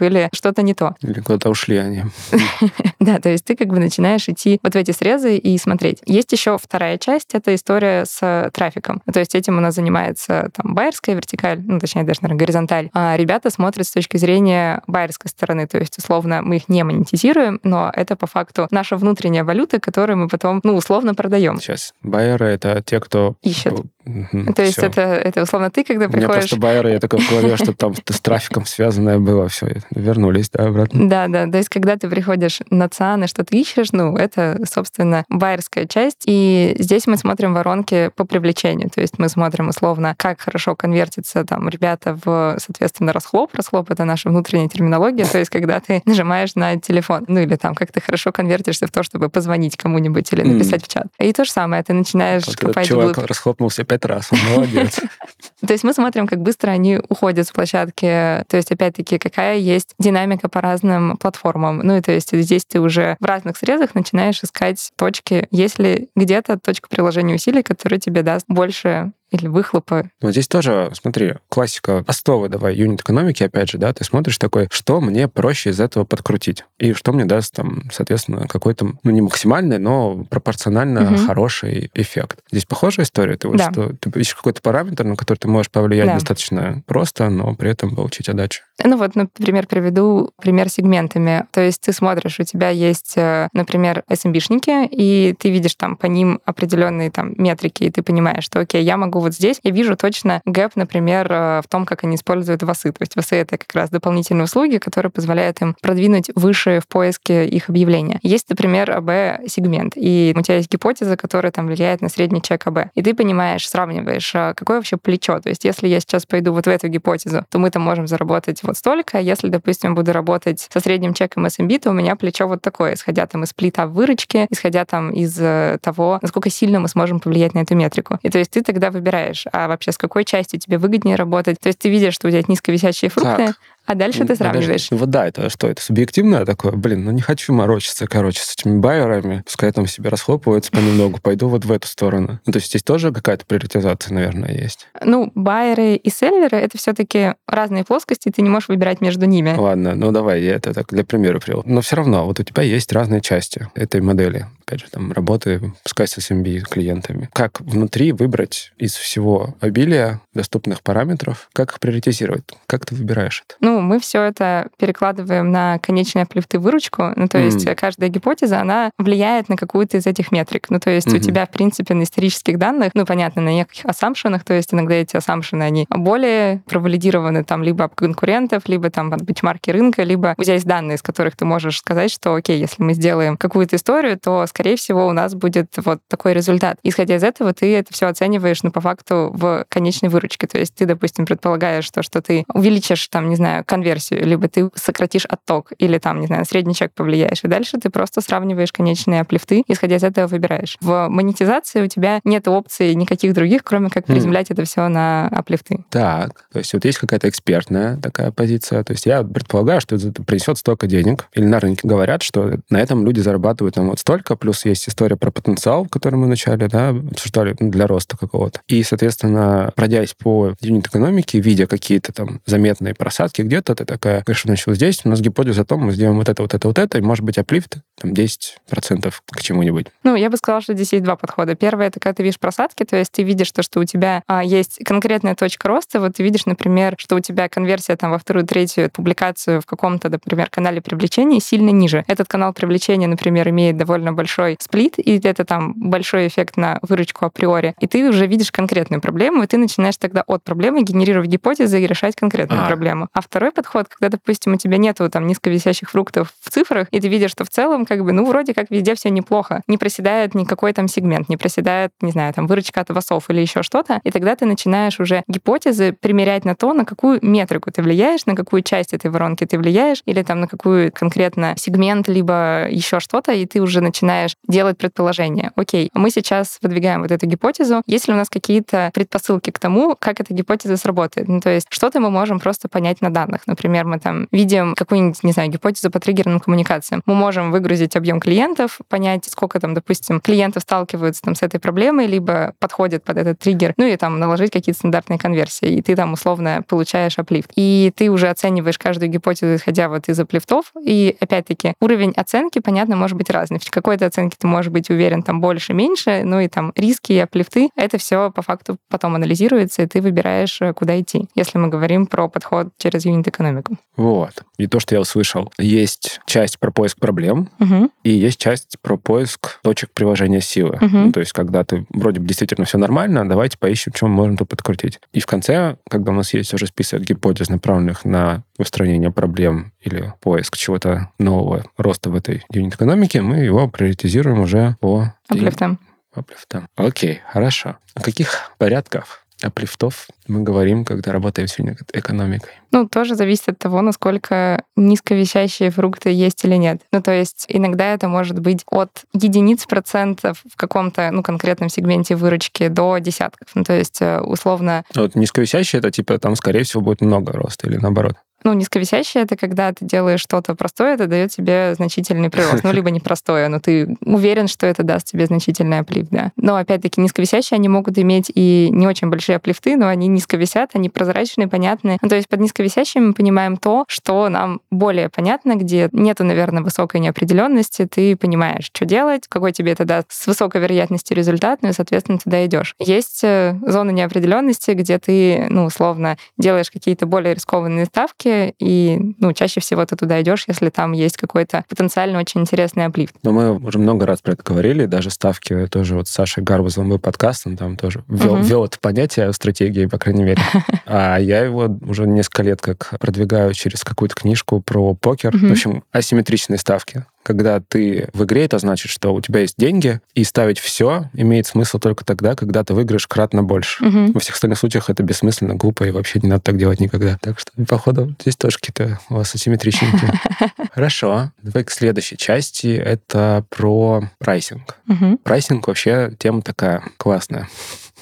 или 0.00 0.28
что-то 0.32 0.62
не 0.62 0.74
то. 0.74 0.94
Или 1.02 1.20
куда-то 1.26 1.50
ушли 1.50 1.76
они. 1.76 2.04
Да, 2.98 3.20
то 3.20 3.28
есть 3.28 3.44
ты 3.44 3.54
как 3.54 3.68
бы 3.68 3.78
начинаешь 3.78 4.28
идти 4.28 4.58
вот 4.62 4.72
в 4.72 4.76
эти 4.76 4.90
срезы 4.90 5.36
и 5.36 5.58
смотреть. 5.58 6.00
Есть 6.06 6.32
еще 6.32 6.58
вторая 6.58 6.98
часть, 6.98 7.34
это 7.34 7.54
история 7.54 8.04
с 8.04 8.50
трафиком. 8.52 9.00
То 9.12 9.20
есть 9.20 9.34
этим 9.34 9.58
у 9.58 9.60
нас 9.60 9.76
занимается 9.76 10.50
там 10.54 10.74
байерская 10.74 11.14
вертикаль, 11.14 11.60
ну, 11.64 11.78
точнее, 11.78 12.02
даже, 12.02 12.20
наверное, 12.22 12.40
горизонталь. 12.40 12.88
А 12.94 13.16
ребята 13.16 13.50
смотрят 13.50 13.86
с 13.86 13.92
точки 13.92 14.16
зрения 14.16 14.82
байерской 14.88 15.30
стороны, 15.30 15.68
то 15.68 15.78
есть, 15.78 15.98
условно, 15.98 16.42
мы 16.42 16.56
их 16.56 16.68
не 16.68 16.82
монетизируем, 16.82 17.60
но 17.62 17.92
это 17.94 18.16
по 18.16 18.26
факту 18.26 18.66
наша 18.70 18.96
внутренняя 18.96 19.44
валюта, 19.44 19.78
которую 19.78 20.16
мы 20.16 20.28
потом, 20.28 20.60
ну, 20.64 20.74
условно 20.74 21.14
продаем. 21.14 21.60
Сейчас. 21.60 21.94
Байеры— 22.02 22.46
это 22.46 22.82
те, 22.84 22.98
кто... 22.98 23.36
Ищет. 23.42 23.74
Угу, 24.06 24.52
То 24.54 24.62
есть 24.62 24.78
это, 24.78 25.00
это 25.00 25.42
условно 25.42 25.70
ты, 25.70 25.82
когда 25.82 26.08
приходишь... 26.08 26.26
У 26.26 26.28
меня 26.28 26.38
просто 26.38 26.56
байеры, 26.60 26.90
я 26.90 27.00
такой 27.00 27.20
в 27.20 27.28
голове, 27.28 27.56
что 27.56 27.72
там 27.72 27.94
с 27.94 28.20
трафиком 28.20 28.64
связанное 28.64 29.18
было, 29.18 29.48
все, 29.48 29.80
вернулись, 29.90 30.48
да, 30.50 30.66
обратно. 30.66 31.08
Да, 31.08 31.15
да, 31.28 31.46
то 31.46 31.56
есть 31.56 31.68
когда 31.68 31.96
ты 31.96 32.08
приходишь 32.08 32.60
на 32.70 32.88
ЦАН 32.88 33.24
и 33.24 33.26
что-то 33.26 33.56
ищешь, 33.56 33.92
ну, 33.92 34.16
это, 34.16 34.58
собственно, 34.70 35.24
байерская 35.28 35.86
часть, 35.86 36.22
и 36.26 36.76
здесь 36.78 37.06
мы 37.06 37.16
смотрим 37.16 37.54
воронки 37.54 38.10
по 38.14 38.24
привлечению, 38.24 38.90
то 38.90 39.00
есть 39.00 39.18
мы 39.18 39.28
смотрим 39.28 39.68
условно, 39.68 40.14
как 40.16 40.40
хорошо 40.40 40.76
конвертятся 40.76 41.44
там 41.44 41.68
ребята 41.68 42.18
в, 42.24 42.56
соответственно, 42.58 43.12
расхлоп. 43.12 43.54
Расхлоп— 43.54 43.90
это 43.92 44.04
наша 44.04 44.28
внутренняя 44.28 44.68
терминология, 44.68 45.24
то 45.24 45.38
есть 45.38 45.50
когда 45.50 45.80
ты 45.80 46.02
нажимаешь 46.06 46.54
на 46.54 46.76
телефон, 46.76 47.24
ну, 47.28 47.40
или 47.40 47.56
там 47.56 47.74
как 47.74 47.92
ты 47.92 48.00
хорошо 48.00 48.32
конвертишься 48.32 48.86
в 48.86 48.90
то, 48.90 49.02
чтобы 49.02 49.28
позвонить 49.28 49.76
кому-нибудь 49.76 50.32
или 50.32 50.42
написать 50.42 50.82
mm. 50.82 50.84
в 50.84 50.88
чат. 50.88 51.06
И 51.18 51.32
то 51.32 51.44
же 51.44 51.50
самое, 51.50 51.82
ты 51.82 51.92
начинаешь 51.92 52.46
вот 52.46 52.56
копать 52.56 52.86
чувак 52.86 53.14
глубь. 53.14 53.26
расхлопнулся 53.26 53.84
пять 53.84 54.04
раз, 54.04 54.28
он 54.32 54.38
молодец. 54.54 55.00
То 55.66 55.72
есть 55.72 55.84
мы 55.84 55.92
смотрим, 55.92 56.26
как 56.26 56.40
быстро 56.40 56.70
они 56.70 57.00
уходят 57.08 57.46
с 57.46 57.50
площадки. 57.50 58.06
То 58.48 58.56
есть, 58.56 58.70
опять-таки, 58.70 59.18
какая 59.18 59.56
есть 59.56 59.94
динамика 59.98 60.48
по 60.48 60.60
разным 60.60 61.05
платформам. 61.14 61.78
Ну 61.78 61.96
и 61.96 62.00
то 62.00 62.12
есть 62.12 62.36
здесь 62.36 62.64
ты 62.64 62.80
уже 62.80 63.16
в 63.20 63.24
разных 63.24 63.56
срезах 63.56 63.94
начинаешь 63.94 64.42
искать 64.42 64.92
точки, 64.96 65.48
если 65.50 66.08
где-то 66.16 66.58
точка 66.58 66.88
приложения 66.88 67.34
усилий, 67.34 67.62
которая 67.62 68.00
тебе 68.00 68.22
даст 68.22 68.46
больше 68.48 69.12
или 69.30 69.48
выхлопа. 69.48 70.08
Вот 70.20 70.32
здесь 70.32 70.48
тоже, 70.48 70.90
смотри, 70.94 71.34
классика 71.48 72.04
основы 72.06 72.48
давай 72.48 72.76
юнит 72.76 73.00
экономики, 73.00 73.42
опять 73.42 73.70
же, 73.70 73.78
да, 73.78 73.92
ты 73.92 74.04
смотришь 74.04 74.38
такой, 74.38 74.68
что 74.70 75.00
мне 75.00 75.28
проще 75.28 75.70
из 75.70 75.80
этого 75.80 76.04
подкрутить, 76.04 76.64
и 76.78 76.92
что 76.92 77.12
мне 77.12 77.24
даст 77.24 77.54
там, 77.54 77.82
соответственно, 77.92 78.46
какой-то, 78.46 78.92
ну, 79.02 79.10
не 79.10 79.20
максимальный, 79.20 79.78
но 79.78 80.24
пропорционально 80.30 81.12
угу. 81.12 81.26
хороший 81.26 81.90
эффект. 81.94 82.40
Здесь 82.50 82.66
похожая 82.66 83.04
история? 83.04 83.36
Ты 83.36 83.48
вот 83.48 83.56
да. 83.56 83.72
что, 83.72 83.94
ты 83.96 84.10
ищешь 84.20 84.34
какой-то 84.34 84.62
параметр, 84.62 85.04
на 85.04 85.16
который 85.16 85.38
ты 85.38 85.48
можешь 85.48 85.70
повлиять 85.70 86.06
да. 86.06 86.14
достаточно 86.14 86.82
просто, 86.86 87.28
но 87.28 87.54
при 87.54 87.70
этом 87.70 87.94
получить 87.94 88.28
отдачу. 88.28 88.62
Ну 88.84 88.96
вот, 88.96 89.14
например, 89.14 89.66
приведу 89.66 90.30
пример 90.40 90.68
сегментами. 90.68 91.46
То 91.50 91.62
есть 91.62 91.80
ты 91.80 91.92
смотришь, 91.92 92.38
у 92.40 92.44
тебя 92.44 92.68
есть, 92.68 93.14
э, 93.16 93.48
например, 93.52 94.04
SMB-шники, 94.10 94.88
и 94.90 95.34
ты 95.38 95.50
видишь 95.50 95.74
там 95.76 95.96
по 95.96 96.06
ним 96.06 96.40
определенные 96.44 97.10
там 97.10 97.34
метрики, 97.38 97.84
и 97.84 97.90
ты 97.90 98.02
понимаешь, 98.02 98.44
что, 98.44 98.60
окей, 98.60 98.82
я 98.82 98.96
могу 98.96 99.20
вот 99.20 99.34
здесь, 99.34 99.58
я 99.62 99.70
вижу 99.70 99.96
точно 99.96 100.42
гэп, 100.44 100.76
например, 100.76 101.26
э, 101.30 101.60
в 101.64 101.68
том, 101.68 101.86
как 101.86 102.04
они 102.04 102.16
используют 102.16 102.62
ВАСы. 102.62 102.92
То 102.92 103.02
есть 103.02 103.16
ВАСы— 103.16 103.36
это 103.36 103.56
как 103.56 103.74
раз 103.74 103.90
дополнительные 103.90 104.44
услуги, 104.44 104.76
которые 104.76 105.10
позволяют 105.10 105.62
им 105.62 105.74
продвинуть 105.80 106.30
выше 106.34 106.80
в 106.80 106.86
поиске 106.86 107.46
их 107.46 107.70
объявления. 107.70 108.18
Есть, 108.22 108.50
например, 108.50 108.90
АБ-сегмент, 108.90 109.94
и 109.96 110.34
у 110.36 110.42
тебя 110.42 110.56
есть 110.56 110.70
гипотеза, 110.70 111.16
которая 111.16 111.50
там 111.50 111.66
влияет 111.66 112.02
на 112.02 112.10
средний 112.10 112.42
чек 112.42 112.66
АБ. 112.66 112.90
И 112.94 113.02
ты 113.02 113.14
понимаешь, 113.14 113.66
сравниваешь, 113.68 114.30
а 114.34 114.52
какое 114.54 114.76
вообще 114.76 114.98
плечо. 114.98 115.40
То 115.40 115.48
есть 115.48 115.64
если 115.64 115.88
я 115.88 116.00
сейчас 116.00 116.26
пойду 116.26 116.52
вот 116.52 116.66
в 116.66 116.68
эту 116.68 116.88
гипотезу, 116.88 117.44
то 117.48 117.58
мы 117.58 117.70
там 117.70 117.82
можем 117.82 118.06
заработать 118.06 118.62
вот 118.66 118.76
столько. 118.76 119.18
Если, 119.18 119.48
допустим, 119.48 119.94
буду 119.94 120.12
работать 120.12 120.68
со 120.72 120.80
средним 120.80 121.14
чеком 121.14 121.46
SMB, 121.46 121.80
то 121.80 121.90
у 121.90 121.92
меня 121.92 122.16
плечо 122.16 122.46
вот 122.46 122.62
такое, 122.62 122.94
исходя 122.94 123.26
там 123.26 123.44
из 123.44 123.52
плита 123.52 123.86
выручки, 123.86 124.46
исходя 124.50 124.84
там 124.84 125.10
из 125.10 125.36
э, 125.38 125.78
того, 125.80 126.18
насколько 126.22 126.50
сильно 126.50 126.80
мы 126.80 126.88
сможем 126.88 127.20
повлиять 127.20 127.54
на 127.54 127.60
эту 127.60 127.74
метрику. 127.74 128.18
И 128.22 128.30
то 128.30 128.38
есть 128.38 128.50
ты 128.50 128.62
тогда 128.62 128.90
выбираешь, 128.90 129.44
а 129.52 129.68
вообще 129.68 129.92
с 129.92 129.98
какой 129.98 130.24
частью 130.24 130.60
тебе 130.60 130.78
выгоднее 130.78 131.16
работать. 131.16 131.58
То 131.60 131.68
есть 131.68 131.78
ты 131.78 131.88
видишь, 131.88 132.14
что 132.14 132.28
у 132.28 132.30
тебя 132.30 132.42
низковисящие 132.46 133.10
фрукты, 133.10 133.46
так. 133.46 133.56
А 133.86 133.94
дальше 133.94 134.24
ты 134.24 134.34
сравниваешь. 134.36 134.88
вот 134.90 135.10
да, 135.10 135.26
это 135.26 135.48
что? 135.50 135.68
Это 135.68 135.82
субъективное 135.82 136.44
такое? 136.44 136.72
Блин, 136.72 137.04
ну 137.04 137.10
не 137.12 137.22
хочу 137.22 137.52
морочиться, 137.52 138.06
короче, 138.06 138.40
с 138.40 138.54
этими 138.54 138.78
байерами. 138.78 139.42
Пускай 139.46 139.70
там 139.72 139.86
себе 139.86 140.10
расхлопываются 140.10 140.70
понемногу. 140.70 141.18
Пойду 141.22 141.48
вот 141.48 141.64
в 141.64 141.72
эту 141.72 141.86
сторону. 141.86 142.40
Ну, 142.44 142.52
то 142.52 142.58
есть 142.58 142.68
здесь 142.68 142.82
тоже 142.82 143.12
какая-то 143.12 143.46
приоритизация, 143.46 144.14
наверное, 144.14 144.52
есть. 144.52 144.88
Ну, 145.02 145.30
байеры 145.34 145.94
и 145.94 146.10
селлеры— 146.10 146.56
это 146.58 146.78
все 146.78 146.92
таки 146.92 147.34
разные 147.46 147.84
плоскости, 147.84 148.30
ты 148.30 148.42
не 148.42 148.48
можешь 148.48 148.68
выбирать 148.68 149.00
между 149.00 149.26
ними. 149.26 149.54
Ладно, 149.56 149.94
ну 149.94 150.12
давай, 150.12 150.42
я 150.42 150.54
это 150.54 150.74
так 150.74 150.88
для 150.88 151.04
примера 151.04 151.38
привел. 151.38 151.62
Но 151.64 151.80
все 151.80 151.96
равно, 151.96 152.26
вот 152.26 152.40
у 152.40 152.42
тебя 152.42 152.62
есть 152.62 152.92
разные 152.92 153.20
части 153.20 153.68
этой 153.74 154.00
модели. 154.00 154.46
Опять 154.66 154.80
же, 154.80 154.90
там, 154.90 155.12
работы, 155.12 155.72
пускай 155.84 156.08
с 156.08 156.18
SMB 156.18 156.62
клиентами. 156.62 157.28
Как 157.32 157.60
внутри 157.60 158.10
выбрать 158.12 158.72
из 158.78 158.94
всего 158.94 159.54
обилия 159.60 160.20
доступных 160.34 160.82
параметров, 160.82 161.48
как 161.52 161.70
их 161.70 161.80
приоритизировать? 161.80 162.42
Как 162.66 162.84
ты 162.84 162.96
выбираешь 162.96 163.44
это? 163.46 163.56
Ну, 163.60 163.80
мы 163.80 164.00
все 164.00 164.22
это 164.22 164.68
перекладываем 164.78 165.52
на 165.52 165.78
конечные 165.78 166.26
плифты 166.26 166.58
выручку. 166.58 167.12
Ну, 167.14 167.28
то 167.28 167.38
есть 167.38 167.64
mm. 167.64 167.74
каждая 167.76 168.08
гипотеза, 168.08 168.60
она 168.60 168.90
влияет 168.98 169.48
на 169.48 169.56
какую-то 169.56 169.98
из 169.98 170.06
этих 170.06 170.32
метрик. 170.32 170.68
Ну, 170.68 170.80
то 170.80 170.90
есть 170.90 171.06
mm-hmm. 171.06 171.16
у 171.16 171.20
тебя, 171.20 171.46
в 171.46 171.50
принципе, 171.50 171.94
на 171.94 172.02
исторических 172.02 172.58
данных, 172.58 172.92
ну, 172.94 173.06
понятно, 173.06 173.42
на 173.42 173.50
неких 173.50 173.84
ассампшенах, 173.84 174.44
то 174.44 174.52
есть 174.52 174.74
иногда 174.74 174.94
эти 174.94 175.16
ассампшены, 175.16 175.62
они 175.62 175.86
более 175.90 176.62
провалидированы 176.66 177.44
там 177.44 177.62
либо 177.62 177.84
от 177.84 177.94
конкурентов, 177.94 178.64
либо 178.66 178.90
там 178.90 179.12
от 179.12 179.22
бенчмарки 179.22 179.70
рынка, 179.70 180.02
либо 180.02 180.34
у 180.36 180.42
тебя 180.42 180.54
есть 180.54 180.66
данные, 180.66 180.96
из 180.96 181.02
которых 181.02 181.36
ты 181.36 181.44
можешь 181.44 181.78
сказать, 181.78 182.10
что, 182.10 182.34
окей, 182.34 182.58
если 182.58 182.82
мы 182.82 182.94
сделаем 182.94 183.36
какую-то 183.36 183.76
историю, 183.76 184.18
то, 184.18 184.44
скорее 184.56 184.76
всего, 184.76 185.06
у 185.06 185.12
нас 185.12 185.34
будет 185.34 185.74
вот 185.84 186.00
такой 186.08 186.32
результат. 186.32 186.78
Исходя 186.82 187.16
из 187.16 187.22
этого, 187.22 187.52
ты 187.52 187.76
это 187.76 187.92
все 187.92 188.06
оцениваешь, 188.06 188.62
ну, 188.62 188.70
по 188.70 188.80
факту, 188.80 189.30
в 189.34 189.66
конечной 189.68 190.08
выручке. 190.08 190.46
То 190.46 190.58
есть 190.58 190.74
ты, 190.74 190.86
допустим, 190.86 191.26
предполагаешь, 191.26 191.84
что, 191.84 192.02
что 192.02 192.22
ты 192.22 192.46
увеличишь, 192.54 193.06
там, 193.08 193.28
не 193.28 193.36
знаю, 193.36 193.64
конверсию, 193.66 194.26
либо 194.26 194.48
ты 194.48 194.70
сократишь 194.74 195.26
отток, 195.26 195.72
или 195.76 195.98
там, 195.98 196.20
не 196.20 196.26
знаю, 196.26 196.46
средний 196.46 196.74
чек 196.74 196.94
повлияешь. 196.94 197.44
И 197.44 197.48
дальше 197.48 197.76
ты 197.76 197.90
просто 197.90 198.22
сравниваешь 198.22 198.72
конечные 198.72 199.20
аплифты, 199.20 199.62
исходя 199.68 199.96
из 199.96 200.04
этого 200.04 200.26
выбираешь. 200.26 200.78
В 200.80 201.08
монетизации 201.10 201.82
у 201.82 201.86
тебя 201.86 202.20
нет 202.24 202.48
опций 202.48 202.94
никаких 202.94 203.34
других, 203.34 203.62
кроме 203.62 203.90
как 203.90 204.06
приземлять 204.06 204.48
mm. 204.48 204.54
это 204.54 204.64
все 204.64 204.88
на 204.88 205.28
аплифты. 205.28 205.84
Так, 205.90 206.46
то 206.50 206.60
есть 206.60 206.72
вот 206.72 206.82
есть 206.86 206.96
какая-то 206.96 207.28
экспертная 207.28 207.98
такая 207.98 208.30
позиция. 208.30 208.82
То 208.84 208.94
есть 208.94 209.04
я 209.04 209.22
предполагаю, 209.22 209.82
что 209.82 209.96
это 209.96 210.22
принесет 210.22 210.56
столько 210.56 210.86
денег. 210.86 211.28
Или 211.34 211.44
на 211.44 211.60
рынке 211.60 211.86
говорят, 211.86 212.22
что 212.22 212.54
на 212.70 212.80
этом 212.80 213.04
люди 213.04 213.20
зарабатывают 213.20 213.74
там 213.74 213.90
вот 213.90 214.00
столько, 214.00 214.34
плюс 214.46 214.64
есть 214.64 214.88
история 214.88 215.16
про 215.16 215.32
потенциал, 215.32 215.86
который 215.86 216.14
мы 216.14 216.26
вначале 216.26 216.68
да, 216.68 216.90
обсуждали 216.90 217.56
ну, 217.58 217.68
для 217.68 217.88
роста 217.88 218.16
какого-то. 218.16 218.60
И, 218.68 218.84
соответственно, 218.84 219.72
пройдясь 219.74 220.14
по 220.14 220.54
юнит-экономике, 220.60 221.40
видя 221.40 221.66
какие-то 221.66 222.12
там 222.12 222.40
заметные 222.46 222.94
просадки 222.94 223.42
где-то, 223.42 223.74
ты 223.74 223.84
такая, 223.84 224.22
говоришь, 224.24 224.44
начал 224.44 224.72
здесь, 224.74 225.00
у 225.02 225.08
нас 225.08 225.20
гипотеза 225.20 225.62
о 225.62 225.64
том, 225.64 225.80
мы 225.80 225.92
сделаем 225.92 226.16
вот 226.18 226.28
это, 226.28 226.42
вот 226.42 226.54
это, 226.54 226.68
вот 226.68 226.78
это, 226.78 226.98
и 226.98 227.00
может 227.00 227.24
быть 227.24 227.38
аплифт 227.38 227.78
там 228.00 228.12
10% 228.12 229.12
к 229.32 229.42
чему-нибудь. 229.42 229.86
Ну, 230.04 230.14
я 230.14 230.30
бы 230.30 230.36
сказала, 230.36 230.62
что 230.62 230.74
здесь 230.74 230.92
есть 230.92 231.02
два 231.02 231.16
подхода. 231.16 231.56
Первое, 231.56 231.88
это 231.88 231.98
когда 231.98 232.14
ты 232.14 232.22
видишь 232.22 232.38
просадки, 232.38 232.84
то 232.84 232.96
есть 232.96 233.10
ты 233.10 233.24
видишь 233.24 233.50
то, 233.50 233.64
что 233.64 233.80
у 233.80 233.84
тебя 233.84 234.22
а, 234.28 234.44
есть 234.44 234.78
конкретная 234.84 235.34
точка 235.34 235.66
роста, 235.66 235.98
вот 235.98 236.14
ты 236.16 236.22
видишь, 236.22 236.46
например, 236.46 236.94
что 236.98 237.16
у 237.16 237.20
тебя 237.20 237.48
конверсия 237.48 237.96
там 237.96 238.12
во 238.12 238.18
вторую, 238.18 238.46
третью 238.46 238.90
публикацию 238.92 239.60
в 239.60 239.66
каком-то, 239.66 240.08
например, 240.08 240.50
канале 240.50 240.80
привлечения 240.80 241.40
сильно 241.40 241.70
ниже. 241.70 242.04
Этот 242.06 242.28
канал 242.28 242.52
привлечения, 242.52 243.08
например, 243.08 243.48
имеет 243.48 243.76
довольно 243.76 244.12
большой 244.12 244.35
сплит, 244.60 244.98
и 244.98 245.18
это 245.18 245.44
там 245.44 245.74
большой 245.76 246.28
эффект 246.28 246.56
на 246.56 246.78
выручку 246.82 247.26
априори. 247.26 247.74
И 247.80 247.86
ты 247.86 248.08
уже 248.08 248.26
видишь 248.26 248.52
конкретную 248.52 249.00
проблему, 249.00 249.42
и 249.42 249.46
ты 249.46 249.56
начинаешь 249.58 249.96
тогда 249.96 250.22
от 250.26 250.42
проблемы 250.44 250.82
генерировать 250.82 251.28
гипотезы 251.28 251.82
и 251.82 251.86
решать 251.86 252.16
конкретную 252.16 252.64
а. 252.64 252.66
проблему. 252.66 253.08
А 253.12 253.20
второй 253.20 253.52
подход, 253.52 253.86
когда, 253.88 254.16
допустим, 254.16 254.54
у 254.54 254.56
тебя 254.56 254.78
нету 254.78 255.08
там 255.10 255.26
низковисящих 255.26 255.90
фруктов 255.90 256.32
в 256.40 256.50
цифрах, 256.50 256.88
и 256.90 257.00
ты 257.00 257.08
видишь, 257.08 257.30
что 257.30 257.44
в 257.44 257.50
целом, 257.50 257.86
как 257.86 258.04
бы, 258.04 258.12
ну, 258.12 258.26
вроде 258.26 258.54
как 258.54 258.70
везде 258.70 258.94
все 258.94 259.10
неплохо. 259.10 259.62
Не 259.66 259.78
проседает 259.78 260.34
никакой 260.34 260.72
там 260.72 260.88
сегмент, 260.88 261.28
не 261.28 261.36
проседает, 261.36 261.92
не 262.00 262.12
знаю, 262.12 262.32
там, 262.34 262.46
выручка 262.46 262.80
от 262.80 262.90
васов 262.90 263.30
или 263.30 263.40
еще 263.40 263.62
что-то. 263.62 264.00
И 264.04 264.10
тогда 264.10 264.34
ты 264.36 264.46
начинаешь 264.46 265.00
уже 265.00 265.22
гипотезы 265.28 265.92
примерять 265.92 266.44
на 266.44 266.54
то, 266.54 266.72
на 266.72 266.84
какую 266.84 267.18
метрику 267.22 267.70
ты 267.70 267.82
влияешь, 267.82 268.26
на 268.26 268.34
какую 268.34 268.62
часть 268.62 268.94
этой 268.94 269.10
воронки 269.10 269.44
ты 269.44 269.58
влияешь, 269.58 270.02
или 270.06 270.22
там 270.22 270.40
на 270.40 270.48
какую 270.48 270.92
конкретно 270.92 271.54
сегмент, 271.56 272.08
либо 272.08 272.68
еще 272.70 273.00
что-то, 273.00 273.32
и 273.32 273.46
ты 273.46 273.60
уже 273.60 273.80
начинаешь 273.80 274.25
делать 274.46 274.78
предположение. 274.78 275.52
Окей, 275.56 275.90
мы 275.94 276.10
сейчас 276.10 276.58
выдвигаем 276.62 277.02
вот 277.02 277.10
эту 277.10 277.26
гипотезу. 277.26 277.82
Есть 277.86 278.08
ли 278.08 278.14
у 278.14 278.16
нас 278.16 278.28
какие-то 278.28 278.90
предпосылки 278.94 279.50
к 279.50 279.58
тому, 279.58 279.96
как 279.98 280.20
эта 280.20 280.34
гипотеза 280.34 280.76
сработает? 280.76 281.28
Ну, 281.28 281.40
то 281.40 281.50
есть 281.50 281.66
что-то 281.70 282.00
мы 282.00 282.10
можем 282.10 282.40
просто 282.40 282.68
понять 282.68 283.00
на 283.00 283.10
данных. 283.10 283.42
Например, 283.46 283.84
мы 283.84 283.98
там 283.98 284.28
видим 284.32 284.74
какую-нибудь, 284.74 285.22
не 285.22 285.32
знаю, 285.32 285.50
гипотезу 285.50 285.90
по 285.90 286.00
триггерным 286.00 286.40
коммуникациям. 286.40 287.02
Мы 287.06 287.14
можем 287.14 287.50
выгрузить 287.50 287.96
объем 287.96 288.20
клиентов, 288.20 288.80
понять, 288.88 289.24
сколько 289.26 289.60
там, 289.60 289.74
допустим, 289.74 290.20
клиентов 290.20 290.62
сталкиваются 290.62 291.22
там 291.22 291.34
с 291.34 291.42
этой 291.42 291.60
проблемой, 291.60 292.06
либо 292.06 292.54
подходят 292.58 293.04
под 293.04 293.18
этот 293.18 293.38
триггер, 293.38 293.74
ну 293.76 293.84
и 293.84 293.96
там 293.96 294.18
наложить 294.18 294.50
какие-то 294.50 294.78
стандартные 294.78 295.18
конверсии, 295.18 295.76
и 295.76 295.82
ты 295.82 295.96
там 295.96 296.12
условно 296.12 296.62
получаешь 296.66 297.18
аплифт. 297.18 297.50
И 297.56 297.92
ты 297.96 298.10
уже 298.10 298.28
оцениваешь 298.28 298.78
каждую 298.78 299.10
гипотезу, 299.10 299.54
исходя 299.54 299.88
вот 299.88 300.08
из 300.08 300.18
аплифтов, 300.18 300.72
и 300.80 301.16
опять-таки 301.20 301.74
уровень 301.80 302.12
оценки, 302.16 302.58
понятно, 302.58 302.96
может 302.96 303.16
быть 303.16 303.30
разный. 303.30 303.58
В 303.58 303.70
какой-то 303.70 304.06
оценке 304.16 304.36
ты 304.38 304.46
можешь 304.46 304.70
быть 304.70 304.90
уверен 304.90 305.22
там 305.22 305.40
больше, 305.40 305.74
меньше, 305.74 306.22
ну 306.24 306.40
и 306.40 306.48
там 306.48 306.72
риски 306.74 307.12
и 307.12 307.18
аплифты, 307.18 307.70
это 307.76 307.98
все 307.98 308.30
по 308.30 308.42
факту 308.42 308.78
потом 308.88 309.14
анализируется, 309.14 309.82
и 309.82 309.86
ты 309.86 310.00
выбираешь, 310.00 310.60
э, 310.60 310.72
куда 310.72 310.98
идти, 310.98 311.28
если 311.34 311.58
мы 311.58 311.68
говорим 311.68 312.06
про 312.06 312.28
подход 312.28 312.68
через 312.78 313.04
юнит-экономику. 313.04 313.76
Вот. 313.96 314.42
И 314.58 314.66
то, 314.66 314.80
что 314.80 314.94
я 314.94 315.00
услышал, 315.00 315.52
есть 315.58 316.20
часть 316.26 316.58
про 316.58 316.70
поиск 316.70 316.98
проблем, 316.98 317.50
угу. 317.58 317.90
и 318.02 318.10
есть 318.10 318.40
часть 318.40 318.76
про 318.80 318.96
поиск 318.96 319.60
точек 319.62 319.90
приложения 319.92 320.40
силы. 320.40 320.76
Угу. 320.80 320.96
Ну, 320.96 321.12
то 321.12 321.20
есть, 321.20 321.32
когда 321.32 321.64
ты 321.64 321.86
вроде 321.90 322.20
бы 322.20 322.26
действительно 322.26 322.64
все 322.64 322.78
нормально, 322.78 323.28
давайте 323.28 323.58
поищем, 323.58 323.92
чем 323.92 324.10
мы 324.10 324.16
можем 324.16 324.36
тут 324.36 324.48
подкрутить. 324.48 325.00
И 325.12 325.20
в 325.20 325.26
конце, 325.26 325.76
когда 325.88 326.12
у 326.12 326.14
нас 326.14 326.32
есть 326.32 326.54
уже 326.54 326.66
список 326.66 327.02
гипотез, 327.02 327.48
направленных 327.48 328.04
на 328.04 328.42
устранение 328.58 329.10
проблем 329.10 329.72
или 329.80 330.12
поиск 330.20 330.56
чего-то 330.56 331.10
нового 331.18 331.64
роста 331.76 332.10
в 332.10 332.14
этой 332.14 332.44
юнит-экономике, 332.50 333.22
мы 333.22 333.36
его 333.36 333.68
приоритизируем 333.68 334.40
уже 334.40 334.76
по... 334.80 335.14
Аплифтам. 335.28 335.78
Аплифтам. 336.14 336.68
Окей, 336.76 337.20
хорошо. 337.30 337.76
О 337.94 338.00
каких 338.00 338.52
порядках 338.58 339.26
аплифтов 339.42 340.08
мы 340.26 340.42
говорим, 340.42 340.84
когда 340.84 341.12
работаем 341.12 341.48
с 341.48 341.58
экономикой? 341.92 342.52
Ну, 342.72 342.88
тоже 342.88 343.14
зависит 343.14 343.48
от 343.48 343.58
того, 343.58 343.82
насколько 343.82 344.64
низковещащие 344.76 345.70
фрукты 345.70 346.10
есть 346.10 346.44
или 346.44 346.56
нет. 346.56 346.80
Ну, 346.92 347.02
то 347.02 347.12
есть 347.12 347.44
иногда 347.48 347.92
это 347.92 348.08
может 348.08 348.38
быть 348.38 348.62
от 348.70 349.04
единиц 349.12 349.66
процентов 349.66 350.42
в 350.50 350.56
каком-то, 350.56 351.10
ну, 351.10 351.22
конкретном 351.22 351.68
сегменте 351.68 352.16
выручки 352.16 352.68
до 352.68 352.98
десятков. 352.98 353.48
Ну, 353.54 353.64
то 353.64 353.74
есть 353.74 354.00
э, 354.00 354.20
условно... 354.20 354.84
Вот 354.94 355.14
низковещащие, 355.14 355.78
это 355.80 355.90
типа 355.90 356.18
там, 356.18 356.36
скорее 356.36 356.64
всего, 356.64 356.82
будет 356.82 357.00
много 357.00 357.32
роста 357.32 357.68
или 357.68 357.76
наоборот? 357.76 358.16
Ну, 358.46 358.52
низковисящее— 358.52 359.24
это 359.24 359.34
когда 359.34 359.72
ты 359.72 359.84
делаешь 359.84 360.20
что-то 360.20 360.54
простое, 360.54 360.94
это 360.94 361.08
дает 361.08 361.32
тебе 361.32 361.74
значительный 361.74 362.30
прирост. 362.30 362.62
Ну, 362.62 362.70
либо 362.76 362.92
непростое, 362.92 363.48
но 363.48 363.58
ты 363.58 363.96
уверен, 364.02 364.46
что 364.46 364.68
это 364.68 364.84
даст 364.84 365.08
тебе 365.08 365.26
значительный 365.26 365.80
оплифт, 365.80 366.10
да. 366.12 366.30
Но, 366.36 366.54
опять-таки, 366.54 367.00
низковисящие, 367.00 367.56
они 367.56 367.68
могут 367.68 367.98
иметь 367.98 368.30
и 368.32 368.68
не 368.70 368.86
очень 368.86 369.08
большие 369.08 369.34
оплифты, 369.34 369.76
но 369.76 369.88
они 369.88 370.06
низковисят, 370.06 370.70
они 370.74 370.88
прозрачные, 370.88 371.48
понятные. 371.48 371.98
Ну, 372.00 372.08
то 372.08 372.14
есть 372.14 372.28
под 372.28 372.38
низковисящими 372.38 373.06
мы 373.06 373.14
понимаем 373.14 373.56
то, 373.56 373.84
что 373.88 374.28
нам 374.28 374.60
более 374.70 375.08
понятно, 375.08 375.56
где 375.56 375.88
нету, 375.90 376.22
наверное, 376.22 376.62
высокой 376.62 377.00
неопределенности, 377.00 377.88
ты 377.92 378.14
понимаешь, 378.14 378.66
что 378.72 378.84
делать, 378.84 379.26
какой 379.28 379.50
тебе 379.50 379.72
это 379.72 379.84
даст 379.84 380.12
с 380.12 380.24
высокой 380.28 380.60
вероятностью 380.60 381.16
результат, 381.16 381.62
ну 381.62 381.70
и, 381.70 381.72
соответственно, 381.72 382.18
туда 382.18 382.46
идешь. 382.46 382.76
Есть 382.78 383.24
э, 383.24 383.58
зоны 383.66 383.90
неопределенности, 383.90 384.70
где 384.70 385.00
ты, 385.00 385.46
ну, 385.50 385.64
условно, 385.64 386.16
делаешь 386.38 386.70
какие-то 386.70 387.06
более 387.06 387.34
рискованные 387.34 387.86
ставки, 387.86 388.35
и 388.58 389.14
ну, 389.18 389.32
чаще 389.32 389.60
всего 389.60 389.84
ты 389.84 389.96
туда 389.96 390.20
идешь, 390.22 390.44
если 390.46 390.70
там 390.70 390.92
есть 390.92 391.16
какой-то 391.16 391.64
потенциально 391.68 392.18
очень 392.18 392.40
интересный 392.40 392.84
аплифт. 392.84 393.14
Но 393.22 393.32
мы 393.32 393.58
уже 393.58 393.78
много 393.78 394.06
раз 394.06 394.20
про 394.20 394.32
это 394.32 394.42
говорили, 394.42 394.86
даже 394.86 395.10
ставки 395.10 395.66
тоже 395.66 395.94
вот 395.94 396.08
с 396.08 396.10
Сашей 396.10 396.42
Гарбузовым 396.42 396.90
был 396.90 396.98
подкаст, 396.98 397.46
он 397.46 397.56
там 397.56 397.76
тоже 397.76 398.04
ввел, 398.08 398.34
угу. 398.34 398.42
ввел 398.42 398.64
это 398.64 398.78
понятие 398.78 399.32
стратегии, 399.32 399.86
по 399.86 399.98
крайней 399.98 400.24
мере. 400.24 400.42
А 400.88 401.18
я 401.18 401.40
его 401.40 401.68
уже 401.82 402.06
несколько 402.06 402.42
лет 402.44 402.60
как 402.60 402.94
продвигаю 403.00 403.52
через 403.54 403.82
какую-то 403.82 404.14
книжку 404.14 404.60
про 404.60 404.94
покер. 404.94 405.36
В 405.36 405.50
общем, 405.50 405.82
асимметричные 405.90 406.58
ставки 406.58 407.04
когда 407.26 407.58
ты 407.58 408.08
в 408.12 408.22
игре, 408.22 408.44
это 408.44 408.58
значит, 408.58 408.88
что 408.88 409.12
у 409.12 409.20
тебя 409.20 409.40
есть 409.40 409.56
деньги, 409.58 410.00
и 410.14 410.22
ставить 410.22 410.60
все 410.60 411.10
имеет 411.12 411.48
смысл 411.48 411.80
только 411.80 412.04
тогда, 412.04 412.36
когда 412.36 412.62
ты 412.62 412.72
выиграешь 412.72 413.08
кратно 413.08 413.42
больше. 413.42 413.84
Угу. 413.84 414.12
Во 414.12 414.20
всех 414.20 414.36
остальных 414.36 414.60
случаях 414.60 414.88
это 414.90 415.02
бессмысленно, 415.02 415.56
глупо, 415.56 415.82
и 415.82 415.90
вообще 415.90 416.20
не 416.22 416.28
надо 416.28 416.42
так 416.42 416.56
делать 416.56 416.78
никогда. 416.78 417.18
Так 417.20 417.40
что, 417.40 417.50
походу, 417.68 418.14
здесь 418.20 418.36
тоже 418.36 418.58
какие-то 418.58 419.00
у 419.10 419.14
вас 419.14 419.34
асимметричники. 419.34 420.08
Хорошо. 420.72 421.32
Давай 421.42 421.64
к 421.64 421.72
следующей 421.72 422.16
части. 422.16 422.68
Это 422.68 423.44
про 423.50 424.04
pricing. 424.18 424.76
Pricing 425.24 425.66
вообще 425.66 426.12
тема 426.18 426.42
такая 426.42 426.84
классная. 426.96 427.48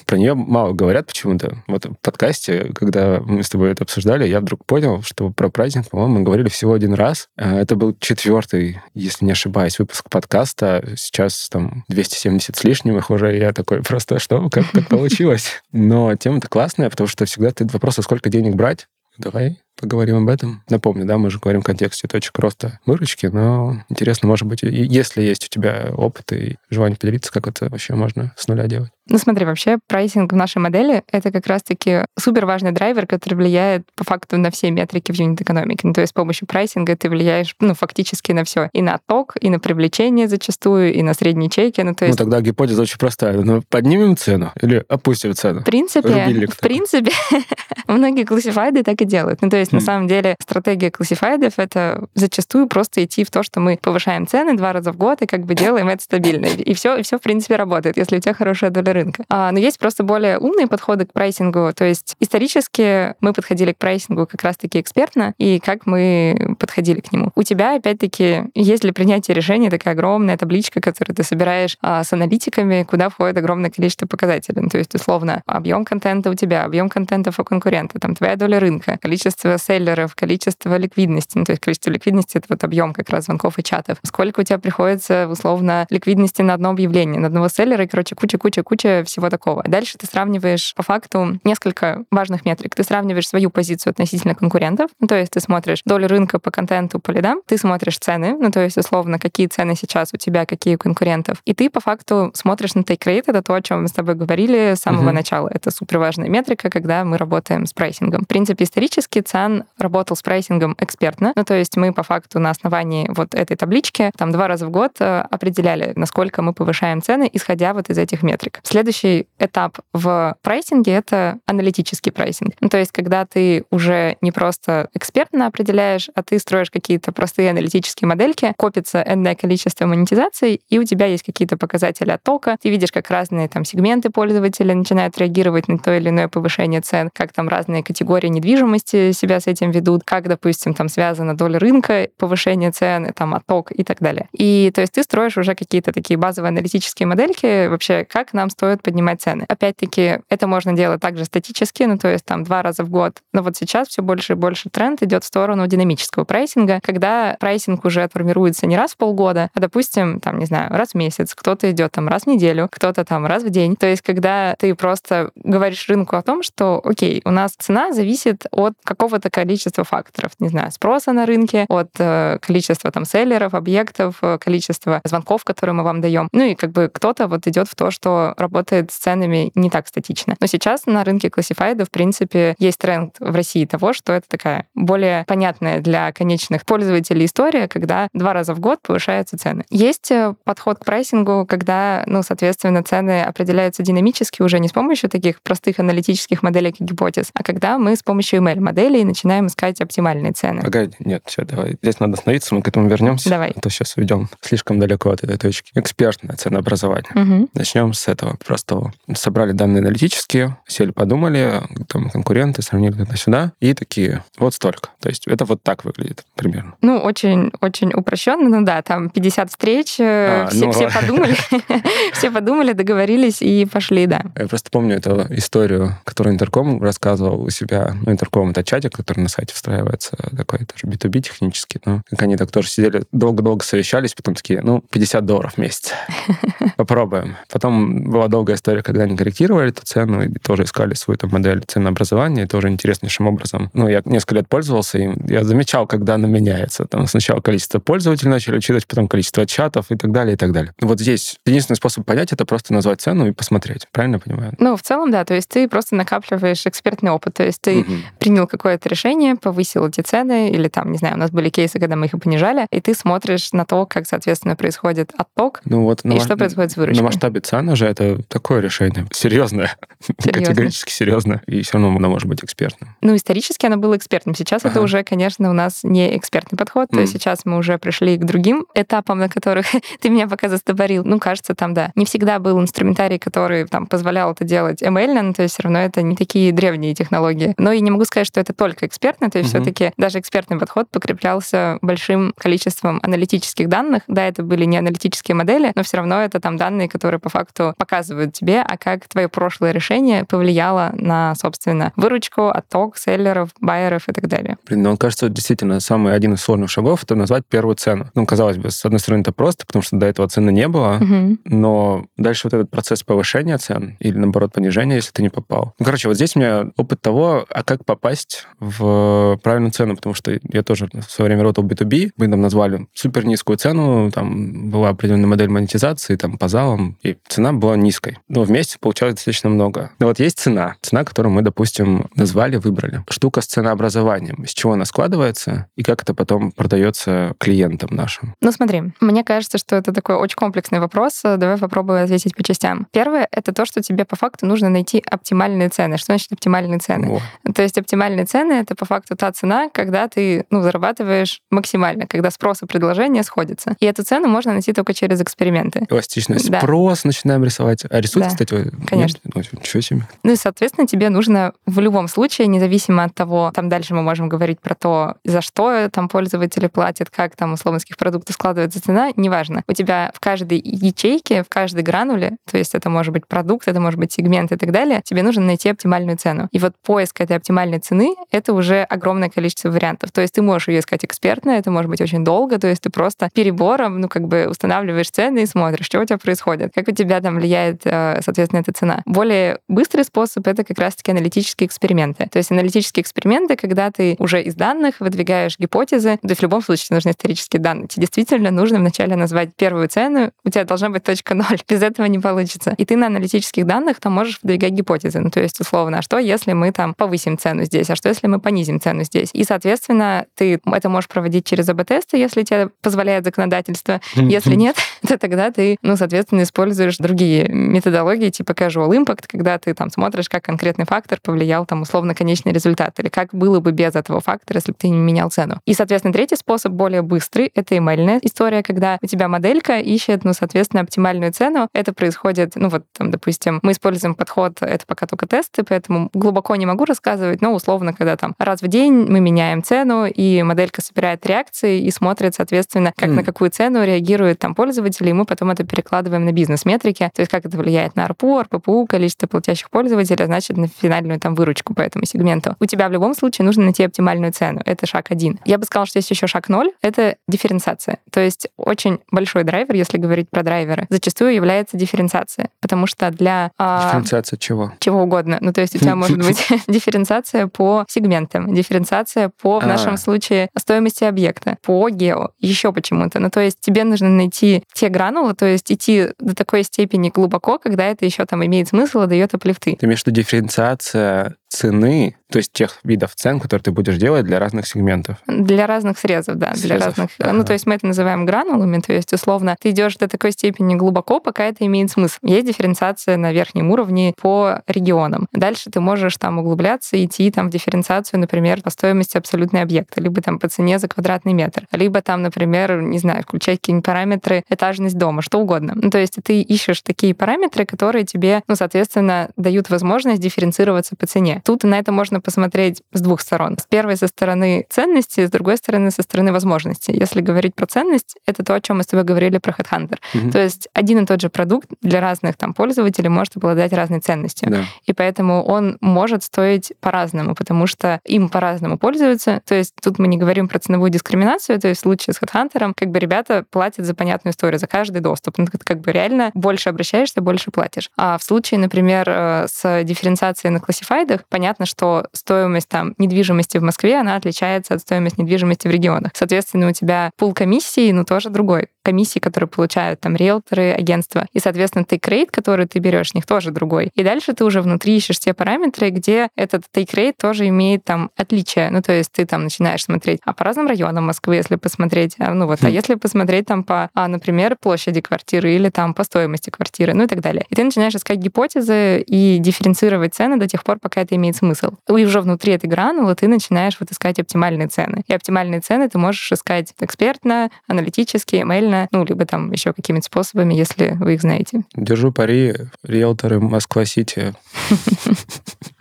Про 0.05 0.17
нее 0.17 0.35
мало 0.35 0.73
говорят 0.73 1.07
почему-то. 1.07 1.63
Вот 1.67 1.85
в 1.85 1.95
подкасте, 2.01 2.71
когда 2.75 3.19
мы 3.19 3.43
с 3.43 3.49
тобой 3.49 3.71
это 3.71 3.83
обсуждали, 3.83 4.27
я 4.27 4.39
вдруг 4.39 4.65
понял, 4.65 5.01
что 5.01 5.29
про 5.29 5.49
pricing, 5.49 5.89
по-моему, 5.89 6.19
мы 6.19 6.23
говорили 6.23 6.49
всего 6.49 6.73
один 6.73 6.93
раз. 6.93 7.29
Э, 7.37 7.59
это 7.59 7.75
был 7.75 7.95
четвертый, 7.99 8.79
если 8.93 9.25
не 9.25 9.31
ошибаюсь, 9.31 9.79
выпуск 9.79 10.09
подкаста. 10.09 10.93
Сейчас 10.95 11.49
там 11.49 11.83
270 11.89 12.55
с 12.55 12.63
лишним 12.63 12.97
их 12.97 13.09
уже. 13.09 13.35
Я 13.35 13.53
такой, 13.53 13.81
просто 13.81 14.19
что? 14.19 14.49
Как 14.49 14.71
так 14.71 14.87
получилось? 14.87 15.63
Но 15.71 16.15
тема-то 16.15 16.47
классная, 16.47 16.89
потому 16.89 17.07
что 17.07 17.25
всегда 17.25 17.51
ты 17.51 17.65
вопрос, 17.65 17.99
а 17.99 18.01
сколько 18.01 18.29
денег 18.29 18.55
брать? 18.55 18.87
Давай 19.17 19.57
поговорим 19.79 20.17
об 20.17 20.29
этом. 20.29 20.63
Напомню, 20.69 21.05
да, 21.05 21.17
мы 21.17 21.29
же 21.29 21.39
говорим 21.39 21.61
в 21.61 21.65
контексте 21.65 22.07
точек 22.07 22.37
роста 22.39 22.79
выручки, 22.85 23.27
но 23.27 23.83
интересно, 23.89 24.27
может 24.27 24.47
быть, 24.47 24.61
если 24.63 25.21
есть 25.21 25.45
у 25.45 25.49
тебя 25.49 25.91
опыт 25.95 26.31
и 26.31 26.57
желание 26.69 26.97
поделиться, 26.97 27.31
как 27.31 27.47
это 27.47 27.69
вообще 27.69 27.93
можно 27.93 28.33
с 28.37 28.47
нуля 28.47 28.67
делать. 28.67 28.91
Ну 29.07 29.19
смотри, 29.19 29.45
вообще 29.45 29.77
прайсинг 29.87 30.33
в 30.33 30.35
нашей 30.35 30.57
модели— 30.57 31.03
это 31.11 31.31
как 31.31 31.45
раз-таки 31.45 32.05
супер 32.17 32.45
важный 32.45 32.71
драйвер, 32.71 33.05
который 33.05 33.35
влияет 33.35 33.83
по 33.95 34.03
факту 34.03 34.37
на 34.37 34.49
все 34.49 34.71
метрики 34.71 35.11
в 35.11 35.15
юнит-экономике. 35.15 35.81
Ну, 35.83 35.93
то 35.93 36.01
есть 36.01 36.11
с 36.11 36.13
помощью 36.13 36.47
прайсинга 36.47 36.95
ты 36.95 37.09
влияешь 37.09 37.55
ну, 37.59 37.75
фактически 37.75 38.31
на 38.31 38.43
все. 38.43 38.69
И 38.73 38.81
на 38.81 38.95
отток, 38.95 39.35
и 39.39 39.49
на 39.49 39.59
привлечение 39.59 40.27
зачастую, 40.27 40.93
и 40.93 41.03
на 41.03 41.13
средние 41.13 41.51
чеки. 41.51 41.81
Ну, 41.81 41.93
то 41.93 42.05
ну, 42.05 42.07
есть... 42.07 42.19
ну 42.19 42.25
тогда 42.25 42.41
гипотеза 42.41 42.81
очень 42.81 42.97
простая. 42.97 43.39
Ну, 43.39 43.61
поднимем 43.69 44.17
цену 44.17 44.51
или 44.59 44.83
опустим 44.89 45.33
цену? 45.33 45.61
В 45.61 45.65
принципе, 45.65 46.47
в 46.47 46.59
принципе 46.59 47.11
многие 47.87 48.23
классифайды 48.23 48.81
так 48.81 48.99
и 49.01 49.05
делают. 49.05 49.43
Ну, 49.43 49.49
то 49.51 49.57
есть, 49.57 49.71
на 49.71 49.81
самом 49.81 50.07
деле, 50.07 50.35
стратегия 50.39 50.89
классифайдов— 50.89 51.53
это 51.57 52.07
зачастую 52.15 52.67
просто 52.67 53.03
идти 53.03 53.23
в 53.23 53.29
то, 53.29 53.43
что 53.43 53.59
мы 53.59 53.77
повышаем 53.79 54.25
цены 54.25 54.57
два 54.57 54.73
раза 54.73 54.91
в 54.91 54.97
год 54.97 55.21
и 55.21 55.27
как 55.27 55.45
бы 55.45 55.53
делаем 55.53 55.89
это 55.89 56.01
стабильно. 56.01 56.47
И 56.47 56.73
все, 56.73 56.97
и 56.97 57.03
все 57.03 57.19
в 57.19 57.21
принципе, 57.21 57.55
работает, 57.55 57.97
если 57.97 58.17
у 58.17 58.19
тебя 58.19 58.33
хорошая 58.33 58.71
доля 58.71 58.94
рынка. 58.95 59.23
А, 59.29 59.51
но 59.51 59.59
есть 59.59 59.77
просто 59.79 60.03
более 60.03 60.39
умные 60.39 60.67
подходы 60.67 61.05
к 61.05 61.13
прайсингу. 61.13 61.71
То 61.75 61.85
есть 61.85 62.15
исторически 62.19 63.13
мы 63.21 63.33
подходили 63.33 63.73
к 63.73 63.77
прайсингу 63.77 64.25
как 64.25 64.41
раз-таки 64.43 64.79
экспертно, 64.79 65.33
и 65.37 65.59
как 65.59 65.85
мы 65.85 66.55
подходили 66.59 67.01
к 67.01 67.11
нему. 67.11 67.31
У 67.35 67.43
тебя, 67.43 67.75
опять-таки, 67.75 68.45
есть 68.55 68.81
для 68.81 68.93
принятия 68.93 69.33
решения 69.33 69.69
такая 69.69 69.93
огромная 69.93 70.37
табличка, 70.37 70.81
которую 70.81 71.15
ты 71.15 71.23
собираешь 71.23 71.77
а, 71.81 72.03
с 72.03 72.13
аналитиками, 72.13 72.83
куда 72.83 73.09
входит 73.09 73.37
огромное 73.37 73.69
количество 73.69 74.07
показателей. 74.07 74.61
Ну, 74.61 74.69
то 74.69 74.77
есть, 74.77 74.93
условно, 74.95 75.43
объем 75.45 75.85
контента 75.85 76.29
у 76.29 76.33
тебя, 76.33 76.63
объем 76.63 76.89
контента 76.89 77.31
у 77.37 77.43
конкурента, 77.43 77.99
там 77.99 78.15
твоя 78.15 78.35
доля 78.35 78.59
рынка, 78.59 78.97
количество 79.01 79.57
селлеров, 79.57 80.15
количество 80.15 80.77
ликвидности. 80.77 81.37
Ну, 81.37 81.45
то 81.45 81.51
есть 81.51 81.61
количество 81.61 81.91
ликвидности— 81.91 82.37
это 82.39 82.47
вот 82.49 82.63
объем 82.63 82.93
как 82.93 83.09
раз 83.09 83.25
звонков 83.25 83.59
и 83.59 83.63
чатов. 83.63 83.97
Сколько 84.03 84.41
у 84.41 84.43
тебя 84.43 84.59
приходится, 84.59 85.27
условно, 85.29 85.85
ликвидности 85.89 86.41
на 86.41 86.53
одно 86.53 86.69
объявление, 86.69 87.19
на 87.19 87.27
одного 87.27 87.49
селлера, 87.49 87.83
и, 87.83 87.87
короче, 87.87 88.15
куча-куча-куча 88.15 88.84
всего 89.05 89.29
такого. 89.29 89.63
Дальше 89.63 89.97
ты 89.97 90.05
сравниваешь 90.05 90.73
по 90.75 90.83
факту 90.83 91.39
несколько 91.43 92.03
важных 92.11 92.45
метрик. 92.45 92.75
Ты 92.75 92.83
сравниваешь 92.83 93.27
свою 93.27 93.49
позицию 93.49 93.91
относительно 93.91 94.35
конкурентов, 94.35 94.89
ну, 94.99 95.07
то 95.07 95.15
есть 95.15 95.31
ты 95.31 95.39
смотришь 95.39 95.81
долю 95.85 96.07
рынка 96.07 96.39
по 96.39 96.51
контенту, 96.51 96.99
по 96.99 97.11
лидам, 97.11 97.41
ты 97.45 97.57
смотришь 97.57 97.97
цены, 97.97 98.37
ну, 98.39 98.51
то 98.51 98.61
есть, 98.61 98.77
условно, 98.77 99.19
какие 99.19 99.47
цены 99.47 99.75
сейчас 99.75 100.09
у 100.13 100.17
тебя, 100.17 100.45
какие 100.45 100.75
у 100.75 100.77
конкурентов, 100.77 101.37
и 101.45 101.53
ты 101.53 101.69
по 101.69 101.79
факту 101.79 102.31
смотришь 102.33 102.75
на 102.75 102.81
take 102.81 103.05
rate, 103.05 103.23
это 103.27 103.41
то, 103.41 103.53
о 103.53 103.61
чем 103.61 103.83
мы 103.83 103.87
с 103.87 103.91
тобой 103.91 104.15
говорили 104.15 104.73
с 104.75 104.79
самого 104.81 105.09
uh-huh. 105.09 105.13
начала. 105.13 105.49
Это 105.49 105.71
супер 105.71 105.97
важная 105.97 106.29
метрика, 106.29 106.69
когда 106.69 107.03
мы 107.03 107.17
работаем 107.17 107.65
с 107.65 107.73
прайсингом. 107.73 108.23
В 108.23 108.27
принципе, 108.27 108.63
исторически 108.63 109.21
Циан 109.21 109.65
работал 109.77 110.15
с 110.15 110.21
прайсингом 110.21 110.75
экспертно, 110.79 111.33
ну, 111.35 111.43
то 111.43 111.55
есть 111.55 111.77
мы 111.77 111.93
по 111.93 112.03
факту 112.03 112.39
на 112.39 112.49
основании 112.49 113.09
вот 113.09 113.33
этой 113.33 113.55
таблички 113.55 114.11
там 114.17 114.31
два 114.31 114.47
раза 114.47 114.67
в 114.67 114.69
год 114.69 114.93
э, 114.99 115.21
определяли, 115.29 115.93
насколько 115.95 116.41
мы 116.41 116.53
повышаем 116.53 117.01
цены, 117.01 117.29
исходя 117.31 117.73
вот 117.73 117.89
из 117.89 117.97
этих 117.97 118.23
метрик. 118.23 118.59
Следующий 118.75 119.29
этап 119.39 119.77
в 119.93 120.35
прайсинге— 120.41 120.91
это 120.95 121.39
аналитический 121.45 122.11
прайсинг. 122.11 122.55
Ну, 122.59 122.67
то 122.67 122.77
есть, 122.77 122.91
когда 122.91 123.25
ты 123.25 123.63
уже 123.71 124.17
не 124.19 124.33
просто 124.33 124.89
экспертно 124.93 125.47
определяешь, 125.47 126.09
а 126.13 126.21
ты 126.23 126.37
строишь 126.39 126.69
какие-то 126.69 127.13
простые 127.13 127.51
аналитические 127.51 128.09
модельки, 128.09 128.53
копится 128.57 129.01
энное 129.01 129.35
количество 129.35 129.85
монетизаций, 129.85 130.59
и 130.67 130.77
у 130.77 130.83
тебя 130.83 131.05
есть 131.05 131.23
какие-то 131.23 131.55
показатели 131.55 132.11
оттока, 132.11 132.57
ты 132.61 132.69
видишь, 132.69 132.91
как 132.91 133.09
разные 133.09 133.47
там 133.47 133.63
сегменты 133.63 134.09
пользователя 134.09 134.75
начинают 134.75 135.17
реагировать 135.19 135.69
на 135.69 135.77
то 135.77 135.95
или 135.95 136.09
иное 136.09 136.27
повышение 136.27 136.81
цен, 136.81 137.11
как 137.13 137.31
там 137.31 137.47
разные 137.47 137.81
категории 137.81 138.27
недвижимости 138.27 139.13
себя 139.13 139.39
с 139.39 139.47
этим 139.47 139.71
ведут, 139.71 140.03
как, 140.03 140.27
допустим, 140.27 140.73
там 140.73 140.89
связана 140.89 141.33
доля 141.33 141.59
рынка, 141.59 142.09
повышение 142.17 142.71
цен, 142.71 143.13
там 143.15 143.35
отток 143.35 143.71
и 143.71 143.85
так 143.85 143.99
далее. 144.01 144.27
И 144.33 144.69
то 144.75 144.81
есть 144.81 144.91
ты 144.91 145.03
строишь 145.03 145.37
уже 145.37 145.55
какие-то 145.55 145.93
такие 145.93 146.17
базовые 146.17 146.49
аналитические 146.49 147.07
модельки, 147.07 147.67
вообще, 147.67 148.03
как 148.03 148.33
нам 148.33 148.49
стоит 148.49 148.64
поднимать 148.81 149.21
цены. 149.21 149.45
Опять-таки, 149.47 150.19
это 150.29 150.47
можно 150.47 150.73
делать 150.73 151.01
также 151.01 151.25
статически, 151.25 151.83
ну, 151.83 151.97
то 151.97 152.07
есть 152.07 152.25
там 152.25 152.43
два 152.43 152.61
раза 152.61 152.83
в 152.83 152.89
год. 152.89 153.17
Но 153.33 153.41
вот 153.41 153.55
сейчас 153.55 153.87
все 153.87 154.01
больше 154.01 154.33
и 154.33 154.35
больше 154.35 154.69
тренд 154.69 155.01
идет 155.03 155.23
в 155.23 155.27
сторону 155.27 155.67
динамического 155.67 156.23
прайсинга, 156.23 156.79
когда 156.81 157.35
прайсинг 157.39 157.85
уже 157.85 158.07
формируется 158.11 158.67
не 158.67 158.77
раз 158.77 158.93
в 158.93 158.97
полгода, 158.97 159.49
а, 159.53 159.59
допустим, 159.59 160.19
там, 160.19 160.39
не 160.39 160.45
знаю, 160.45 160.69
раз 160.71 160.91
в 160.91 160.95
месяц, 160.95 161.33
кто-то 161.35 161.69
идет 161.71 161.91
там 161.91 162.07
раз 162.07 162.23
в 162.23 162.27
неделю, 162.27 162.67
кто-то 162.71 163.05
там 163.05 163.25
раз 163.25 163.43
в 163.43 163.49
день. 163.49 163.75
То 163.75 163.87
есть, 163.87 164.01
когда 164.01 164.55
ты 164.57 164.73
просто 164.75 165.31
говоришь 165.35 165.87
рынку 165.89 166.15
о 166.15 166.21
том, 166.21 166.43
что, 166.43 166.81
окей, 166.83 167.21
у 167.25 167.31
нас 167.31 167.53
цена 167.57 167.91
зависит 167.93 168.45
от 168.51 168.73
какого-то 168.83 169.29
количества 169.29 169.83
факторов, 169.83 170.31
не 170.39 170.49
знаю, 170.49 170.71
спроса 170.71 171.11
на 171.13 171.25
рынке, 171.25 171.65
от 171.69 171.89
э, 171.99 172.39
количества 172.41 172.91
там 172.91 173.05
селлеров, 173.05 173.53
объектов, 173.53 174.17
э, 174.21 174.37
количества 174.39 175.01
звонков, 175.03 175.43
которые 175.43 175.73
мы 175.73 175.83
вам 175.83 176.01
даем. 176.01 176.29
Ну 176.31 176.43
и 176.43 176.55
как 176.55 176.71
бы 176.71 176.89
кто-то 176.91 177.27
вот 177.27 177.47
идет 177.47 177.67
в 177.67 177.75
то, 177.75 177.91
что 177.91 178.33
работает 178.55 178.91
с 178.91 178.97
ценами 178.97 179.51
не 179.55 179.69
так 179.69 179.87
статично. 179.87 180.35
Но 180.39 180.47
сейчас 180.47 180.85
на 180.85 181.03
рынке 181.03 181.29
классифайда, 181.29 181.83
в 181.83 181.91
принципе, 181.91 182.55
есть 182.57 182.79
тренд 182.79 183.15
в 183.19 183.35
России 183.35 183.65
того, 183.65 183.91
что 183.91 184.13
это 184.13 184.27
такая 184.29 184.65
более 184.75 185.25
понятная 185.27 185.81
для 185.81 186.13
конечных 186.13 186.65
пользователей 186.65 187.25
история, 187.25 187.67
когда 187.67 188.07
два 188.13 188.31
раза 188.31 188.53
в 188.53 188.61
год 188.61 188.79
повышаются 188.81 189.37
цены. 189.37 189.65
Есть 189.69 190.09
э, 190.09 190.35
подход 190.45 190.79
к 190.79 190.85
прайсингу, 190.85 191.45
когда, 191.45 192.03
ну, 192.07 192.23
соответственно, 192.23 192.81
цены 192.81 193.23
определяются 193.23 193.83
динамически 193.83 194.41
уже 194.41 194.59
не 194.59 194.69
с 194.69 194.71
помощью 194.71 195.09
таких 195.09 195.41
простых 195.41 195.79
аналитических 195.79 196.41
моделей, 196.41 196.71
как 196.71 196.87
гипотез, 196.87 197.31
а 197.33 197.43
когда 197.43 197.77
мы 197.77 197.97
с 197.97 198.03
помощью 198.03 198.41
ML-моделей 198.41 199.03
начинаем 199.03 199.47
искать 199.47 199.81
оптимальные 199.81 200.31
цены. 200.31 200.61
Погоди, 200.61 200.95
нет, 200.99 201.23
все, 201.25 201.43
давай. 201.43 201.77
Здесь 201.81 201.99
надо 201.99 202.13
остановиться, 202.13 202.55
мы 202.55 202.61
к 202.61 202.67
этому 202.69 202.87
вернемся. 202.87 203.29
Давай. 203.29 203.51
А 203.53 203.59
то 203.59 203.69
сейчас 203.69 203.97
уйдем 203.97 204.29
слишком 204.39 204.79
далеко 204.79 205.09
от 205.09 205.23
этой 205.23 205.37
точки. 205.37 205.71
Экспертное 205.75 206.37
ценообразование. 206.37 207.11
Угу. 207.13 207.49
Начнем 207.53 207.93
с 207.93 208.07
этого. 208.07 208.37
Просто 208.45 208.65
что 208.65 208.91
собрали 209.13 209.51
данные 209.51 209.81
аналитические, 209.81 210.57
сели, 210.67 210.91
подумали, 210.91 211.61
там 211.87 212.09
конкуренты, 212.09 212.61
сравнили 212.61 212.93
туда-сюда, 212.93 213.53
и 213.59 213.73
такие, 213.73 214.23
вот 214.37 214.53
столько. 214.53 214.89
То 214.99 215.09
есть 215.09 215.27
это 215.27 215.45
вот 215.45 215.61
так 215.61 215.85
выглядит 215.85 216.25
примерно. 216.35 216.73
Ну, 216.81 216.97
очень, 216.97 217.51
очень 217.61 217.93
упрощенно, 217.93 218.49
ну 218.49 218.65
да, 218.65 218.81
там 218.81 219.09
50 219.09 219.49
встреч, 219.49 219.99
э, 219.99 220.45
а, 220.45 220.47
все, 220.47 220.65
ну, 220.65 220.71
все 220.71 220.89
подумали, 220.93 221.35
все 222.13 222.31
подумали, 222.31 222.73
договорились 222.73 223.41
и 223.41 223.65
пошли, 223.65 224.07
да. 224.07 224.23
Я 224.35 224.47
просто 224.47 224.71
помню 224.71 224.95
эту 224.97 225.25
историю, 225.29 225.97
которую 226.03 226.33
Интерком 226.33 226.81
рассказывал 226.81 227.43
у 227.43 227.49
себя. 227.49 227.95
Ну, 228.05 228.11
Интерком— 228.11 228.49
это 228.51 228.63
чатик, 228.63 228.93
который 228.93 229.19
на 229.19 229.29
сайте 229.29 229.53
встраивается, 229.53 230.17
такой 230.35 230.65
тоже 230.65 230.87
B2B 230.87 231.21
технический, 231.21 231.79
но 231.85 232.01
как 232.09 232.21
они 232.23 232.35
так 232.35 232.51
тоже 232.51 232.69
сидели, 232.69 233.03
долго-долго 233.11 233.63
совещались, 233.63 234.15
потом 234.15 234.33
такие, 234.33 234.61
ну, 234.61 234.81
50 234.89 235.25
долларов 235.25 235.53
в 235.53 235.57
месяц. 235.59 235.93
Попробуем. 236.77 237.35
Потом 237.49 238.09
была 238.09 238.27
долгая 238.35 238.57
история, 238.57 238.83
когда 238.83 239.03
они 239.03 239.15
корректировали 239.15 239.69
эту 239.69 239.83
цену 239.85 240.21
и 240.23 240.29
тоже 240.39 240.63
искали 240.63 240.93
свою 240.93 241.17
там, 241.17 241.29
модель 241.29 241.63
ценообразования, 241.65 242.47
тоже 242.47 242.67
интереснейшим 242.67 243.27
образом. 243.27 243.69
Ну, 243.73 243.87
я 243.87 244.01
несколько 244.03 244.35
лет 244.35 244.49
пользовался 244.49 244.97
им, 244.97 245.15
я 245.25 245.45
замечал, 245.45 245.87
когда 245.87 246.15
она 246.15 246.27
меняется. 246.27 246.83
Там 246.85 247.07
сначала 247.07 247.39
количество 247.39 247.79
пользователей 247.79 248.29
начали 248.29 248.57
учитывать, 248.57 248.87
потом 248.87 249.07
количество 249.07 249.45
чатов 249.45 249.85
и 249.89 249.95
так 249.95 250.11
далее, 250.11 250.33
и 250.33 250.37
так 250.37 250.51
далее. 250.51 250.73
Вот 250.81 250.99
здесь 250.99 251.37
единственный 251.45 251.77
способ 251.77 252.05
понять 252.05 252.33
это 252.33 252.45
просто 252.45 252.73
назвать 252.73 252.99
цену 252.99 253.25
и 253.27 253.31
посмотреть. 253.31 253.87
Правильно 253.93 254.19
понимаю? 254.19 254.53
Ну, 254.59 254.75
в 254.75 254.81
целом, 254.81 255.11
да. 255.11 255.23
То 255.23 255.33
есть 255.33 255.47
ты 255.47 255.69
просто 255.69 255.95
накапливаешь 255.95 256.65
экспертный 256.65 257.11
опыт. 257.11 257.35
То 257.35 257.45
есть 257.45 257.61
ты 257.61 257.79
угу. 257.79 257.93
принял 258.19 258.47
какое-то 258.47 258.89
решение, 258.89 259.35
повысил 259.35 259.87
эти 259.87 260.01
цены, 260.01 260.49
или 260.49 260.67
там, 260.67 260.91
не 260.91 260.97
знаю, 260.97 261.15
у 261.15 261.19
нас 261.19 261.31
были 261.31 261.49
кейсы, 261.49 261.79
когда 261.79 261.95
мы 261.95 262.07
их 262.07 262.13
и 262.13 262.17
понижали, 262.17 262.67
и 262.69 262.81
ты 262.81 262.93
смотришь 262.93 263.53
на 263.53 263.63
то, 263.65 263.85
как, 263.85 264.07
соответственно, 264.07 264.57
происходит 264.57 265.13
отток, 265.17 265.61
ну, 265.63 265.83
вот 265.83 266.01
и 266.03 266.07
на, 266.09 266.19
что 266.19 266.35
происходит 266.35 266.71
с 266.73 266.77
выручкой. 266.77 267.01
На 267.01 267.05
масштабе 267.05 267.39
цены 267.39 267.75
же 267.77 267.85
это 267.85 268.14
такое 268.23 268.61
решение 268.61 269.07
серьезное, 269.11 269.75
Серьезно. 270.19 270.45
категорически 270.45 270.91
серьезное, 270.91 271.41
и 271.47 271.61
все 271.61 271.73
равно 271.73 271.95
оно 271.95 272.09
может 272.09 272.27
быть 272.27 272.43
экспертным. 272.43 272.95
Ну, 273.01 273.15
исторически 273.15 273.65
оно 273.65 273.77
было 273.77 273.97
экспертным. 273.97 274.35
Сейчас 274.35 274.63
ага. 274.63 274.71
это 274.71 274.81
уже, 274.81 275.03
конечно, 275.03 275.49
у 275.49 275.53
нас 275.53 275.81
не 275.83 276.17
экспертный 276.17 276.57
подход, 276.57 276.89
mm. 276.89 276.95
то 276.95 277.01
есть 277.01 277.13
сейчас 277.13 277.45
мы 277.45 277.57
уже 277.57 277.77
пришли 277.77 278.17
к 278.17 278.25
другим 278.25 278.65
этапам, 278.73 279.19
на 279.19 279.29
которых 279.29 279.65
ты 280.01 280.09
меня 280.09 280.27
пока 280.27 280.49
застопорил. 280.49 281.03
Ну, 281.03 281.19
кажется, 281.19 281.55
там, 281.55 281.73
да, 281.73 281.91
не 281.95 282.05
всегда 282.05 282.39
был 282.39 282.59
инструментарий, 282.59 283.19
который 283.19 283.65
там 283.65 283.87
позволял 283.87 284.31
это 284.31 284.43
делать 284.43 284.81
ML, 284.81 285.21
но 285.21 285.33
то 285.33 285.43
есть 285.43 285.55
все 285.55 285.63
равно 285.63 285.79
это 285.79 286.01
не 286.01 286.15
такие 286.15 286.51
древние 286.51 286.93
технологии. 286.93 287.53
Но 287.57 287.71
и 287.71 287.81
не 287.81 287.91
могу 287.91 288.05
сказать, 288.05 288.27
что 288.27 288.39
это 288.39 288.53
только 288.53 288.85
экспертно, 288.85 289.29
то 289.29 289.37
есть 289.37 289.53
mm-hmm. 289.53 289.61
все-таки 289.61 289.91
даже 289.97 290.19
экспертный 290.19 290.57
подход 290.57 290.89
покреплялся 290.89 291.77
большим 291.81 292.33
количеством 292.37 292.99
аналитических 293.03 293.69
данных. 293.69 294.03
Да, 294.07 294.27
это 294.27 294.43
были 294.43 294.65
не 294.65 294.77
аналитические 294.77 295.35
модели, 295.35 295.71
но 295.75 295.83
все 295.83 295.97
равно 295.97 296.21
это 296.21 296.39
там 296.39 296.57
данные, 296.57 296.87
которые 296.89 297.19
по 297.19 297.29
факту 297.29 297.73
показывают 297.77 298.04
рассказывают 298.05 298.33
тебе, 298.33 298.61
а 298.61 298.77
как 298.77 299.07
твое 299.07 299.27
прошлое 299.27 299.71
решение 299.71 300.25
повлияло 300.25 300.91
на, 300.93 301.35
собственно, 301.35 301.91
выручку, 301.95 302.49
отток 302.49 302.97
селлеров, 302.97 303.49
байеров 303.59 304.07
и 304.07 304.13
так 304.13 304.27
далее. 304.27 304.57
Блин, 304.67 304.83
ну, 304.83 304.97
кажется, 304.97 305.29
действительно, 305.29 305.79
самый 305.79 306.13
один 306.13 306.33
из 306.33 306.41
сложных 306.41 306.69
шагов— 306.69 307.03
это 307.03 307.15
назвать 307.15 307.45
первую 307.47 307.75
цену. 307.75 308.09
Ну, 308.15 308.25
казалось 308.25 308.57
бы, 308.57 308.71
с 308.71 308.85
одной 308.85 308.99
стороны, 308.99 309.21
это 309.21 309.31
просто, 309.31 309.65
потому 309.65 309.83
что 309.83 309.97
до 309.97 310.05
этого 310.05 310.27
цены 310.27 310.51
не 310.51 310.67
было, 310.67 310.97
угу. 311.01 311.37
но 311.45 312.05
дальше 312.17 312.47
вот 312.47 312.53
этот 312.53 312.69
процесс 312.69 313.03
повышения 313.03 313.57
цен 313.57 313.97
или, 313.99 314.17
наоборот, 314.17 314.53
понижения, 314.53 314.95
если 314.95 315.11
ты 315.11 315.21
не 315.21 315.29
попал. 315.29 315.73
Ну, 315.79 315.85
короче, 315.85 316.07
вот 316.07 316.15
здесь 316.15 316.35
у 316.35 316.39
меня 316.39 316.65
опыт 316.77 317.01
того, 317.01 317.45
а 317.49 317.63
как 317.63 317.85
попасть 317.85 318.47
в 318.59 319.39
правильную 319.43 319.71
цену, 319.71 319.95
потому 319.95 320.13
что 320.13 320.37
я 320.43 320.63
тоже 320.63 320.89
в 320.93 321.11
свое 321.11 321.27
время 321.29 321.41
работал 321.41 321.63
в 321.63 321.67
B2B, 321.67 322.11
мы 322.17 322.27
там 322.27 322.41
назвали 322.41 322.87
супер 322.93 323.25
низкую 323.25 323.57
цену, 323.57 324.11
там 324.11 324.69
была 324.69 324.89
определенная 324.89 325.27
модель 325.27 325.49
монетизации, 325.49 326.15
там 326.15 326.37
по 326.37 326.47
залам, 326.47 326.97
и 327.03 327.17
цена 327.27 327.53
была 327.53 327.75
низкой. 327.95 328.17
Но 328.27 328.43
вместе 328.43 328.77
получалось 328.79 329.15
достаточно 329.15 329.49
много. 329.49 329.91
Но 329.99 330.07
вот 330.07 330.19
есть 330.19 330.39
цена, 330.39 330.75
цена, 330.81 331.03
которую 331.03 331.33
мы, 331.33 331.41
допустим, 331.41 332.09
назвали, 332.15 332.57
выбрали. 332.57 333.03
Штука 333.09 333.41
с 333.41 333.45
ценообразованием, 333.45 334.43
из 334.43 334.53
чего 334.53 334.73
она 334.73 334.85
складывается 334.85 335.67
и 335.75 335.83
как 335.83 336.01
это 336.01 336.13
потом 336.13 336.51
продается 336.51 337.33
клиентам 337.39 337.95
нашим. 337.95 338.35
Ну 338.41 338.51
смотри, 338.51 338.83
мне 338.99 339.23
кажется, 339.23 339.57
что 339.57 339.75
это 339.75 339.93
такой 339.93 340.15
очень 340.15 340.35
комплексный 340.35 340.79
вопрос. 340.79 341.21
Давай 341.23 341.57
попробую 341.57 342.03
ответить 342.03 342.35
по 342.35 342.43
частям. 342.43 342.87
Первое— 342.91 343.27
это 343.31 343.53
то, 343.53 343.65
что 343.65 343.81
тебе 343.81 344.05
по 344.05 344.15
факту 344.15 344.45
нужно 344.45 344.69
найти 344.69 345.03
оптимальные 345.09 345.69
цены. 345.69 345.97
Что 345.97 346.07
значит 346.07 346.31
оптимальные 346.31 346.79
цены? 346.79 347.19
О. 347.45 347.51
То 347.51 347.61
есть 347.61 347.77
оптимальные 347.77 348.25
цены— 348.25 348.53
это 348.61 348.75
по 348.75 348.85
факту 348.85 349.15
та 349.15 349.31
цена, 349.31 349.69
когда 349.71 350.07
ты 350.07 350.45
ну, 350.49 350.61
зарабатываешь 350.61 351.41
максимально, 351.51 352.07
когда 352.07 352.31
спрос 352.31 352.61
и 352.63 352.65
предложение 352.65 353.23
сходятся. 353.23 353.75
И 353.79 353.85
эту 353.85 354.03
цену 354.03 354.27
можно 354.27 354.53
найти 354.53 354.73
только 354.73 354.93
через 354.93 355.21
эксперименты. 355.21 355.85
Эластичность. 355.89 356.49
Да. 356.49 356.59
Спрос 356.59 357.05
начинаем 357.05 357.43
рисовать. 357.43 357.84
А 357.89 358.01
рисуют, 358.01 358.27
да. 358.27 358.29
кстати, 358.29 358.71
конечно. 358.87 359.19
Нет? 359.23 359.47
Ну, 359.51 359.59
ничего 359.59 359.81
себе. 359.81 360.07
Ну 360.23 360.31
и, 360.33 360.35
соответственно, 360.35 360.87
тебе 360.87 361.09
нужно 361.09 361.53
в 361.65 361.79
любом 361.79 362.07
случае, 362.07 362.47
независимо 362.47 363.03
от 363.03 363.15
того, 363.15 363.51
там 363.53 363.69
дальше 363.69 363.93
мы 363.93 364.01
можем 364.01 364.29
говорить 364.29 364.59
про 364.59 364.75
то, 364.75 365.15
за 365.23 365.41
что 365.41 365.89
там 365.89 366.09
пользователи 366.09 366.67
платят, 366.67 367.09
как 367.09 367.35
там 367.35 367.53
условно 367.53 367.79
каких 367.79 367.97
продуктов 367.97 368.33
складывается 368.33 368.81
цена, 368.81 369.11
неважно. 369.15 369.63
У 369.67 369.73
тебя 369.73 370.11
в 370.13 370.19
каждой 370.19 370.59
ячейке, 370.63 371.43
в 371.43 371.49
каждой 371.49 371.83
грануле, 371.83 372.37
то 372.49 372.57
есть 372.57 372.75
это 372.75 372.89
может 372.89 373.13
быть 373.13 373.27
продукт, 373.27 373.67
это 373.67 373.79
может 373.79 373.99
быть 373.99 374.11
сегмент 374.11 374.51
и 374.51 374.57
так 374.57 374.71
далее, 374.71 375.01
тебе 375.03 375.23
нужно 375.23 375.43
найти 375.43 375.69
оптимальную 375.69 376.17
цену. 376.17 376.47
И 376.51 376.59
вот 376.59 376.73
поиск 376.83 377.21
этой 377.21 377.37
оптимальной 377.37 377.79
цены— 377.79 378.15
это 378.31 378.53
уже 378.53 378.83
огромное 378.83 379.29
количество 379.29 379.69
вариантов. 379.69 380.11
То 380.11 380.21
есть 380.21 380.33
ты 380.33 380.41
можешь 380.41 380.67
ее 380.67 380.79
искать 380.79 381.05
экспертно, 381.05 381.51
это 381.51 381.71
может 381.71 381.89
быть 381.89 382.01
очень 382.01 382.23
долго, 382.23 382.57
то 382.59 382.67
есть 382.67 382.81
ты 382.81 382.89
просто 382.89 383.29
перебором, 383.33 384.01
ну, 384.01 384.07
как 384.07 384.27
бы 384.27 384.47
устанавливаешь 384.49 385.09
цены 385.09 385.43
и 385.43 385.45
смотришь, 385.45 385.85
что 385.85 385.99
у 385.99 386.05
тебя 386.05 386.17
происходит, 386.17 386.71
как 386.73 386.87
у 386.87 386.91
тебя 386.91 387.21
там 387.21 387.35
влияет, 387.35 387.74
э, 387.85 388.19
соответственно, 388.23 388.61
эта 388.61 388.71
цена. 388.71 389.01
Более 389.05 389.59
быстрый 389.67 390.03
способ— 390.03 390.47
это 390.47 390.63
как 390.63 390.77
раз-таки 390.79 391.11
аналитические 391.11 391.67
эксперименты. 391.67 392.27
То 392.31 392.37
есть 392.37 392.51
аналитические 392.51 393.01
эксперименты, 393.01 393.55
когда 393.55 393.91
ты 393.91 394.15
уже 394.19 394.41
из 394.41 394.55
данных 394.55 394.99
выдвигаешь 394.99 395.57
гипотезы, 395.59 396.17
то 396.17 396.29
есть 396.29 396.39
в 396.39 396.43
любом 396.43 396.61
случае 396.61 396.87
нужны 396.91 397.11
исторические 397.11 397.61
данные. 397.61 397.87
Тебе 397.87 398.01
действительно 398.01 398.51
нужно 398.51 398.79
вначале 398.79 399.15
назвать 399.15 399.55
первую 399.55 399.87
цену, 399.89 400.31
у 400.43 400.49
тебя 400.49 400.63
должна 400.63 400.89
быть 400.89 401.03
точка 401.03 401.33
ноль, 401.33 401.59
без 401.69 401.81
этого 401.81 402.05
не 402.05 402.19
получится. 402.19 402.75
И 402.77 402.85
ты 402.85 402.95
на 402.95 403.07
аналитических 403.07 403.65
данных 403.65 403.99
там 403.99 404.13
можешь 404.13 404.39
выдвигать 404.41 404.71
гипотезы. 404.71 405.19
Ну, 405.19 405.29
то 405.29 405.41
есть, 405.41 405.59
условно, 405.59 405.99
а 405.99 406.01
что, 406.01 406.17
если 406.17 406.53
мы 406.53 406.71
там 406.71 406.93
повысим 406.93 407.37
цену 407.37 407.63
здесь, 407.65 407.89
а 407.89 407.95
что, 407.95 408.09
если 408.09 408.27
мы 408.27 408.39
понизим 408.39 408.79
цену 408.79 409.03
здесь? 409.03 409.29
И, 409.33 409.43
соответственно, 409.43 410.25
ты 410.35 410.59
это 410.65 410.89
можешь 410.89 411.07
проводить 411.07 411.45
через 411.45 411.67
АБ-тесты, 411.69 412.17
если 412.17 412.43
тебе 412.43 412.69
позволяет 412.81 413.25
законодательство. 413.25 414.01
Если 414.15 414.55
нет, 414.55 414.75
то 415.07 415.17
тогда 415.17 415.51
ты, 415.51 415.77
ну, 415.81 415.97
соответственно, 415.97 416.43
используешь 416.43 416.97
другие 416.97 417.47
методологии, 417.65 418.29
типа 418.29 418.51
casual 418.51 418.89
impact, 418.91 419.25
когда 419.27 419.57
ты 419.57 419.73
там 419.73 419.89
смотришь, 419.89 420.29
как 420.29 420.43
конкретный 420.43 420.85
фактор 420.85 421.19
повлиял 421.21 421.65
там 421.65 421.81
условно 421.81 422.15
конечный 422.15 422.51
результат, 422.51 422.99
или 422.99 423.09
как 423.09 423.33
было 423.33 423.59
бы 423.59 423.71
без 423.71 423.95
этого 423.95 424.21
фактора, 424.21 424.57
если 424.57 424.71
бы 424.71 424.77
ты 424.79 424.89
не 424.89 424.97
менял 424.97 425.29
цену. 425.29 425.59
И, 425.65 425.73
соответственно, 425.73 426.13
третий 426.13 426.35
способ, 426.35 426.71
более 426.73 427.01
быстрый, 427.01 427.51
это 427.55 427.77
эмейльная 427.77 428.19
история, 428.21 428.63
когда 428.63 428.97
у 429.01 429.07
тебя 429.07 429.27
моделька 429.27 429.79
ищет, 429.79 430.23
ну, 430.23 430.33
соответственно, 430.33 430.81
оптимальную 430.81 431.31
цену. 431.33 431.67
Это 431.73 431.93
происходит, 431.93 432.53
ну, 432.55 432.69
вот, 432.69 432.83
там, 432.97 433.11
допустим, 433.11 433.59
мы 433.61 433.71
используем 433.71 434.15
подход, 434.15 434.57
это 434.61 434.85
пока 434.85 435.07
только 435.07 435.27
тесты, 435.27 435.63
поэтому 435.63 436.09
глубоко 436.13 436.55
не 436.55 436.65
могу 436.65 436.85
рассказывать, 436.85 437.41
но 437.41 437.53
условно, 437.53 437.93
когда 437.93 438.15
там 438.17 438.35
раз 438.37 438.61
в 438.61 438.67
день 438.67 438.93
мы 439.09 439.19
меняем 439.19 439.63
цену, 439.63 440.05
и 440.05 440.43
моделька 440.43 440.81
собирает 440.81 441.25
реакции 441.25 441.81
и 441.81 441.91
смотрит, 441.91 442.35
соответственно, 442.35 442.93
как 442.95 443.09
mm. 443.09 443.13
на 443.13 443.23
какую 443.23 443.49
цену 443.49 443.83
реагируют 443.83 444.39
там 444.39 444.55
пользователи, 444.55 445.09
и 445.09 445.13
мы 445.13 445.25
потом 445.25 445.51
это 445.51 445.63
перекладываем 445.63 446.25
на 446.25 446.31
бизнес-метрики, 446.31 447.11
то 447.13 447.21
есть 447.21 447.31
как 447.31 447.45
это 447.45 447.54
влияет 447.55 447.95
на 447.95 448.05
ARPU, 448.05 448.45
RPPU, 448.47 448.85
количество 448.87 449.27
платящих 449.27 449.69
пользователей, 449.69 450.23
а 450.23 450.27
значит, 450.27 450.57
на 450.57 450.67
финальную 450.67 451.19
там 451.19 451.35
выручку 451.35 451.73
по 451.73 451.81
этому 451.81 452.05
сегменту. 452.05 452.55
У 452.59 452.65
тебя 452.65 452.87
в 452.89 452.91
любом 452.91 453.15
случае 453.15 453.45
нужно 453.45 453.63
найти 453.63 453.83
оптимальную 453.83 454.33
цену. 454.33 454.61
Это 454.65 454.85
шаг 454.85 455.11
один. 455.11 455.39
Я 455.45 455.57
бы 455.57 455.65
сказала, 455.65 455.85
что 455.85 455.99
есть 455.99 456.09
еще 456.09 456.27
шаг 456.27 456.49
ноль— 456.49 456.71
это 456.81 457.15
дифференциация. 457.27 457.99
То 458.11 458.19
есть 458.19 458.47
очень 458.57 458.99
большой 459.11 459.43
драйвер, 459.43 459.75
если 459.75 459.97
говорить 459.97 460.29
про 460.29 460.43
драйверы, 460.43 460.87
зачастую 460.89 461.33
является 461.33 461.77
дифференциация, 461.77 462.49
потому 462.61 462.87
что 462.87 463.09
для... 463.11 463.51
А, 463.57 463.87
дифференциация 463.87 464.37
чего? 464.37 464.73
Чего 464.79 465.03
угодно. 465.03 465.37
Ну, 465.41 465.53
то 465.53 465.61
есть 465.61 465.75
у 465.75 465.79
тебя 465.79 465.95
может 465.95 466.17
быть 466.17 466.47
дифференциация 466.67 467.47
по 467.47 467.85
сегментам, 467.87 468.53
дифференциация 468.53 469.31
по, 469.41 469.59
в 469.59 469.63
а. 469.63 469.67
нашем 469.67 469.97
случае, 469.97 470.49
стоимости 470.57 471.03
объекта, 471.03 471.57
по 471.61 471.89
гео, 471.89 472.29
еще 472.39 472.71
почему-то. 472.71 473.19
Ну, 473.19 473.29
то 473.29 473.39
есть 473.39 473.59
тебе 473.59 473.83
нужно 473.83 474.09
найти 474.09 474.63
те 474.73 474.89
гранулы, 474.89 475.33
то 475.33 475.45
есть 475.45 475.71
идти 475.71 476.09
до 476.19 476.35
такой 476.35 476.63
степени 476.63 477.09
глубоко, 477.09 477.44
когда 477.59 477.85
это 477.85 478.05
еще 478.05 478.25
там 478.25 478.45
имеет 478.45 478.67
смысл 478.69 479.03
и 479.03 479.07
дает 479.07 479.33
оплифты. 479.33 479.75
Ты 479.75 479.85
имеешь 479.85 480.03
в 480.03 480.07
виду 480.07 480.21
дифференциация 480.21 481.35
цены, 481.55 482.15
то 482.29 482.37
есть 482.37 482.51
тех 482.51 482.79
видов 482.83 483.15
цен, 483.15 483.39
которые 483.39 483.63
ты 483.63 483.71
будешь 483.71 483.95
делать 483.95 484.25
для 484.25 484.39
разных 484.39 484.67
сегментов. 484.67 485.17
Для 485.25 485.67
разных 485.67 485.97
срезов, 485.97 486.35
да, 486.35 486.53
срезов. 486.53 486.65
для 486.65 486.79
разных. 486.79 487.09
Ага. 487.19 487.31
Ну, 487.31 487.43
то 487.45 487.53
есть 487.53 487.65
мы 487.65 487.75
это 487.75 487.87
называем 487.87 488.25
гранулами, 488.25 488.81
то 488.81 488.91
есть 488.91 489.13
условно 489.13 489.55
ты 489.59 489.69
идешь 489.69 489.95
до 489.95 490.09
такой 490.09 490.33
степени 490.33 490.75
глубоко, 490.75 491.21
пока 491.21 491.45
это 491.45 491.65
имеет 491.65 491.91
смысл. 491.91 492.17
Есть 492.23 492.47
дифференциация 492.47 493.15
на 493.15 493.31
верхнем 493.31 493.71
уровне 493.71 494.13
по 494.19 494.61
регионам. 494.67 495.27
Дальше 495.31 495.69
ты 495.71 495.79
можешь 495.79 496.17
там 496.17 496.39
углубляться, 496.39 497.01
идти 497.03 497.31
там 497.31 497.47
в 497.47 497.51
дифференциацию, 497.51 498.19
например, 498.19 498.61
по 498.61 498.69
стоимости 498.69 499.17
абсолютной 499.17 499.61
объекта, 499.61 500.01
либо 500.01 500.21
там 500.21 500.39
по 500.39 500.49
цене 500.49 500.77
за 500.77 500.89
квадратный 500.89 501.33
метр, 501.33 501.65
либо 501.71 502.01
там, 502.01 502.21
например, 502.21 502.81
не 502.81 502.99
знаю, 502.99 503.23
включать 503.23 503.59
какие-нибудь 503.59 503.85
параметры, 503.85 504.43
этажность 504.49 504.97
дома, 504.97 505.21
что 505.21 505.39
угодно. 505.39 505.73
Ну, 505.75 505.89
то 505.89 505.99
есть 505.99 506.17
ты 506.21 506.41
ищешь 506.41 506.81
такие 506.81 507.15
параметры, 507.15 507.65
которые 507.65 508.03
тебе, 508.03 508.41
ну, 508.49 508.55
соответственно, 508.55 509.29
дают 509.37 509.69
возможность 509.69 510.21
дифференцироваться 510.21 510.97
по 510.97 511.07
цене. 511.07 511.41
Тут 511.45 511.63
на 511.63 511.77
это 511.77 511.91
можно 511.91 512.19
посмотреть 512.19 512.81
с 512.91 513.01
двух 513.01 513.21
сторон. 513.21 513.57
С 513.59 513.67
первой 513.67 513.97
со 513.97 514.07
стороны 514.07 514.65
ценности, 514.69 515.27
с 515.27 515.29
другой 515.29 515.57
стороны 515.57 515.91
со 515.91 516.01
стороны 516.01 516.31
возможностей. 516.31 516.93
Если 516.97 517.21
говорить 517.21 517.53
про 517.53 517.67
ценность, 517.67 518.17
это 518.25 518.43
то, 518.43 518.55
о 518.55 518.61
чем 518.61 518.77
мы 518.77 518.83
с 518.83 518.87
тобой 518.87 519.05
говорили 519.05 519.37
про 519.37 519.51
HeadHunter. 519.51 519.97
Угу. 520.15 520.31
То 520.31 520.41
есть 520.41 520.67
один 520.73 521.03
и 521.03 521.05
тот 521.05 521.21
же 521.21 521.29
продукт 521.29 521.69
для 521.81 522.01
разных 522.01 522.35
там 522.35 522.55
пользователей 522.55 523.09
может 523.09 523.37
обладать 523.37 523.73
разной 523.73 523.99
ценностью. 523.99 524.49
Да. 524.49 524.65
И 524.85 524.93
поэтому 524.93 525.43
он 525.43 525.77
может 525.81 526.23
стоить 526.23 526.73
по-разному, 526.79 527.35
потому 527.35 527.67
что 527.67 527.99
им 528.05 528.29
по-разному 528.29 528.79
пользуются. 528.79 529.41
То 529.45 529.53
есть 529.53 529.75
тут 529.79 529.99
мы 529.99 530.07
не 530.07 530.17
говорим 530.17 530.47
про 530.47 530.57
ценовую 530.57 530.89
дискриминацию, 530.89 531.59
то 531.59 531.67
есть 531.67 531.81
в 531.81 531.83
случае 531.83 532.15
с 532.15 532.21
HeadHunter 532.21 532.73
как 532.75 532.89
бы 532.89 532.97
ребята 532.97 533.45
платят 533.51 533.85
за 533.85 533.93
понятную 533.93 534.31
историю, 534.31 534.59
за 534.59 534.65
каждый 534.65 535.01
доступ. 535.01 535.37
Ну, 535.37 535.45
как 535.63 535.79
бы 535.79 535.91
реально 535.91 536.31
больше 536.33 536.69
обращаешься, 536.69 537.21
больше 537.21 537.51
платишь. 537.51 537.91
А 537.97 538.17
в 538.17 538.23
случае, 538.23 538.59
например, 538.59 539.07
э, 539.07 539.45
с 539.47 539.83
дифференциацией 539.83 540.51
на 540.51 540.59
классифайдах, 540.59 541.25
понятно, 541.35 541.65
что 541.65 542.07
стоимость 542.13 542.69
там 542.69 542.93
недвижимости 542.97 543.57
в 543.57 543.61
Москве, 543.61 543.99
она 543.99 544.15
отличается 544.15 544.73
от 544.73 544.79
стоимости 544.79 545.19
недвижимости 545.19 545.67
в 545.67 545.71
регионах. 545.71 546.13
Соответственно, 546.15 546.69
у 546.69 546.71
тебя 546.71 547.11
пул 547.17 547.33
комиссии, 547.33 547.91
ну, 547.91 548.05
тоже 548.05 548.29
другой. 548.29 548.69
Комиссии, 548.85 549.19
которые 549.19 549.49
получают 549.49 549.99
там 549.99 550.15
риэлторы, 550.15 550.71
агентства. 550.71 551.25
И, 551.33 551.39
соответственно, 551.39 551.85
rate, 551.85 552.29
который 552.31 552.67
ты 552.67 552.79
берешь, 552.79 553.13
них 553.13 553.25
тоже 553.25 553.51
другой. 553.51 553.89
И 553.95 554.03
дальше 554.03 554.33
ты 554.33 554.45
уже 554.45 554.61
внутри 554.61 554.95
ищешь 554.95 555.19
те 555.19 555.33
параметры, 555.33 555.89
где 555.89 556.29
этот 556.35 556.63
rate 556.75 557.15
тоже 557.19 557.47
имеет 557.47 557.83
там 557.83 558.11
отличие. 558.15 558.69
Ну, 558.69 558.81
то 558.81 558.93
есть 558.93 559.11
ты 559.11 559.25
там 559.25 559.43
начинаешь 559.43 559.83
смотреть, 559.83 560.19
а 560.23 560.33
по 560.33 560.43
разным 560.43 560.67
районам 560.67 561.05
Москвы, 561.05 561.35
если 561.35 561.55
посмотреть, 561.55 562.15
а, 562.19 562.33
ну 562.33 562.45
вот, 562.45 562.63
а 562.63 562.67
хм. 562.67 562.71
если 562.71 562.95
посмотреть 562.95 563.47
там 563.47 563.63
по, 563.63 563.89
а, 563.93 564.07
например, 564.07 564.55
площади 564.59 565.01
квартиры 565.01 565.53
или 565.53 565.69
там 565.69 565.93
по 565.93 566.03
стоимости 566.03 566.49
квартиры, 566.49 566.93
ну 566.93 567.03
и 567.03 567.07
так 567.07 567.21
далее. 567.21 567.45
И 567.49 567.55
ты 567.55 567.63
начинаешь 567.63 567.95
искать 567.95 568.19
гипотезы 568.19 569.01
и 569.01 569.37
дифференцировать 569.39 570.13
цены 570.15 570.37
до 570.37 570.47
тех 570.47 570.63
пор, 570.63 570.79
пока 570.79 571.01
это 571.01 571.15
имеет 571.15 571.35
смысл. 571.35 571.71
И 571.89 572.05
уже 572.05 572.21
внутри 572.21 572.53
этой 572.53 572.67
гранулы 572.67 573.15
ты 573.15 573.27
начинаешь 573.27 573.77
вот 573.79 573.91
искать 573.91 574.19
оптимальные 574.19 574.67
цены. 574.67 575.03
И 575.07 575.13
оптимальные 575.13 575.61
цены 575.61 575.89
ты 575.89 575.97
можешь 575.97 576.31
искать 576.31 576.73
экспертно, 576.79 577.49
аналитически, 577.67 578.37
эмейльно, 578.75 578.87
ну, 578.91 579.05
либо 579.05 579.25
там 579.25 579.51
еще 579.51 579.73
какими-то 579.73 580.05
способами, 580.05 580.53
если 580.53 580.91
вы 580.99 581.15
их 581.15 581.21
знаете. 581.21 581.63
Держу 581.75 582.11
пари, 582.11 582.55
риэлторы 582.83 583.39
Москва-Сити 583.39 584.33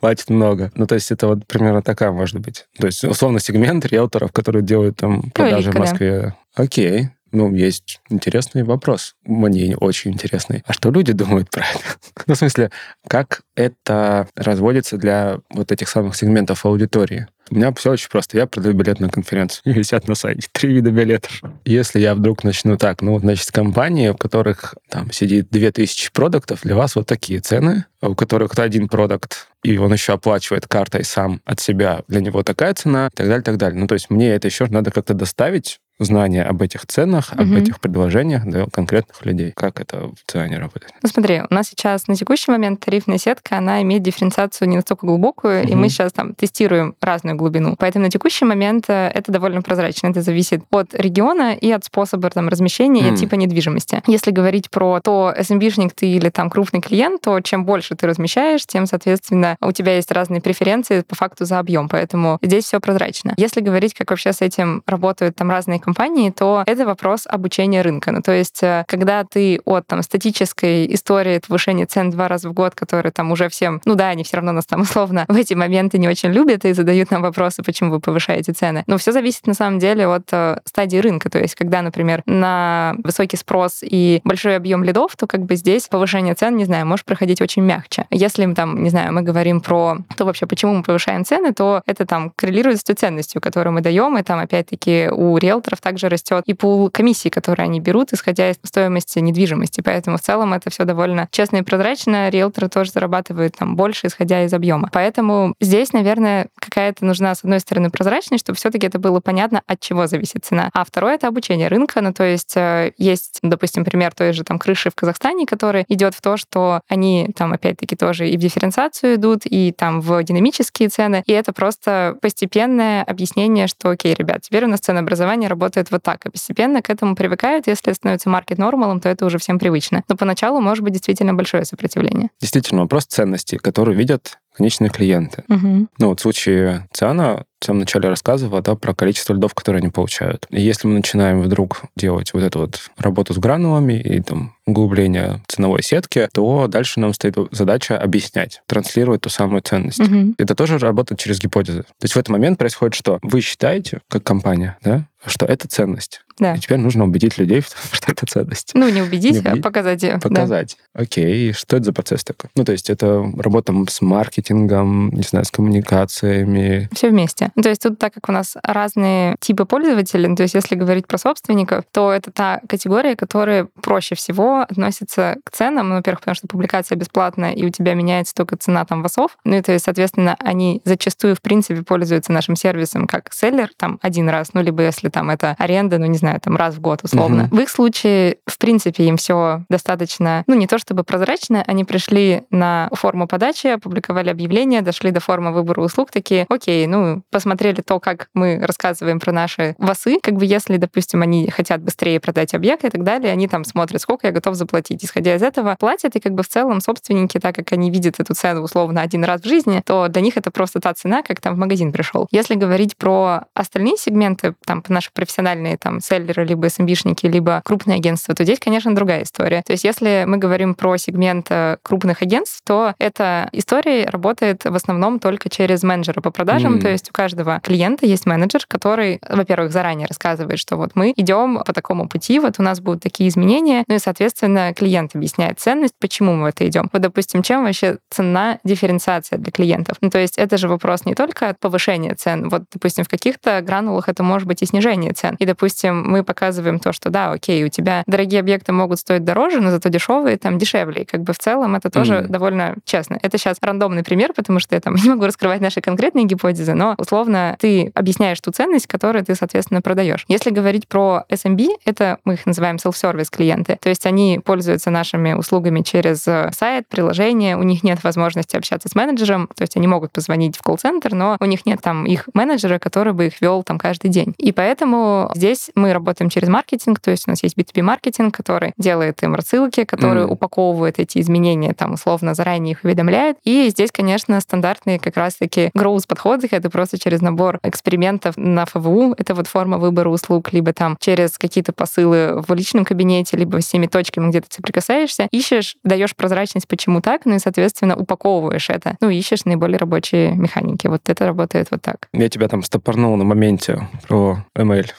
платят 0.00 0.30
много. 0.30 0.70
Ну, 0.74 0.86
то 0.86 0.94
есть 0.94 1.10
это 1.10 1.28
вот 1.28 1.46
примерно 1.46 1.82
такая 1.82 2.12
может 2.12 2.38
быть. 2.38 2.66
То 2.78 2.86
есть, 2.86 3.04
условно, 3.04 3.40
сегмент 3.40 3.86
риэлторов, 3.86 4.32
которые 4.32 4.62
делают 4.62 4.96
там 4.96 5.22
продажи 5.32 5.70
в 5.70 5.78
Москве. 5.78 6.34
Окей. 6.54 7.10
Ну, 7.34 7.52
есть 7.52 8.00
интересный 8.08 8.62
вопрос. 8.62 9.16
Мне 9.24 9.76
очень 9.76 10.12
интересный. 10.12 10.62
А 10.66 10.72
что 10.72 10.90
люди 10.90 11.12
думают 11.12 11.50
про 11.50 11.64
это? 11.64 11.80
ну, 12.26 12.34
в 12.34 12.38
смысле, 12.38 12.70
как 13.08 13.42
это 13.56 14.28
разводится 14.36 14.96
для 14.96 15.40
вот 15.50 15.72
этих 15.72 15.88
самых 15.88 16.16
сегментов 16.16 16.64
аудитории? 16.64 17.26
У 17.50 17.56
меня 17.56 17.72
все 17.74 17.90
очень 17.90 18.08
просто. 18.08 18.38
Я 18.38 18.46
продаю 18.46 18.74
билет 18.74 19.00
на 19.00 19.08
конференцию. 19.08 19.62
Висят 19.74 20.08
на 20.08 20.14
сайте 20.14 20.48
три 20.52 20.72
вида 20.72 20.90
билетов. 20.90 21.42
Если 21.64 22.00
я 22.00 22.14
вдруг 22.14 22.44
начну 22.44 22.78
так, 22.78 23.02
ну, 23.02 23.18
значит, 23.18 23.50
компании, 23.50 24.08
у 24.08 24.16
которых 24.16 24.74
там 24.88 25.12
сидит 25.12 25.48
2000 25.50 26.12
продуктов, 26.12 26.62
для 26.62 26.74
вас 26.74 26.96
вот 26.96 27.06
такие 27.06 27.40
цены, 27.40 27.84
а 28.00 28.08
у 28.08 28.14
которых 28.14 28.58
один 28.58 28.88
продукт, 28.88 29.48
и 29.62 29.76
он 29.76 29.92
еще 29.92 30.14
оплачивает 30.14 30.66
картой 30.66 31.04
сам 31.04 31.40
от 31.44 31.60
себя, 31.60 32.02
для 32.08 32.20
него 32.20 32.42
такая 32.42 32.74
цена, 32.74 33.08
и 33.12 33.16
так 33.16 33.26
далее, 33.26 33.42
и 33.42 33.44
так 33.44 33.56
далее. 33.56 33.80
Ну, 33.80 33.86
то 33.86 33.94
есть 33.94 34.08
мне 34.08 34.30
это 34.30 34.48
еще 34.48 34.66
надо 34.66 34.90
как-то 34.90 35.14
доставить, 35.14 35.80
знания 35.98 36.42
об 36.42 36.62
этих 36.62 36.86
ценах, 36.86 37.32
угу. 37.32 37.42
об 37.42 37.52
этих 37.52 37.80
предложениях 37.80 38.44
для 38.44 38.66
конкретных 38.66 39.24
людей. 39.24 39.52
Как 39.54 39.80
это 39.80 40.08
в 40.08 40.30
циане 40.30 40.58
работает? 40.58 40.92
Ну 41.02 41.08
смотри, 41.08 41.42
у 41.48 41.54
нас 41.54 41.68
сейчас 41.68 42.08
на 42.08 42.16
текущий 42.16 42.50
момент 42.50 42.80
тарифная 42.80 43.18
сетка, 43.18 43.58
она 43.58 43.82
имеет 43.82 44.02
дифференциацию 44.02 44.68
не 44.68 44.76
настолько 44.76 45.06
глубокую, 45.06 45.62
угу. 45.62 45.72
и 45.72 45.74
мы 45.74 45.88
сейчас 45.88 46.12
там 46.12 46.34
тестируем 46.34 46.94
разную 47.00 47.36
глубину. 47.36 47.76
Поэтому 47.78 48.04
на 48.04 48.10
текущий 48.10 48.44
момент 48.44 48.86
э, 48.88 49.10
это 49.14 49.32
довольно 49.32 49.62
прозрачно. 49.62 50.08
Это 50.08 50.22
зависит 50.22 50.62
от 50.70 50.94
региона 50.94 51.54
и 51.54 51.70
от 51.70 51.84
способа 51.84 52.30
там, 52.30 52.48
размещения 52.48 53.02
mm. 53.02 53.08
и 53.08 53.12
от 53.12 53.18
типа 53.18 53.34
недвижимости. 53.34 54.02
Если 54.06 54.30
говорить 54.30 54.70
про 54.70 55.00
то, 55.00 55.34
SMB-шник 55.38 55.92
ты 55.94 56.06
или 56.06 56.28
там 56.28 56.50
крупный 56.50 56.80
клиент, 56.80 57.22
то 57.22 57.40
чем 57.40 57.64
больше 57.64 57.94
ты 57.94 58.06
размещаешь, 58.06 58.66
тем, 58.66 58.86
соответственно, 58.86 59.56
у 59.60 59.72
тебя 59.72 59.96
есть 59.96 60.10
разные 60.10 60.40
преференции 60.40 61.00
по 61.02 61.14
факту 61.14 61.44
за 61.44 61.58
объем. 61.58 61.88
Поэтому 61.88 62.38
здесь 62.42 62.64
все 62.64 62.80
прозрачно. 62.80 63.34
Если 63.36 63.60
говорить, 63.60 63.94
как 63.94 64.10
вообще 64.10 64.32
с 64.32 64.40
этим 64.40 64.82
работают 64.86 65.36
там 65.36 65.50
разные 65.50 65.80
компании, 65.84 66.30
то 66.30 66.62
это 66.66 66.84
вопрос 66.84 67.26
обучения 67.28 67.82
рынка. 67.82 68.12
Ну, 68.12 68.22
то 68.22 68.32
есть, 68.32 68.62
э, 68.62 68.84
когда 68.88 69.24
ты 69.24 69.60
от 69.64 69.86
там 69.86 70.02
статической 70.02 70.92
истории 70.94 71.40
повышения 71.46 71.86
цен 71.86 72.10
два 72.10 72.28
раза 72.28 72.48
в 72.48 72.52
год, 72.52 72.74
которые 72.74 73.12
там 73.12 73.30
уже 73.32 73.48
всем, 73.48 73.80
ну 73.84 73.94
да, 73.94 74.08
они 74.08 74.24
все 74.24 74.36
равно 74.36 74.52
нас 74.52 74.66
там 74.66 74.82
условно 74.82 75.24
в 75.28 75.36
эти 75.36 75.54
моменты 75.54 75.98
не 75.98 76.08
очень 76.08 76.30
любят 76.30 76.64
и 76.64 76.72
задают 76.72 77.10
нам 77.10 77.22
вопросы, 77.22 77.62
почему 77.62 77.90
вы 77.90 78.00
повышаете 78.00 78.52
цены. 78.52 78.84
Но 78.86 78.98
все 78.98 79.12
зависит 79.12 79.46
на 79.46 79.54
самом 79.54 79.78
деле 79.78 80.06
от 80.06 80.28
э, 80.32 80.58
стадии 80.64 80.98
рынка. 80.98 81.30
То 81.30 81.38
есть, 81.38 81.54
когда, 81.54 81.82
например, 81.82 82.22
на 82.26 82.96
высокий 83.04 83.36
спрос 83.36 83.80
и 83.82 84.20
большой 84.24 84.56
объем 84.56 84.84
лидов, 84.84 85.16
то 85.16 85.26
как 85.26 85.42
бы 85.44 85.56
здесь 85.56 85.88
повышение 85.88 86.34
цен, 86.34 86.56
не 86.56 86.64
знаю, 86.64 86.86
может 86.86 87.04
проходить 87.04 87.40
очень 87.40 87.62
мягче. 87.62 88.06
Если 88.10 88.52
там, 88.54 88.82
не 88.82 88.90
знаю, 88.90 89.12
мы 89.12 89.22
говорим 89.22 89.60
про 89.60 89.98
то 90.16 90.24
вообще, 90.24 90.46
почему 90.46 90.74
мы 90.74 90.82
повышаем 90.82 91.24
цены, 91.24 91.52
то 91.52 91.82
это 91.86 92.06
там 92.06 92.30
коррелирует 92.36 92.78
с 92.78 92.84
той 92.84 92.94
ценностью, 92.94 93.40
которую 93.40 93.72
мы 93.74 93.80
даем, 93.80 94.16
и 94.18 94.22
там 94.22 94.38
опять-таки 94.38 95.08
у 95.10 95.36
риэлторов 95.74 95.80
также 95.80 96.08
растет 96.08 96.44
и 96.46 96.54
пул 96.54 96.90
комиссий, 96.90 97.30
которые 97.30 97.64
они 97.64 97.80
берут, 97.80 98.12
исходя 98.12 98.50
из 98.50 98.56
стоимости 98.62 99.18
недвижимости. 99.18 99.80
Поэтому 99.80 100.16
в 100.16 100.20
целом 100.20 100.52
это 100.52 100.70
все 100.70 100.84
довольно 100.84 101.28
честно 101.30 101.58
и 101.58 101.62
прозрачно. 101.62 102.30
Риэлторы 102.30 102.68
тоже 102.68 102.90
зарабатывают 102.90 103.56
там 103.56 103.76
больше, 103.76 104.06
исходя 104.06 104.44
из 104.44 104.52
объема. 104.52 104.88
Поэтому 104.92 105.54
здесь, 105.60 105.92
наверное, 105.92 106.48
какая-то 106.58 107.04
нужна, 107.04 107.34
с 107.34 107.44
одной 107.44 107.60
стороны, 107.60 107.90
прозрачность, 107.90 108.44
чтобы 108.44 108.56
все-таки 108.56 108.86
это 108.86 108.98
было 108.98 109.20
понятно, 109.20 109.62
от 109.66 109.80
чего 109.80 110.06
зависит 110.06 110.44
цена. 110.44 110.70
А 110.72 110.84
второе— 110.84 111.14
это 111.16 111.28
обучение 111.28 111.68
рынка. 111.68 112.00
Ну, 112.00 112.12
то 112.12 112.24
есть 112.24 112.56
э, 112.56 112.92
есть, 112.98 113.38
допустим, 113.42 113.84
пример 113.84 114.12
той 114.14 114.32
же 114.32 114.44
там 114.44 114.58
крыши 114.58 114.90
в 114.90 114.94
Казахстане, 114.94 115.46
который 115.46 115.84
идет 115.88 116.14
в 116.14 116.20
то, 116.20 116.36
что 116.36 116.80
они 116.88 117.28
там 117.36 117.52
опять-таки 117.52 117.96
тоже 117.96 118.28
и 118.28 118.36
в 118.36 118.40
дифференциацию 118.40 119.16
идут, 119.16 119.42
и 119.44 119.72
там 119.72 120.00
в 120.00 120.22
динамические 120.22 120.88
цены. 120.88 121.22
И 121.26 121.32
это 121.32 121.52
просто 121.52 122.16
постепенное 122.20 123.02
объяснение, 123.02 123.66
что, 123.66 123.90
окей, 123.90 124.14
ребят, 124.14 124.42
теперь 124.42 124.64
у 124.64 124.68
нас 124.68 124.80
ценообразование 124.80 125.48
работает 125.48 125.63
вот 125.90 126.02
так. 126.02 126.26
И 126.26 126.30
постепенно 126.30 126.82
к 126.82 126.90
этому 126.90 127.14
привыкают. 127.14 127.66
Если 127.66 127.92
становится 127.92 128.28
маркет 128.28 128.58
нормалом, 128.58 129.00
то 129.00 129.08
это 129.08 129.26
уже 129.26 129.38
всем 129.38 129.58
привычно. 129.58 130.02
Но 130.08 130.16
поначалу 130.16 130.60
может 130.60 130.84
быть 130.84 130.92
действительно 130.92 131.34
большое 131.34 131.64
сопротивление. 131.64 132.28
Действительно, 132.40 132.82
вопрос 132.82 133.04
ценностей, 133.06 133.58
которые 133.58 133.96
видят 133.96 134.38
конечные 134.56 134.90
клиенты. 134.90 135.44
Угу. 135.48 135.88
Ну 135.98 136.08
вот 136.08 136.20
в 136.20 136.22
случае 136.22 136.86
Циана 136.92 137.44
в 137.60 137.64
самом 137.64 137.80
начале 137.80 138.08
рассказывала 138.08 138.60
да, 138.60 138.74
про 138.74 138.94
количество 138.94 139.32
льдов, 139.32 139.54
которые 139.54 139.80
они 139.80 139.90
получают. 139.90 140.46
И 140.50 140.60
если 140.60 140.86
мы 140.86 140.94
начинаем 140.94 141.40
вдруг 141.40 141.82
делать 141.96 142.32
вот 142.34 142.42
эту 142.42 142.60
вот 142.60 142.90
работу 142.98 143.32
с 143.32 143.38
гранулами 143.38 143.94
и 143.94 144.20
там 144.20 144.54
углубление 144.66 145.42
ценовой 145.48 145.82
сетки, 145.82 146.28
то 146.32 146.66
дальше 146.68 147.00
нам 147.00 147.14
стоит 147.14 147.36
задача 147.50 147.98
объяснять, 147.98 148.62
транслировать 148.66 149.22
ту 149.22 149.30
самую 149.30 149.62
ценность. 149.62 150.00
Угу. 150.00 150.34
Это 150.38 150.54
тоже 150.54 150.78
работает 150.78 151.20
через 151.20 151.40
гипотезы. 151.40 151.82
То 151.82 152.02
есть 152.02 152.14
в 152.14 152.18
этот 152.18 152.28
момент 152.28 152.58
происходит 152.58 152.94
что? 152.94 153.18
Вы 153.22 153.40
считаете, 153.40 154.00
как 154.08 154.22
компания, 154.24 154.76
да, 154.82 155.06
что 155.26 155.46
это 155.46 155.68
ценность. 155.68 156.22
Да. 156.38 156.54
И 156.54 156.58
теперь 156.58 156.78
нужно 156.78 157.04
убедить 157.04 157.38
людей, 157.38 157.62
что 157.92 158.12
это 158.12 158.26
ценность. 158.26 158.72
Ну, 158.74 158.88
не 158.88 159.02
убедить, 159.02 159.32
не 159.32 159.38
убедить 159.38 159.60
а 159.60 159.62
показать 159.62 160.02
ее. 160.02 160.18
Показать. 160.18 160.76
Да. 160.94 161.02
Окей, 161.02 161.52
что 161.52 161.76
это 161.76 161.86
за 161.86 161.92
процесс 161.92 162.24
такой? 162.24 162.50
Ну, 162.56 162.64
то 162.64 162.72
есть 162.72 162.90
это 162.90 163.24
работа 163.38 163.72
с 163.88 164.00
маркетингом, 164.00 165.10
не 165.10 165.22
знаю, 165.22 165.44
с 165.44 165.50
коммуникациями. 165.50 166.88
Все 166.92 167.10
вместе. 167.10 167.50
Ну, 167.54 167.62
то 167.62 167.68
есть 167.68 167.82
тут, 167.82 167.98
так 167.98 168.14
как 168.14 168.28
у 168.28 168.32
нас 168.32 168.56
разные 168.62 169.36
типы 169.40 169.64
пользователей, 169.64 170.28
ну, 170.28 170.36
то 170.36 170.42
есть 170.42 170.54
если 170.54 170.74
говорить 170.74 171.06
про 171.06 171.18
собственников, 171.18 171.84
то 171.92 172.12
это 172.12 172.30
та 172.30 172.60
категория, 172.68 173.16
которая 173.16 173.68
проще 173.82 174.14
всего 174.14 174.60
относится 174.60 175.36
к 175.44 175.50
ценам. 175.50 175.88
Ну, 175.88 175.96
во-первых, 175.96 176.20
потому 176.20 176.34
что 176.34 176.48
публикация 176.48 176.96
бесплатная, 176.96 177.52
и 177.52 177.64
у 177.64 177.70
тебя 177.70 177.94
меняется 177.94 178.34
только 178.34 178.56
цена 178.56 178.84
там 178.84 179.02
васов. 179.02 179.36
Ну, 179.44 179.56
и 179.56 179.62
то 179.62 179.72
есть, 179.72 179.84
соответственно, 179.84 180.36
они 180.40 180.82
зачастую, 180.84 181.36
в 181.36 181.42
принципе, 181.42 181.82
пользуются 181.82 182.32
нашим 182.32 182.56
сервисом 182.56 183.06
как 183.06 183.32
селлер 183.32 183.70
там 183.76 183.98
один 184.02 184.28
раз, 184.28 184.54
ну, 184.54 184.62
либо 184.62 184.82
если 184.82 185.08
там 185.14 185.30
это 185.30 185.54
аренда, 185.58 185.98
ну, 185.98 186.06
не 186.06 186.18
знаю, 186.18 186.40
там 186.40 186.56
раз 186.56 186.74
в 186.74 186.80
год 186.80 187.00
условно. 187.04 187.44
Угу. 187.44 187.56
В 187.56 187.60
их 187.60 187.70
случае, 187.70 188.38
в 188.46 188.58
принципе, 188.58 189.04
им 189.04 189.16
все 189.16 189.64
достаточно, 189.68 190.42
ну, 190.48 190.56
не 190.56 190.66
то 190.66 190.76
чтобы 190.76 191.04
прозрачно, 191.04 191.62
они 191.68 191.84
пришли 191.84 192.42
на 192.50 192.90
форму 192.92 193.28
подачи, 193.28 193.68
опубликовали 193.68 194.28
объявление, 194.28 194.82
дошли 194.82 195.12
до 195.12 195.20
формы 195.20 195.52
выбора 195.52 195.82
услуг, 195.82 196.10
такие, 196.10 196.46
окей, 196.48 196.86
ну, 196.88 197.22
посмотрели 197.30 197.80
то, 197.80 198.00
как 198.00 198.28
мы 198.34 198.58
рассказываем 198.60 199.20
про 199.20 199.30
наши 199.30 199.76
васы, 199.78 200.18
как 200.20 200.34
бы 200.34 200.46
если, 200.46 200.78
допустим, 200.78 201.22
они 201.22 201.48
хотят 201.48 201.80
быстрее 201.80 202.18
продать 202.18 202.52
объект 202.54 202.84
и 202.84 202.90
так 202.90 203.04
далее, 203.04 203.32
они 203.32 203.46
там 203.46 203.64
смотрят, 203.64 204.02
сколько 204.02 204.26
я 204.26 204.32
готов 204.32 204.56
заплатить. 204.56 205.04
Исходя 205.04 205.36
из 205.36 205.42
этого, 205.42 205.76
платят, 205.78 206.16
и 206.16 206.20
как 206.20 206.32
бы 206.32 206.42
в 206.42 206.48
целом 206.48 206.80
собственники, 206.80 207.38
так 207.38 207.54
как 207.54 207.70
они 207.72 207.90
видят 207.90 208.18
эту 208.18 208.34
цену 208.34 208.62
условно 208.62 209.00
один 209.00 209.22
раз 209.22 209.42
в 209.42 209.46
жизни, 209.46 209.80
то 209.86 210.08
для 210.08 210.22
них 210.22 210.36
это 210.36 210.50
просто 210.50 210.80
та 210.80 210.92
цена, 210.92 211.22
как 211.22 211.40
там 211.40 211.54
в 211.54 211.58
магазин 211.58 211.92
пришел. 211.92 212.26
Если 212.32 212.56
говорить 212.56 212.96
про 212.96 213.44
остальные 213.54 213.96
сегменты, 213.96 214.54
там, 214.64 214.82
наши 215.04 215.12
профессиональные 215.12 215.76
там 215.76 216.00
селлеры, 216.00 216.44
либо 216.44 216.66
SMB-шники, 216.66 217.28
либо 217.28 217.60
крупные 217.64 217.96
агентства, 217.96 218.34
то 218.34 218.44
здесь, 218.44 218.58
конечно, 218.58 218.94
другая 218.94 219.22
история. 219.22 219.62
То 219.66 219.72
есть 219.72 219.84
если 219.84 220.24
мы 220.26 220.38
говорим 220.38 220.74
про 220.74 220.96
сегмент 220.96 221.46
э, 221.50 221.76
крупных 221.82 222.22
агентств, 222.22 222.62
то 222.64 222.94
эта 222.98 223.48
история 223.52 224.06
работает 224.06 224.64
в 224.64 224.74
основном 224.74 225.18
только 225.18 225.50
через 225.50 225.82
менеджера 225.82 226.20
по 226.20 226.30
продажам. 226.30 226.76
Mm. 226.76 226.80
То 226.80 226.88
есть 226.88 227.10
у 227.10 227.12
каждого 227.12 227.60
клиента 227.62 228.06
есть 228.06 228.26
менеджер, 228.26 228.64
который, 228.66 229.20
во-первых, 229.28 229.72
заранее 229.72 230.06
рассказывает, 230.06 230.58
что 230.58 230.76
вот 230.76 230.92
мы 230.94 231.12
идем 231.16 231.62
по 231.64 231.72
такому 231.72 232.08
пути, 232.08 232.38
вот 232.38 232.54
у 232.58 232.62
нас 232.62 232.80
будут 232.80 233.02
такие 233.02 233.28
изменения, 233.28 233.84
ну 233.88 233.96
и, 233.96 233.98
соответственно, 233.98 234.72
клиент 234.74 235.14
объясняет 235.14 235.60
ценность, 235.60 235.94
почему 235.98 236.34
мы 236.34 236.44
в 236.44 236.46
это 236.46 236.66
идем. 236.66 236.88
Вот, 236.92 237.02
допустим, 237.02 237.42
чем 237.42 237.64
вообще 237.64 237.98
цена 238.10 238.58
дифференциация 238.64 239.38
для 239.38 239.52
клиентов? 239.52 239.96
Ну, 240.00 240.10
то 240.10 240.18
есть 240.18 240.38
это 240.38 240.56
же 240.56 240.68
вопрос 240.68 241.04
не 241.04 241.14
только 241.14 241.50
от 241.50 241.58
повышения 241.58 242.14
цен. 242.14 242.48
Вот, 242.48 242.62
допустим, 242.72 243.04
в 243.04 243.08
каких-то 243.08 243.60
гранулах 243.60 244.08
это 244.08 244.22
может 244.22 244.46
быть 244.46 244.62
и 244.62 244.66
снижение 244.66 244.93
снижение 244.94 245.12
цен. 245.12 245.36
И, 245.38 245.46
допустим, 245.46 246.02
мы 246.10 246.24
показываем 246.24 246.78
то, 246.78 246.92
что 246.92 247.10
да, 247.10 247.32
окей, 247.32 247.64
у 247.64 247.68
тебя 247.68 248.02
дорогие 248.06 248.40
объекты 248.40 248.72
могут 248.72 248.98
стоить 248.98 249.24
дороже, 249.24 249.60
но 249.60 249.70
зато 249.70 249.88
дешевые 249.88 250.36
там 250.36 250.58
дешевле. 250.58 251.02
И 251.02 251.04
как 251.04 251.22
бы 251.22 251.32
в 251.32 251.38
целом 251.38 251.74
это 251.74 251.90
тоже 251.90 252.14
mm. 252.14 252.28
довольно 252.28 252.76
честно. 252.84 253.18
Это 253.22 253.38
сейчас 253.38 253.56
рандомный 253.60 254.02
пример, 254.02 254.32
потому 254.34 254.60
что 254.60 254.74
я 254.74 254.80
там 254.80 254.94
не 255.02 255.08
могу 255.08 255.24
раскрывать 255.26 255.60
наши 255.60 255.80
конкретные 255.80 256.24
гипотезы, 256.24 256.74
но 256.74 256.94
условно 256.98 257.56
ты 257.58 257.90
объясняешь 257.94 258.40
ту 258.40 258.50
ценность, 258.50 258.86
которую 258.86 259.24
ты, 259.24 259.34
соответственно, 259.34 259.82
продаешь. 259.82 260.24
Если 260.28 260.50
говорить 260.50 260.88
про 260.88 261.24
SMB, 261.30 261.68
это 261.84 262.18
мы 262.24 262.34
их 262.34 262.46
называем 262.46 262.76
self-service 262.76 263.28
клиенты. 263.30 263.78
То 263.80 263.88
есть 263.88 264.06
они 264.06 264.40
пользуются 264.44 264.90
нашими 264.90 265.32
услугами 265.32 265.82
через 265.82 266.26
э, 266.28 266.50
сайт, 266.52 266.86
приложение, 266.88 267.56
у 267.56 267.62
них 267.62 267.82
нет 267.82 268.02
возможности 268.04 268.56
общаться 268.56 268.88
с 268.88 268.94
менеджером, 268.94 269.48
то 269.54 269.62
есть 269.62 269.76
они 269.76 269.86
могут 269.86 270.12
позвонить 270.12 270.56
в 270.56 270.62
колл-центр, 270.62 271.14
но 271.14 271.36
у 271.40 271.44
них 271.44 271.66
нет 271.66 271.80
там 271.80 272.06
их 272.06 272.28
менеджера, 272.34 272.78
который 272.78 273.12
бы 273.12 273.26
их 273.26 273.40
вел 273.40 273.62
там 273.62 273.78
каждый 273.78 274.08
день. 274.08 274.34
И 274.38 274.52
поэтому 274.52 274.83
Поэтому 274.84 275.30
здесь 275.34 275.70
мы 275.74 275.94
работаем 275.94 276.28
через 276.28 276.48
маркетинг, 276.48 277.00
то 277.00 277.10
есть 277.10 277.26
у 277.26 277.30
нас 277.30 277.42
есть 277.42 277.56
B2B-маркетинг, 277.56 278.34
который 278.34 278.74
делает 278.76 279.22
им 279.22 279.34
рассылки, 279.34 279.84
который 279.84 280.24
mm. 280.24 280.26
упаковывает 280.26 280.98
эти 280.98 281.20
изменения, 281.20 281.72
там, 281.72 281.94
условно, 281.94 282.34
заранее 282.34 282.72
их 282.72 282.84
уведомляет. 282.84 283.38
И 283.44 283.70
здесь, 283.70 283.90
конечно, 283.90 284.38
стандартные 284.42 284.98
как 284.98 285.16
раз-таки 285.16 285.70
growth-подходы, 285.74 286.48
это 286.50 286.68
просто 286.68 286.98
через 286.98 287.22
набор 287.22 287.60
экспериментов 287.62 288.36
на 288.36 288.66
ФВУ, 288.66 289.14
это 289.16 289.34
вот 289.34 289.46
форма 289.46 289.78
выбора 289.78 290.10
услуг, 290.10 290.52
либо 290.52 290.74
там 290.74 290.98
через 291.00 291.38
какие-то 291.38 291.72
посылы 291.72 292.42
в 292.46 292.52
личном 292.52 292.84
кабинете, 292.84 293.38
либо 293.38 293.62
с 293.62 293.66
теми 293.66 293.86
точками, 293.86 294.28
где 294.28 294.42
ты 294.42 294.48
соприкасаешься, 294.50 295.28
ищешь, 295.30 295.76
даешь 295.82 296.14
прозрачность, 296.14 296.68
почему 296.68 297.00
так, 297.00 297.22
ну 297.24 297.36
и, 297.36 297.38
соответственно, 297.38 297.96
упаковываешь 297.96 298.68
это. 298.68 298.98
Ну, 299.00 299.08
ищешь 299.08 299.46
наиболее 299.46 299.78
рабочие 299.78 300.32
механики. 300.32 300.88
Вот 300.88 301.08
это 301.08 301.24
работает 301.24 301.68
вот 301.70 301.80
так. 301.80 302.08
Я 302.12 302.28
тебя 302.28 302.48
там 302.48 302.62
стопорнул 302.62 303.16
на 303.16 303.24
моменте 303.24 303.88
про 304.06 304.44
ML. 304.64 304.90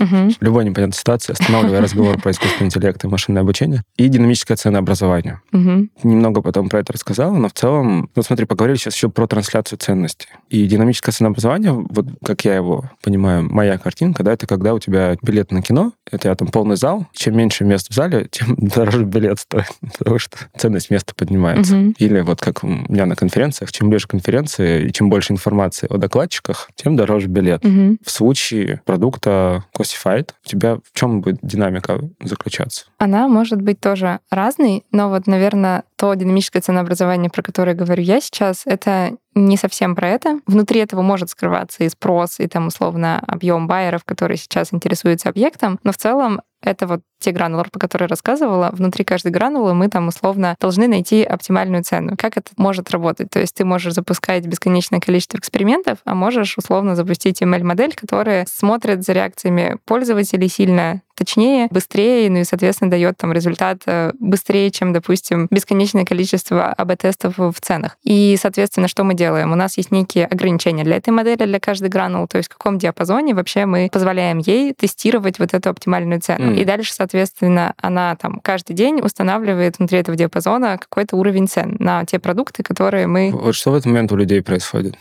Угу. 0.00 0.30
В 0.38 0.42
любой 0.42 0.64
непонятной 0.64 0.96
ситуации, 0.96 1.32
останавливая 1.32 1.80
разговор 1.80 2.20
про 2.20 2.30
искусственный 2.30 2.66
интеллект 2.66 3.02
и 3.04 3.08
машинное 3.08 3.42
обучение. 3.42 3.82
И 3.96 4.08
динамическое 4.08 4.56
ценообразование. 4.56 5.40
Угу. 5.52 5.88
Немного 6.04 6.42
потом 6.42 6.68
про 6.68 6.80
это 6.80 6.92
рассказала, 6.92 7.36
но 7.36 7.48
в 7.48 7.52
целом, 7.52 8.10
ну 8.14 8.22
смотри, 8.22 8.46
поговорили 8.46 8.76
сейчас 8.76 8.94
еще 8.94 9.08
про 9.08 9.26
трансляцию 9.26 9.78
ценностей. 9.78 10.28
И 10.50 10.66
динамическое 10.66 11.12
ценообразование, 11.12 11.72
вот 11.72 12.06
как 12.24 12.44
я 12.44 12.54
его 12.54 12.90
понимаю, 13.02 13.42
моя 13.50 13.78
картинка, 13.78 14.22
да, 14.22 14.32
это 14.32 14.46
когда 14.46 14.74
у 14.74 14.78
тебя 14.78 15.16
билет 15.22 15.50
на 15.50 15.62
кино, 15.62 15.92
это 16.10 16.34
там 16.34 16.48
полный 16.48 16.76
зал, 16.76 17.06
чем 17.12 17.36
меньше 17.36 17.64
мест 17.64 17.90
в 17.90 17.94
зале, 17.94 18.28
тем 18.30 18.54
дороже 18.56 19.04
билет 19.04 19.40
стоит, 19.40 19.66
потому 19.98 20.18
что 20.18 20.38
ценность 20.56 20.90
места 20.90 21.14
поднимается. 21.16 21.76
Угу. 21.76 21.94
Или 21.98 22.20
вот 22.20 22.40
как 22.40 22.62
у 22.62 22.68
меня 22.68 23.06
на 23.06 23.16
конференциях, 23.16 23.72
чем 23.72 23.90
ближе 23.90 24.06
конференции 24.06 24.86
и 24.86 24.92
чем 24.92 25.10
больше 25.10 25.32
информации 25.32 25.86
о 25.90 25.96
докладчиках, 25.96 26.70
тем 26.76 26.96
дороже 26.96 27.26
билет. 27.26 27.64
Угу. 27.64 27.98
В 28.04 28.10
случае 28.10 28.82
продукта 28.98 29.64
Classified 29.76 30.30
у 30.44 30.48
тебя 30.48 30.76
в 30.76 30.92
чем 30.92 31.20
будет 31.20 31.38
динамика 31.40 32.00
заключаться? 32.20 32.86
Она 32.98 33.28
может 33.28 33.62
быть 33.62 33.78
тоже 33.78 34.18
разной, 34.28 34.84
но 34.90 35.08
вот, 35.08 35.28
наверное, 35.28 35.84
то 35.96 36.12
динамическое 36.14 36.60
ценообразование, 36.60 37.30
про 37.30 37.42
которое 37.42 37.74
говорю 37.74 38.02
я 38.02 38.20
сейчас, 38.20 38.62
это 38.64 39.12
не 39.36 39.56
совсем 39.56 39.94
про 39.94 40.08
это. 40.08 40.40
Внутри 40.46 40.80
этого 40.80 41.02
может 41.02 41.30
скрываться 41.30 41.84
и 41.84 41.88
спрос, 41.88 42.40
и 42.40 42.48
там 42.48 42.66
условно 42.66 43.22
объем 43.24 43.68
байеров, 43.68 44.02
которые 44.04 44.36
сейчас 44.36 44.74
интересуются 44.74 45.28
объектом, 45.28 45.78
но 45.84 45.92
в 45.92 45.96
целом 45.96 46.40
это 46.60 46.88
вот 46.88 47.02
те 47.18 47.32
гранулы, 47.32 47.64
по 47.70 47.78
которым 47.78 48.06
я 48.06 48.08
рассказывала. 48.08 48.70
Внутри 48.72 49.04
каждой 49.04 49.32
гранулы 49.32 49.74
мы 49.74 49.88
там 49.88 50.08
условно 50.08 50.56
должны 50.60 50.88
найти 50.88 51.22
оптимальную 51.22 51.82
цену. 51.82 52.14
Как 52.16 52.36
это 52.36 52.50
может 52.56 52.90
работать? 52.90 53.30
То 53.30 53.40
есть 53.40 53.54
ты 53.54 53.64
можешь 53.64 53.94
запускать 53.94 54.46
бесконечное 54.46 55.00
количество 55.00 55.38
экспериментов, 55.38 55.98
а 56.04 56.14
можешь 56.14 56.56
условно 56.58 56.96
запустить 56.96 57.42
ML-модель, 57.42 57.94
которая 57.94 58.46
смотрит 58.50 59.04
за 59.04 59.12
реакциями 59.12 59.78
пользователей 59.84 60.48
сильно 60.48 61.02
точнее, 61.18 61.68
быстрее, 61.70 62.30
ну 62.30 62.38
и, 62.38 62.44
соответственно, 62.44 62.90
дает 62.90 63.16
там 63.16 63.32
результат 63.32 63.82
э, 63.86 64.12
быстрее, 64.18 64.70
чем, 64.70 64.92
допустим, 64.92 65.48
бесконечное 65.50 66.04
количество 66.04 66.72
АБ-тестов 66.72 67.34
в 67.38 67.60
ценах. 67.60 67.98
И, 68.04 68.38
соответственно, 68.40 68.86
что 68.86 69.02
мы 69.04 69.14
делаем? 69.14 69.52
У 69.52 69.56
нас 69.56 69.76
есть 69.76 69.90
некие 69.90 70.26
ограничения 70.26 70.84
для 70.84 70.96
этой 70.96 71.10
модели, 71.10 71.44
для 71.44 71.58
каждой 71.60 71.88
гранул, 71.88 72.28
то 72.28 72.38
есть 72.38 72.48
в 72.48 72.52
каком 72.52 72.78
диапазоне 72.78 73.34
вообще 73.34 73.66
мы 73.66 73.88
позволяем 73.92 74.38
ей 74.38 74.72
тестировать 74.72 75.38
вот 75.38 75.54
эту 75.54 75.70
оптимальную 75.70 76.20
цену. 76.20 76.52
Mm. 76.52 76.60
И 76.60 76.64
дальше, 76.64 76.92
соответственно, 76.92 77.74
она 77.78 78.14
там 78.16 78.40
каждый 78.40 78.74
день 78.74 79.00
устанавливает 79.00 79.78
внутри 79.78 79.98
этого 79.98 80.16
диапазона 80.16 80.78
какой-то 80.78 81.16
уровень 81.16 81.48
цен 81.48 81.76
на 81.80 82.04
те 82.04 82.18
продукты, 82.18 82.62
которые 82.62 83.06
мы... 83.06 83.30
Вот 83.32 83.54
что 83.54 83.72
в 83.72 83.74
этот 83.74 83.86
момент 83.86 84.12
у 84.12 84.16
людей 84.16 84.42
происходит? 84.42 84.94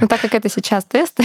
Ну, 0.00 0.08
так 0.08 0.20
как 0.20 0.34
это 0.34 0.48
сейчас 0.48 0.84
тест, 0.84 1.20